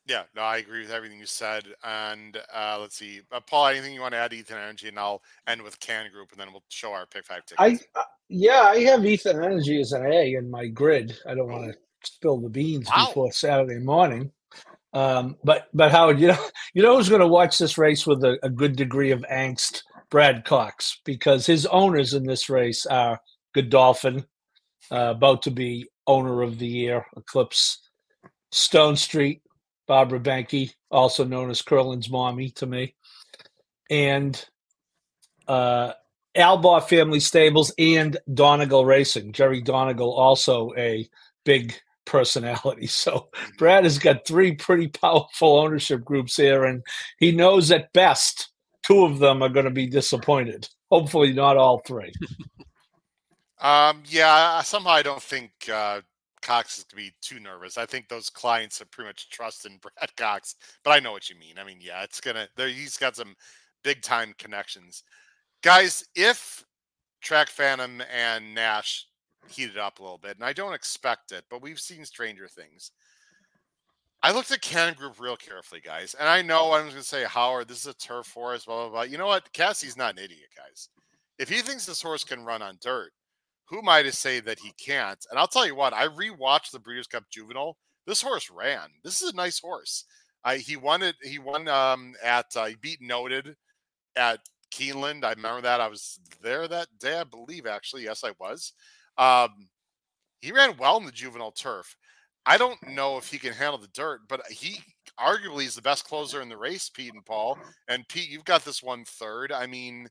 [0.07, 1.65] Yeah, no, I agree with everything you said.
[1.85, 5.23] And uh, let's see, uh, Paul, anything you want to add, Ethan Energy, and I'll
[5.47, 7.85] end with Can Group, and then we'll show our pick five tickets.
[7.95, 11.17] I uh, yeah, I have Ethan Energy as an A in my grid.
[11.27, 13.07] I don't want to spill the beans wow.
[13.07, 14.33] before Saturday morning.
[14.93, 18.25] Um, but but Howard, you know, you know who's going to watch this race with
[18.25, 23.21] a, a good degree of angst Brad Cox because his owners in this race are
[23.55, 24.25] Godolphin,
[24.91, 27.79] uh, about to be owner of the year, Eclipse.
[28.53, 29.43] Stone Street,
[29.87, 32.95] Barbara Banke, also known as Curlin's mommy to me.
[33.89, 34.45] And
[35.47, 35.93] uh,
[36.37, 39.33] Albaugh Family Stables and Donegal Racing.
[39.33, 41.09] Jerry Donegal, also a
[41.45, 42.87] big personality.
[42.89, 46.83] So Brad has got three pretty powerful ownership groups here, and
[47.19, 48.50] he knows at best
[48.91, 50.69] two of them are going to be disappointed.
[50.91, 52.13] Hopefully, not all three.
[53.63, 56.01] Um, yeah, somehow I don't think uh,
[56.41, 57.77] Cox is going to be too nervous.
[57.77, 61.29] I think those clients have pretty much trust in Brad Cox, but I know what
[61.29, 61.59] you mean.
[61.59, 62.49] I mean, yeah, it's gonna.
[62.57, 63.35] He's got some
[63.85, 65.03] big time connections,
[65.63, 66.03] guys.
[66.15, 66.65] If
[67.21, 69.05] Track Phantom and Nash
[69.47, 72.93] heated up a little bit, and I don't expect it, but we've seen stranger things.
[74.23, 77.25] I looked at Cannon Group real carefully, guys, and I know I'm going to say
[77.25, 79.03] Howard, this is a turf forest, blah blah blah.
[79.03, 79.51] You know what?
[79.53, 80.89] Casse's not an idiot, guys.
[81.39, 83.13] If he thinks this horse can run on dirt,
[83.65, 85.25] who am I to say that he can't?
[85.31, 87.77] And I'll tell you what, I rewatched the Breeders' Cup Juvenile.
[88.07, 88.89] This horse ran.
[89.05, 90.05] This is a nice horse.
[90.45, 91.17] I, he won it.
[91.23, 93.57] He won um, at uh, he beat Noted
[94.17, 94.41] at
[94.71, 95.25] Keeneland.
[95.25, 95.81] I remember that.
[95.81, 97.67] I was there that day, I believe.
[97.67, 98.73] Actually, yes, I was.
[99.17, 99.69] Um,
[100.41, 101.97] he ran well in the juvenile turf.
[102.47, 104.81] I don't know if he can handle the dirt, but uh, he
[105.19, 107.59] arguably is the best closer in the race, Pete and Paul.
[107.89, 109.53] And Pete, you've got this one third.
[109.53, 110.09] I mean,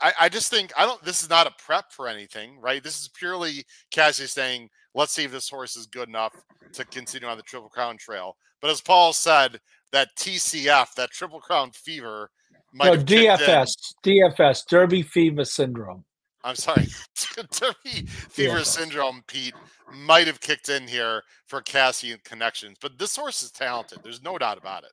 [0.00, 1.02] I, I just think I don't.
[1.02, 2.82] This is not a prep for anything, right?
[2.82, 6.34] This is purely Casse saying, "Let's see if this horse is good enough
[6.74, 9.58] to continue on the Triple Crown trail." But as Paul said,
[9.92, 12.30] that TCF, that Triple Crown fever,
[12.74, 16.04] might no, DFS, DFS, Derby Fever Syndrome.
[16.46, 16.86] I'm sorry,
[18.30, 19.54] Fever Syndrome, Pete,
[19.92, 22.78] might have kicked in here for Casse and connections.
[22.80, 23.98] But this horse is talented.
[24.04, 24.92] There's no doubt about it.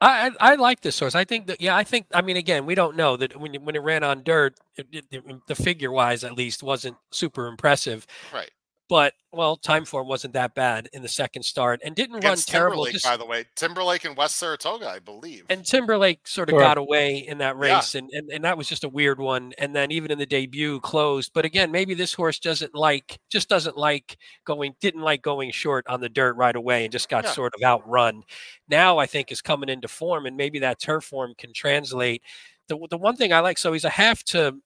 [0.00, 1.14] I, I like this horse.
[1.14, 1.76] I think that yeah.
[1.76, 4.54] I think I mean again, we don't know that when when it ran on dirt,
[4.76, 8.06] it, it, the figure wise at least wasn't super impressive.
[8.32, 8.50] Right
[8.90, 12.84] but well, Timeform wasn't that bad in the second start and didn't Against run terrible.
[12.86, 15.44] Just, by the way, Timberlake and West Saratoga, I believe.
[15.48, 18.00] And Timberlake sort of got away in that race, yeah.
[18.00, 19.52] and, and and that was just a weird one.
[19.58, 21.30] And then even in the debut, closed.
[21.32, 25.86] But again, maybe this horse doesn't like, just doesn't like going, didn't like going short
[25.86, 27.30] on the dirt right away, and just got yeah.
[27.30, 28.24] sort of outrun.
[28.68, 32.22] Now I think is coming into form, and maybe that turf form can translate.
[32.66, 34.56] The the one thing I like, so he's a half to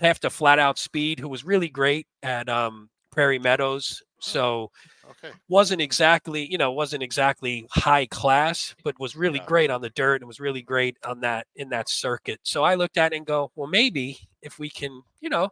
[0.00, 4.02] half to flat out speed, who was really great at um Prairie Meadows.
[4.02, 4.70] Oh, so
[5.08, 5.30] okay.
[5.48, 9.46] wasn't exactly, you know, wasn't exactly high class, but was really yeah.
[9.46, 12.40] great on the dirt and was really great on that in that circuit.
[12.42, 15.50] So I looked at it and go, well, maybe if we can, you know,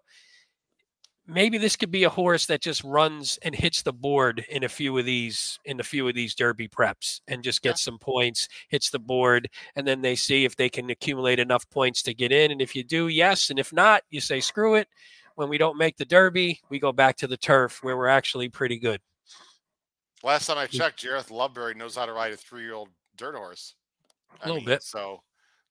[1.31, 4.69] maybe this could be a horse that just runs and hits the board in a
[4.69, 7.91] few of these in a few of these derby preps and just gets yeah.
[7.91, 12.03] some points hits the board and then they see if they can accumulate enough points
[12.03, 14.89] to get in and if you do yes and if not you say screw it
[15.37, 18.49] when we don't make the Derby, we go back to the turf where we're actually
[18.49, 19.01] pretty good.
[20.23, 23.75] Last time I checked, Jareth Loveberry knows how to ride a three-year-old dirt horse.
[24.43, 24.83] A little mean, bit.
[24.83, 25.21] So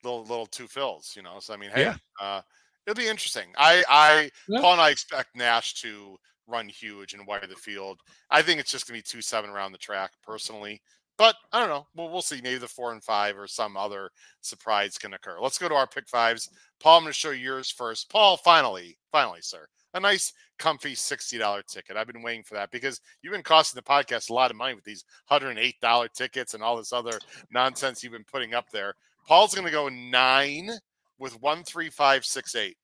[0.02, 1.38] little little two fills, you know.
[1.40, 1.96] So I mean, hey, yeah.
[2.20, 2.40] uh,
[2.86, 3.52] it'll be interesting.
[3.56, 4.60] I I yeah.
[4.60, 6.16] Paul and I expect Nash to
[6.46, 8.00] run huge and wire the field.
[8.30, 10.82] I think it's just gonna be two seven around the track personally.
[11.20, 11.86] But I don't know.
[11.94, 12.40] We'll, we'll see.
[12.42, 14.08] Maybe the four and five or some other
[14.40, 15.38] surprise can occur.
[15.38, 16.48] Let's go to our pick fives.
[16.80, 18.08] Paul, I'm going to show yours first.
[18.08, 21.98] Paul, finally, finally, sir, a nice, comfy $60 ticket.
[21.98, 24.72] I've been waiting for that because you've been costing the podcast a lot of money
[24.72, 27.18] with these $108 tickets and all this other
[27.52, 28.94] nonsense you've been putting up there.
[29.28, 30.70] Paul's going to go nine
[31.18, 32.78] with 13568,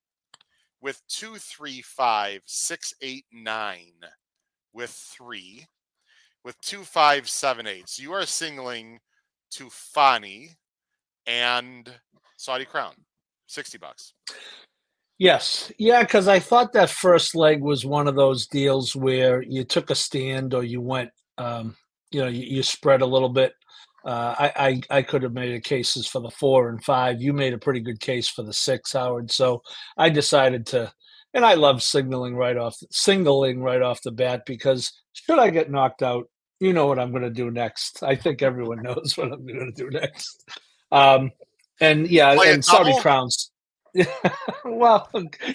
[0.83, 3.93] with 235689,
[4.75, 5.65] with three
[6.47, 7.89] with 2578.
[7.89, 9.01] So you are singling
[9.51, 10.51] to Fani
[11.27, 11.93] and
[12.37, 12.95] Saudi Crown.
[13.49, 14.15] 60 bucks.
[15.19, 15.73] Yes.
[15.77, 19.91] Yeah, because I thought that first leg was one of those deals where you took
[19.91, 21.77] a stand or you went, um,
[22.13, 23.53] you know, you, you, spread a little bit.
[24.05, 27.21] Uh, I, I, I could have made a cases for the four and five.
[27.21, 29.33] You made a pretty good case for the six, Howard.
[29.33, 29.63] So
[29.97, 30.93] I decided to,
[31.35, 35.73] and I love signaling right off, singling right off the bat because should I get
[35.73, 36.29] knocked out,
[36.61, 38.03] you know what I'm going to do next.
[38.03, 40.45] I think everyone knows what I'm going to do next.
[40.91, 41.31] Um,
[41.81, 43.51] and yeah, Play and Saudi crowns.
[44.65, 45.09] well,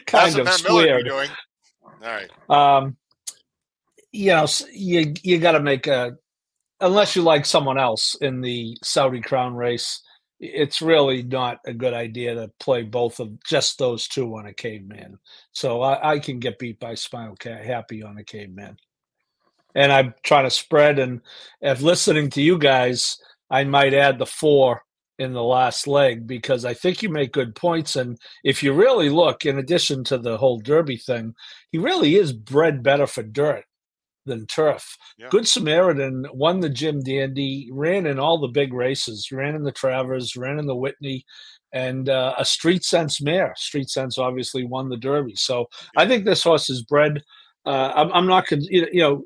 [0.05, 1.09] kind of squared.
[1.09, 1.27] All
[2.01, 2.29] right.
[2.49, 2.97] Um,
[4.11, 6.17] you know, you you got to make a
[6.79, 10.01] unless you like someone else in the Saudi crown race.
[10.43, 14.53] It's really not a good idea to play both of just those two on a
[14.53, 15.19] caveman.
[15.51, 18.75] So I, I can get beat by Smile Cat Happy on a caveman
[19.75, 20.99] and I'm trying to spread.
[20.99, 21.21] And
[21.61, 23.17] if listening to you guys,
[23.49, 24.83] I might add the four
[25.19, 27.95] in the last leg because I think you make good points.
[27.95, 31.35] And if you really look, in addition to the whole Derby thing,
[31.71, 33.65] he really is bred better for dirt
[34.25, 34.97] than turf.
[35.17, 35.27] Yeah.
[35.29, 39.71] Good Samaritan won the Jim Dandy, ran in all the big races, ran in the
[39.71, 41.25] Travers, ran in the Whitney,
[41.73, 43.53] and uh, a Street Sense mare.
[43.57, 45.35] Street Sense obviously won the Derby.
[45.35, 47.23] So I think this horse is bred.
[47.65, 49.23] Uh, I'm, I'm not going to, you know,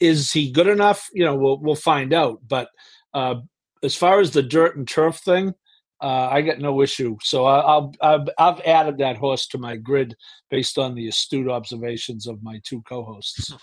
[0.00, 1.08] is he good enough?
[1.12, 2.40] You know, we'll, we'll find out.
[2.46, 2.68] But
[3.14, 3.36] uh,
[3.82, 5.54] as far as the dirt and turf thing,
[6.00, 7.16] uh, I got no issue.
[7.22, 10.14] So I, I'll, I've, I've added that horse to my grid
[10.50, 13.54] based on the astute observations of my two co-hosts.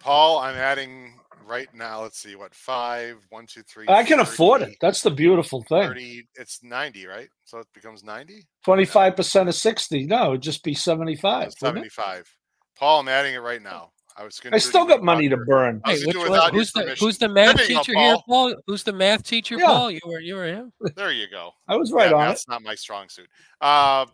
[0.00, 1.14] Paul, I'm adding
[1.46, 2.02] right now.
[2.02, 3.86] Let's see, what five, one, two, three.
[3.88, 4.76] I can afford it.
[4.80, 5.88] That's the beautiful thing.
[5.88, 7.28] 30, it's 90, right?
[7.44, 8.44] So it becomes 90?
[8.64, 10.04] Twenty-five percent of sixty.
[10.04, 11.48] No, it'd just be seventy-five.
[11.48, 11.92] It's wouldn't it?
[11.92, 12.37] 75.
[12.78, 13.90] Paul, I'm adding it right now.
[14.16, 15.80] I was going I still got money to burn.
[15.86, 17.06] Hey, which do it one- who's the permission.
[17.06, 18.24] who's the math There you go, teacher here, Paul.
[18.50, 18.54] Paul?
[18.66, 19.66] Who's the math teacher, Yeah.
[19.66, 19.90] Paul?
[19.92, 20.72] You were you were him.
[20.96, 21.52] There you go.
[21.68, 22.28] I was right yeah, on it.
[22.28, 23.28] that's not my strong suit.
[23.60, 24.06] Uh,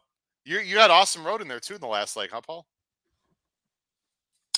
[0.44, 2.66] you you had awesome road in there too in the last leg, huh, Paul?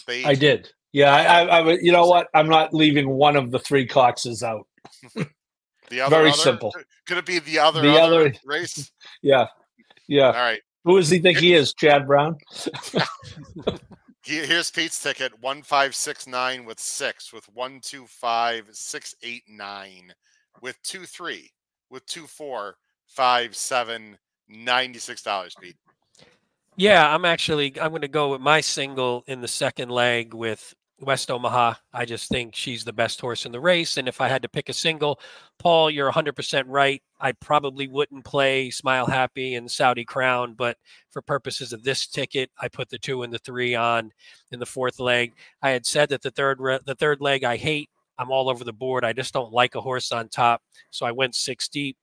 [0.08, 0.68] They I did.
[0.92, 2.26] Yeah, I, I, I you know what?
[2.34, 4.66] I'm not leaving one of the three Coxes out.
[5.14, 6.38] the other very other?
[6.38, 6.74] simple.
[7.06, 8.90] Could it be the other The other, other- race?
[9.22, 9.46] Yeah,
[10.08, 10.26] yeah.
[10.26, 10.60] All right.
[10.84, 11.72] Who does he think he is?
[11.74, 12.36] Chad Brown?
[14.26, 19.14] He- Here's Pete's ticket: one five six nine with six, with one two five six
[19.22, 20.12] eight nine,
[20.60, 21.52] with two three,
[21.90, 22.76] with two four
[23.06, 25.54] five seven ninety six dollars.
[25.60, 25.76] Pete.
[26.74, 30.74] Yeah, I'm actually I'm going to go with my single in the second leg with
[31.00, 31.74] West Omaha.
[31.92, 34.48] I just think she's the best horse in the race, and if I had to
[34.48, 35.20] pick a single,
[35.58, 37.02] Paul, you're 100% right.
[37.20, 40.78] I probably wouldn't play Smile Happy and Saudi Crown, but
[41.10, 44.12] for purposes of this ticket, I put the two and the three on
[44.52, 45.34] in the fourth leg.
[45.62, 47.90] I had said that the third re- the third leg I hate.
[48.18, 49.04] I'm all over the board.
[49.04, 51.98] I just don't like a horse on top, so I went six deep.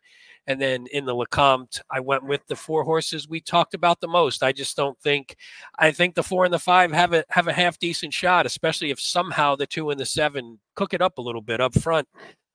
[0.47, 4.07] And then in the Lecomte, I went with the four horses we talked about the
[4.07, 4.43] most.
[4.43, 5.37] I just don't think
[5.79, 8.91] I think the four and the five have a have a half decent shot, especially
[8.91, 12.07] if somehow the two and the seven cook it up a little bit up front.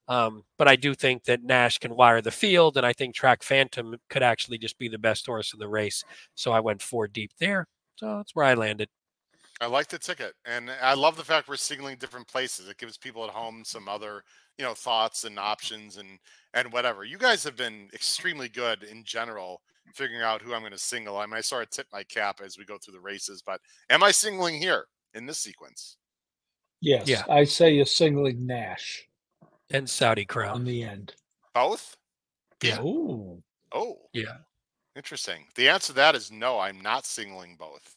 [0.08, 3.42] Um, but I do think that Nash can wire the field, and I think Track
[3.42, 6.02] Phantom could actually just be the best horse in the race.
[6.34, 7.66] So I went four deep there.
[7.96, 8.88] So that's where I landed.
[9.60, 12.68] I like the ticket, and I love the fact we're signaling different places.
[12.68, 14.22] It gives people at home some other,
[14.56, 16.18] you know, thoughts and options and
[16.54, 17.04] and whatever.
[17.04, 19.60] You guys have been extremely good in general
[19.94, 21.16] figuring out who I'm going to single.
[21.18, 23.60] I mean, I sort of tip my cap as we go through the races, but
[23.90, 25.96] am I singling here in this sequence?
[26.80, 27.08] Yes.
[27.08, 27.24] Yeah.
[27.28, 29.08] I say you're singling Nash
[29.70, 31.14] And Saudi Crown in the end.
[31.54, 31.96] Both?
[32.62, 32.80] Yeah.
[32.80, 33.42] Ooh.
[33.72, 34.38] Oh, Yeah.
[34.96, 35.46] interesting.
[35.54, 36.58] The answer to that is no.
[36.58, 37.96] I'm not singling both.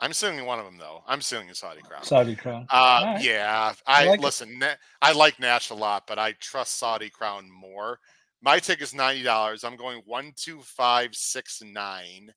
[0.00, 1.02] I'm singling one of them though.
[1.06, 2.02] I'm singling Saudi Crown.
[2.02, 2.66] Saudi Crown.
[2.70, 3.22] Uh, right.
[3.22, 4.62] yeah, I I, like listen.
[5.02, 7.98] I like Nash a lot, but I trust Saudi Crown more.
[8.42, 9.62] My ticket is ninety dollars.
[9.62, 12.32] I'm going one two five six nine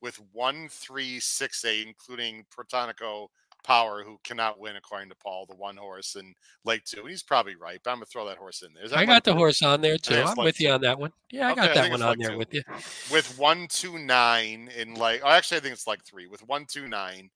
[0.00, 3.28] with one three six eight, including Protonico
[3.62, 6.34] Power, who cannot win according to Paul, the one horse in
[6.64, 7.06] Lake Two.
[7.06, 8.84] He's probably right, but I'm gonna throw that horse in there.
[8.84, 9.36] Is that I got the Two?
[9.38, 10.14] horse on there too.
[10.14, 11.12] I'm with you on that one.
[11.30, 12.38] Yeah, I Okay, I got that think one on like there two.
[12.38, 12.62] with you.
[13.10, 16.66] with one two nine in like oh, actually I think it's like three with one
[16.66, 17.30] two nine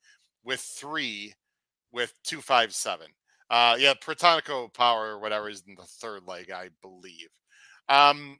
[0.44, 1.34] with three
[1.92, 3.08] with two five seven.
[3.50, 7.28] Uh yeah, Protonico Power or whatever is in the third leg, I believe.
[7.88, 8.38] Um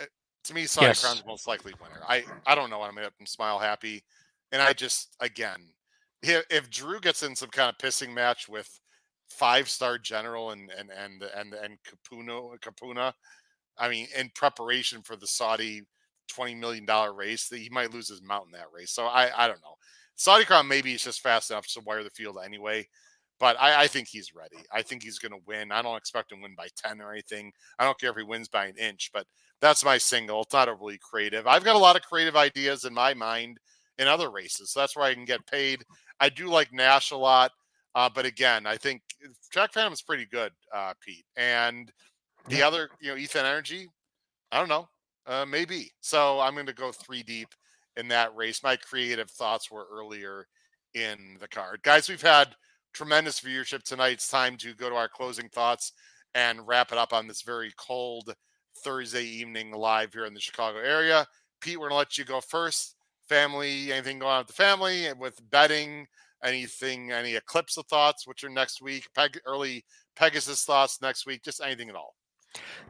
[0.00, 0.04] uh,
[0.44, 1.02] to me, Saudi Yes.
[1.02, 2.02] Crown's most likely winner.
[2.06, 4.04] I I don't know what I'm gonna Smile Happy.
[4.52, 5.60] And I just again
[6.28, 8.68] if, if Drew gets in some kind of pissing match with
[9.28, 13.12] five star general and and and and and Capuna Capuna,
[13.78, 15.82] I mean, in preparation for the Saudi
[16.28, 18.92] twenty million dollar race, that he might lose his mount in that race.
[18.92, 19.76] So I I don't know.
[20.16, 22.86] Saudi Crown maybe is just fast enough to wire the field anyway.
[23.40, 24.64] But I, I think he's ready.
[24.72, 25.72] I think he's going to win.
[25.72, 27.52] I don't expect him to win by 10 or anything.
[27.80, 29.26] I don't care if he wins by an inch, but
[29.60, 30.42] that's my single.
[30.42, 31.48] It's not overly creative.
[31.48, 33.58] I've got a lot of creative ideas in my mind
[33.98, 34.70] in other races.
[34.70, 35.84] So that's where I can get paid.
[36.20, 37.52] I do like Nash a lot.
[37.94, 39.02] Uh, but again, I think
[39.52, 41.24] Track Phantom is pretty good, uh, Pete.
[41.36, 41.92] And
[42.48, 43.88] the other, you know, Ethan Energy,
[44.50, 44.88] I don't know,
[45.26, 45.92] uh, maybe.
[46.00, 47.48] So I'm going to go three deep
[47.96, 48.62] in that race.
[48.62, 50.46] My creative thoughts were earlier
[50.94, 51.82] in the card.
[51.82, 52.56] Guys, we've had
[52.92, 54.14] tremendous viewership tonight.
[54.14, 55.92] It's time to go to our closing thoughts
[56.34, 58.34] and wrap it up on this very cold
[58.78, 61.26] Thursday evening live here in the Chicago area.
[61.60, 62.93] Pete, we're going to let you go first.
[63.28, 66.06] Family, anything going on with the family and with betting?
[66.42, 69.08] Anything, any eclipse of thoughts, which are next week?
[69.14, 69.84] Peg, early
[70.14, 71.42] Pegasus thoughts next week?
[71.42, 72.14] Just anything at all.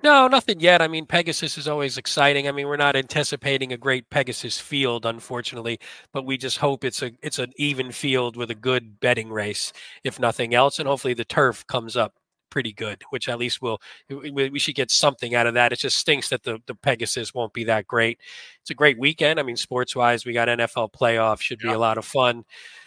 [0.03, 0.83] No, nothing yet.
[0.83, 2.47] I mean, Pegasus is always exciting.
[2.47, 5.79] I mean, we're not anticipating a great Pegasus field, unfortunately,
[6.13, 9.73] but we just hope it's a it's an even field with a good betting race,
[10.03, 12.15] if nothing else, and hopefully the turf comes up
[12.51, 15.73] pretty good, which at least we'll we, we should get something out of that.
[15.73, 18.19] It just stinks that the the Pegasus won't be that great.
[18.61, 19.41] It's a great weekend.
[19.41, 22.45] I mean, sports wise, we got NFL playoff, should be a lot of fun.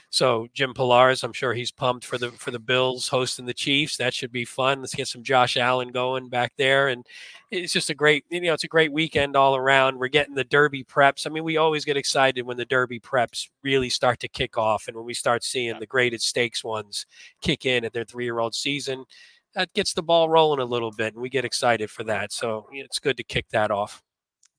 [0.09, 3.97] So Jim Pilar's, I'm sure he's pumped for the for the Bills hosting the Chiefs.
[3.97, 4.79] That should be fun.
[4.79, 7.05] Let's get some Josh Allen going back there, and
[7.51, 9.97] it's just a great you know it's a great weekend all around.
[9.97, 11.27] We're getting the Derby preps.
[11.27, 14.87] I mean, we always get excited when the Derby preps really start to kick off,
[14.87, 17.05] and when we start seeing the graded stakes ones
[17.41, 19.05] kick in at their three year old season.
[19.57, 22.31] That gets the ball rolling a little bit, and we get excited for that.
[22.31, 24.03] So it's good to kick that off.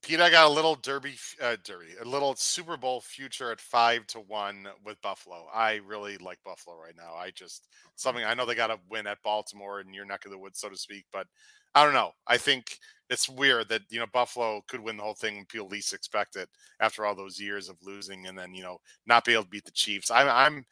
[0.03, 4.09] Pete, I got a little derby, uh, derby, a little Super Bowl future at five
[4.09, 5.47] to one with Buffalo.
[5.55, 7.15] I really like Buffalo right now.
[7.15, 10.33] I just something I know they got to win at Baltimore and your neck of
[10.33, 11.05] the woods, so to speak.
[11.13, 11.29] But
[11.77, 12.11] I don't know.
[12.27, 15.69] I think it's weird that you know Buffalo could win the whole thing when people
[15.69, 16.49] least expect it
[16.81, 19.65] after all those years of losing, and then you know not be able to beat
[19.65, 20.11] the Chiefs.
[20.11, 20.65] I'm, I'm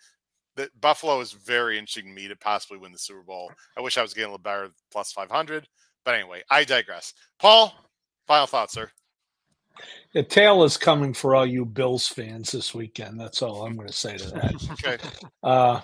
[0.57, 3.51] that Buffalo is very interesting to me to possibly win the Super Bowl.
[3.77, 5.69] I wish I was getting a little better plus five hundred,
[6.05, 7.15] but anyway, I digress.
[7.39, 7.74] Paul,
[8.27, 8.91] final thoughts, sir.
[10.15, 13.20] The tail is coming for all you Bills fans this weekend.
[13.20, 14.69] That's all I'm going to say to that.
[14.73, 14.99] okay.
[15.43, 15.81] Uh,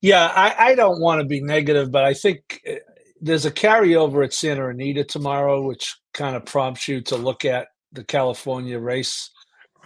[0.00, 2.74] yeah, I, I don't want to be negative, but I think uh,
[3.20, 7.68] there's a carryover at Santa Anita tomorrow, which kind of prompts you to look at
[7.92, 9.30] the California race.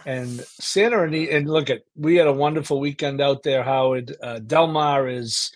[0.05, 4.15] And Santa Anita, and look at, we had a wonderful weekend out there, Howard.
[4.21, 5.51] Uh, Del Mar is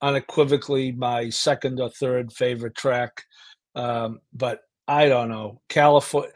[0.00, 3.24] unequivocally my second or third favorite track.
[3.74, 5.60] Um, but I don't know.
[5.68, 6.30] California,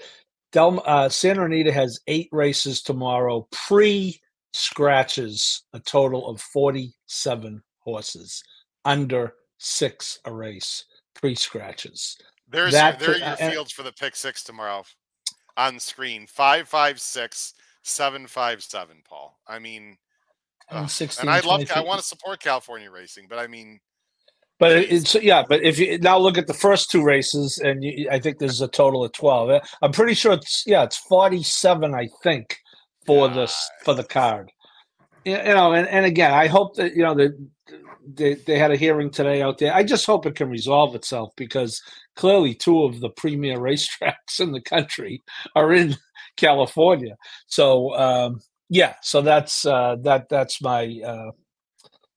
[0.52, 4.20] Del, uh, Santa Anita has eight races tomorrow, pre
[4.52, 8.42] scratches, a total of 47 horses,
[8.84, 10.84] under six a race,
[11.14, 12.16] pre scratches.
[12.48, 14.84] There's that, there are your uh, fields for the pick six tomorrow
[15.58, 17.52] on screen five, five, six,
[17.82, 19.36] seven, five, seven, Paul.
[19.46, 19.98] I mean,
[20.70, 20.90] and,
[21.20, 23.80] and I love, I want to support California racing, but I mean,
[24.58, 25.44] but it's yeah.
[25.46, 28.60] But if you now look at the first two races, and you, I think there's
[28.60, 29.50] a total of twelve.
[29.50, 31.94] Uh, I'm pretty sure it's yeah, it's forty-seven.
[31.94, 32.58] I think
[33.06, 34.50] for this for the card.
[35.24, 37.38] You know, and, and again, I hope that you know that
[38.14, 39.74] they, they had a hearing today out there.
[39.74, 41.82] I just hope it can resolve itself because
[42.18, 45.22] clearly two of the premier racetracks in the country
[45.54, 45.96] are in
[46.36, 47.16] California.
[47.46, 51.30] So um, yeah, so that's uh, that that's my uh,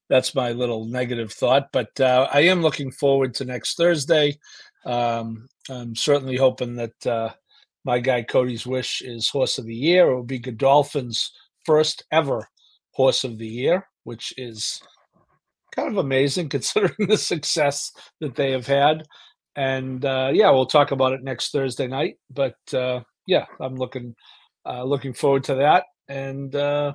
[0.10, 1.70] that's my little negative thought.
[1.72, 4.38] But uh, I am looking forward to next Thursday.
[4.86, 7.30] Um, I'm certainly hoping that uh,
[7.86, 10.10] my guy Cody's Wish is Horse of the Year.
[10.10, 11.32] It will be Godolphin's
[11.66, 12.50] first ever
[12.92, 14.82] Horse of the Year, which is
[15.74, 19.06] kind of amazing considering the success that they have had.
[19.56, 22.18] And uh, yeah, we'll talk about it next Thursday night.
[22.30, 24.16] But uh, yeah, I'm looking
[24.66, 25.86] uh, looking forward to that.
[26.08, 26.94] And uh,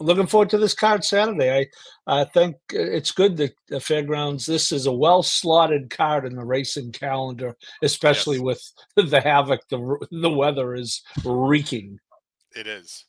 [0.00, 1.68] looking forward to this card Saturday.
[2.06, 4.46] I, I think it's good that the fairgrounds.
[4.46, 8.44] This is a well slotted card in the racing calendar, especially yes.
[8.44, 8.72] with
[9.10, 11.98] the havoc the the weather is wreaking.
[12.54, 13.04] It is.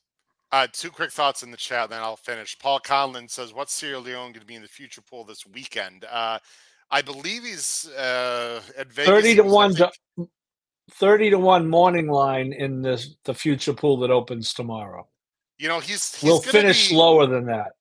[0.52, 2.56] Uh, two quick thoughts in the chat, then I'll finish.
[2.58, 6.04] Paul Conlon says, "What's Sierra Leone going to be in the future pool this weekend?"
[6.10, 6.38] Uh,
[6.90, 9.10] I believe he's uh, at Vegas.
[9.10, 9.74] Thirty to one.
[10.92, 15.08] Thirty to one morning line in the the future pool that opens tomorrow.
[15.58, 17.72] You know, he's, he's we'll finish be, lower than that.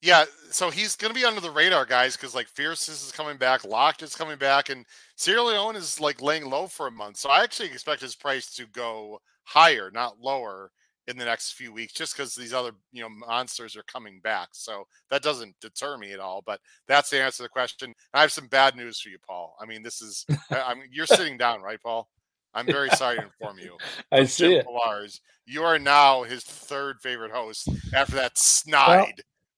[0.00, 3.36] Yeah, so he's going to be under the radar, guys, because like Fierceness is coming
[3.36, 4.86] back, Locked is coming back, and
[5.16, 7.16] Sierra Leone is like laying low for a month.
[7.18, 10.70] So I actually expect his price to go higher, not lower,
[11.08, 14.50] in the next few weeks, just because these other you know monsters are coming back.
[14.52, 16.42] So that doesn't deter me at all.
[16.44, 17.94] But that's the answer to the question.
[18.14, 19.56] I have some bad news for you, Paul.
[19.60, 22.08] I mean, this is I mean, you're sitting down, right, Paul?
[22.54, 23.76] I'm very sorry to inform you.
[24.12, 24.66] I see Jim it.
[24.66, 29.06] Pilar's, you are now his third favorite host after that snide well,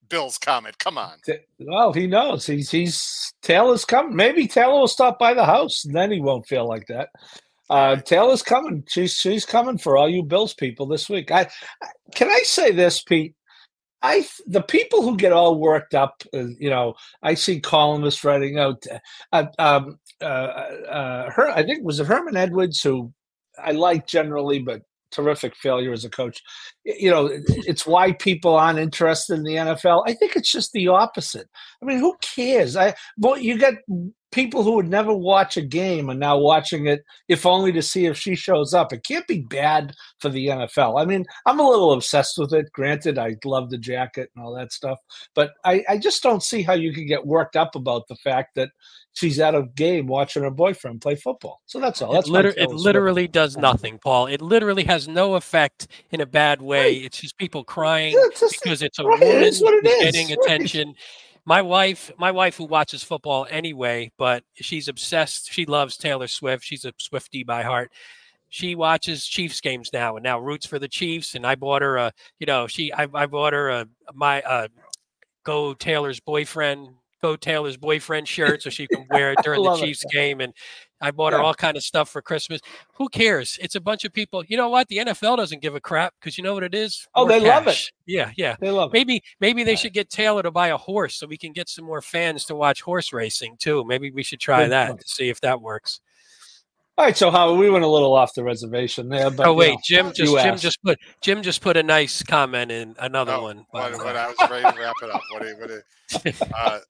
[0.09, 0.79] Bills comment.
[0.79, 1.19] Come on.
[1.59, 4.15] Well, he knows he's he's Taylor's coming.
[4.15, 7.09] Maybe Taylor will stop by the house, and then he won't feel like that.
[7.71, 8.85] Uh, Taylor's coming.
[8.89, 11.31] She's she's coming for all you Bills people this week.
[11.31, 11.49] I,
[11.81, 13.35] I can I say this, Pete.
[14.03, 18.59] I the people who get all worked up, uh, you know, I see columnists writing
[18.59, 18.85] out.
[19.33, 23.13] Uh, um, uh, uh, her, I think was it Herman Edwards who
[23.63, 24.83] I like generally, but
[25.13, 26.43] terrific failure as a coach.
[26.85, 30.05] You know, it's why people aren't interested in the NFL.
[30.07, 31.49] I think it's just the opposite.
[31.83, 32.77] I mean, who cares?
[32.77, 33.75] I well, you get
[34.33, 38.07] people who would never watch a game are now watching it, if only to see
[38.07, 38.93] if she shows up.
[38.93, 41.01] It can't be bad for the NFL.
[41.01, 42.71] I mean, I'm a little obsessed with it.
[42.73, 44.99] Granted, I love the jacket and all that stuff,
[45.35, 48.55] but I, I just don't see how you can get worked up about the fact
[48.55, 48.71] that
[49.13, 51.61] she's at a game watching her boyfriend play football.
[51.67, 52.13] So that's all.
[52.13, 54.27] That's it, liter- it literally does nothing, Paul.
[54.27, 56.83] It literally has no effect in a bad way.
[56.83, 57.05] Right.
[57.05, 60.95] It's just people crying it's just, because it's a right, woman it getting attention.
[61.51, 65.53] My wife, my wife who watches football anyway, but she's obsessed.
[65.53, 66.63] She loves Taylor Swift.
[66.63, 67.91] She's a Swifty by heart.
[68.51, 71.35] She watches Chiefs games now and now roots for the Chiefs.
[71.35, 74.69] And I bought her a, you know, she I, I bought her a my uh,
[75.43, 76.91] go Taylor's boyfriend
[77.23, 80.11] go Taylor's boyfriend shirt so she can wear it during the Chiefs it.
[80.11, 80.41] game.
[80.41, 80.53] And
[81.01, 81.39] I bought yeah.
[81.39, 82.61] her all kind of stuff for Christmas.
[82.95, 83.59] Who cares?
[83.61, 84.45] It's a bunch of people.
[84.45, 84.89] You know what?
[84.89, 87.09] The NFL doesn't give a crap because you know what it is.
[87.15, 87.49] Oh, more they cash.
[87.49, 87.93] love it.
[88.07, 88.57] Yeah, yeah.
[88.61, 89.23] They love maybe, it.
[89.41, 92.03] Maybe they should get Taylor to buy a horse so we can get some more
[92.03, 93.85] fans to watch horse racing too.
[93.85, 95.01] Maybe we should try Good that point.
[95.01, 96.01] to see if that works.
[97.01, 99.71] All right, so how we went a little off the reservation there, but oh wait,
[99.71, 100.63] know, Jim just Jim asked.
[100.63, 103.65] just put Jim just put a nice comment in another oh, one.
[103.71, 105.23] What, what, I was ready to wrap it up.
[105.33, 106.81] What, what, uh,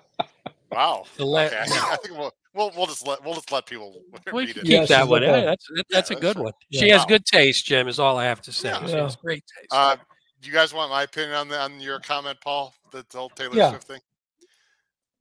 [0.70, 1.04] Wow.
[1.18, 1.58] okay.
[1.60, 4.00] I think we'll, we'll we'll just let we'll just let people
[4.32, 4.62] we read it.
[4.62, 5.22] Keep yeah, that one.
[5.22, 6.52] Hey, that's that, that's yeah, a good that's one.
[6.70, 6.80] Yeah.
[6.80, 7.88] She has good taste, Jim.
[7.88, 8.72] Is all I have to say.
[8.86, 9.72] She has great taste.
[9.72, 9.96] Uh,
[10.40, 12.72] do you guys want my opinion on the on your comment, Paul?
[12.92, 14.00] The whole Taylor Swift thing.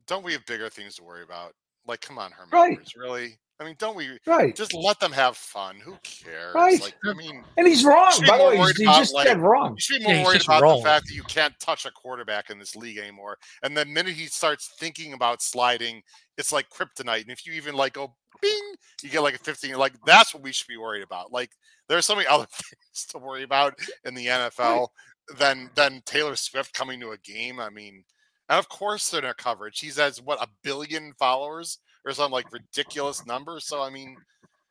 [0.05, 1.53] Don't we have bigger things to worry about?
[1.87, 3.03] Like, come on, her members, right.
[3.03, 3.39] really?
[3.59, 4.19] I mean, don't we?
[4.27, 4.55] Right.
[4.55, 5.77] Just let them have fun.
[5.83, 6.53] Who cares?
[6.53, 6.79] Right.
[6.79, 8.13] Like, I mean, and he's wrong.
[8.27, 9.73] By the way, he's, he's just like, dead wrong.
[9.73, 10.77] You should be more yeah, worried about wrong.
[10.77, 13.37] the fact that you can't touch a quarterback in this league anymore.
[13.63, 16.03] And the minute he starts thinking about sliding,
[16.37, 17.21] it's like kryptonite.
[17.21, 19.75] And if you even like go bing, you get like a 15.
[19.75, 21.31] Like that's what we should be worried about.
[21.31, 21.51] Like
[21.89, 23.73] there's so many other things to worry about
[24.05, 24.87] in the NFL
[25.29, 25.39] right.
[25.39, 27.59] than than Taylor Swift coming to a game.
[27.59, 28.03] I mean,
[28.49, 29.79] and of course they're in coverage.
[29.79, 33.59] He's has what a billion followers or some like ridiculous number.
[33.59, 34.17] So I mean,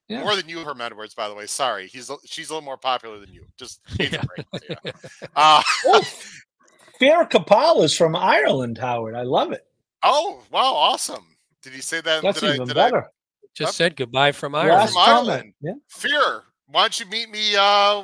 [0.09, 0.23] yeah.
[0.23, 1.15] more than you, Herm Edwards.
[1.15, 3.45] By the way, sorry, he's she's a little more popular than you.
[3.59, 4.23] Just yeah.
[5.37, 6.03] uh, oh,
[7.01, 9.15] Farrah Capal is from Ireland, Howard.
[9.15, 9.67] I love it.
[10.03, 11.37] Oh wow, awesome!
[11.63, 12.23] Did he say that?
[12.23, 13.03] That's did even I, better.
[13.03, 13.09] I,
[13.55, 14.91] just said goodbye from Ireland.
[14.91, 15.55] From Ireland.
[15.61, 15.73] Yeah.
[15.89, 16.43] Fear.
[16.69, 17.55] Why don't you meet me?
[17.55, 18.03] Uh,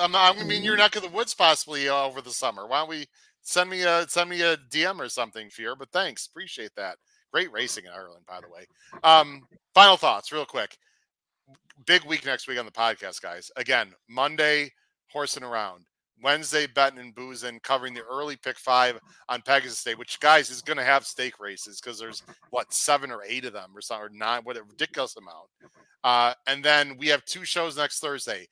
[0.00, 2.30] I'm, not, I'm gonna be in your neck of the woods possibly uh, over the
[2.30, 2.66] summer.
[2.66, 3.06] Why don't we
[3.42, 5.76] send me a send me a DM or something, Fear?
[5.76, 6.98] But thanks, appreciate that.
[7.36, 8.66] Great racing in Ireland, by the way.
[9.04, 10.78] Um, final thoughts, real quick.
[11.84, 13.50] Big week next week on the podcast, guys.
[13.56, 14.72] Again, Monday,
[15.12, 15.84] horsing around.
[16.22, 18.98] Wednesday, betting and boozing, covering the early pick five
[19.28, 22.22] on Pegasus Day, which guys is going to have stake races because there's
[22.52, 25.50] what seven or eight of them or something or nine, what a ridiculous amount.
[26.04, 28.48] Uh, and then we have two shows next Thursday: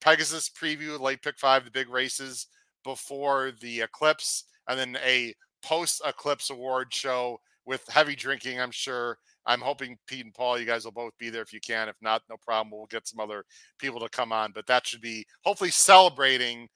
[0.00, 2.46] Pegasus preview, late pick five, the big races
[2.84, 9.18] before the eclipse, and then a post eclipse award show with heavy drinking, I'm sure.
[9.44, 11.88] I'm hoping Pete and Paul, you guys will both be there if you can.
[11.88, 12.70] If not, no problem.
[12.70, 13.44] We'll get some other
[13.78, 14.52] people to come on.
[14.52, 16.68] But that should be hopefully celebrating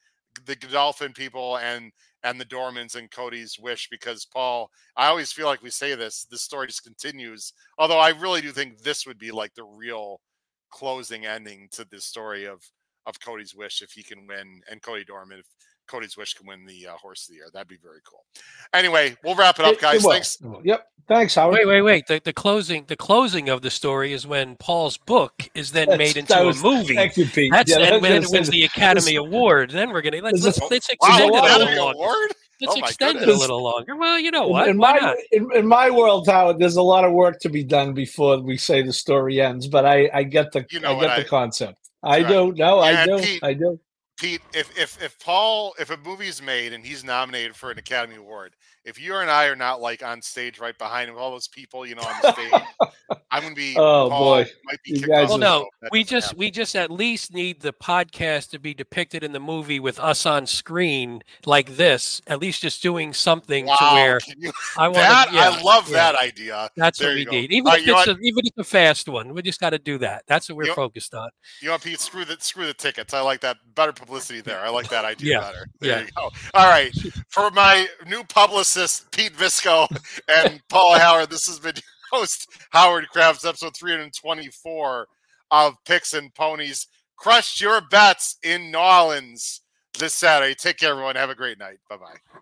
[0.46, 1.90] the Godolphin people and
[2.24, 6.24] and the Dormans and Cody's wish because Paul, I always feel like we say this,
[6.30, 7.52] the story just continues.
[7.78, 10.20] Although I really do think this would be like the real
[10.70, 12.62] closing ending to this story of
[13.06, 15.46] of Cody's wish if he can win and Cody Dorman if
[15.92, 17.50] Cody's Wish can win the uh, Horse of the Year.
[17.52, 18.24] That'd be very cool.
[18.72, 20.02] Anyway, we'll wrap it up, guys.
[20.02, 20.38] It, it Thanks.
[20.64, 20.86] Yep.
[21.06, 21.54] Thanks, Howard.
[21.54, 22.06] Wait, wait, wait.
[22.06, 25.98] The, the closing, the closing of the story is when Paul's book is then That's,
[25.98, 26.94] made into was, a movie.
[26.94, 27.52] Thank you, Pete.
[27.52, 29.70] That's yeah, and when it wins the Academy Award.
[29.70, 32.34] Then we're gonna let's let's, let's extend wow, it a little longer.
[32.60, 33.34] Let's oh extend goodness.
[33.34, 33.96] it a little longer.
[33.96, 34.68] Well, you know what?
[34.68, 37.64] In, in my in, in, my world, Howard, there's a lot of work to be
[37.64, 39.66] done before we say the story ends.
[39.66, 41.90] But I, I get the you know I get the concept.
[42.02, 42.28] I right.
[42.28, 42.52] do.
[42.54, 43.18] No, I do.
[43.18, 43.78] Pete, I do.
[44.22, 47.78] Pete, if if if Paul, if a movie is made and he's nominated for an
[47.78, 48.52] Academy Award,
[48.84, 51.86] if you and I are not like on stage right behind him, all those people,
[51.86, 52.62] you know, on the stage,
[53.30, 53.74] I'm gonna be.
[53.76, 56.38] Oh Paul boy, might be well, no, we just happen.
[56.38, 60.26] we just at least need the podcast to be depicted in the movie with us
[60.26, 62.20] on screen like this.
[62.26, 64.94] At least just doing something wow, to where you, I want.
[64.96, 65.96] That yeah, I love yeah.
[65.96, 66.68] that idea.
[66.76, 67.30] That's there what we go.
[67.30, 67.52] need.
[67.52, 69.98] Even if it's a, even if it's a fast one, we just got to do
[69.98, 70.24] that.
[70.26, 71.30] That's what we're you focused on.
[71.60, 73.14] You know, Pete, screw the screw the tickets.
[73.14, 74.58] I like that better publicity there.
[74.58, 75.40] I like that idea yeah.
[75.40, 75.66] better.
[75.78, 76.00] There yeah.
[76.00, 76.30] you go.
[76.54, 76.92] All right,
[77.28, 78.71] for my new publicist.
[78.74, 79.86] Pete Visco
[80.28, 81.30] and Paul Howard.
[81.30, 81.74] This has been
[82.10, 85.06] host Howard Kravets, episode 324
[85.50, 86.86] of Picks and Ponies.
[87.16, 89.60] Crush your bets in New Orleans
[89.98, 90.54] this Saturday.
[90.54, 91.16] Take care, everyone.
[91.16, 91.78] Have a great night.
[91.88, 92.40] Bye bye.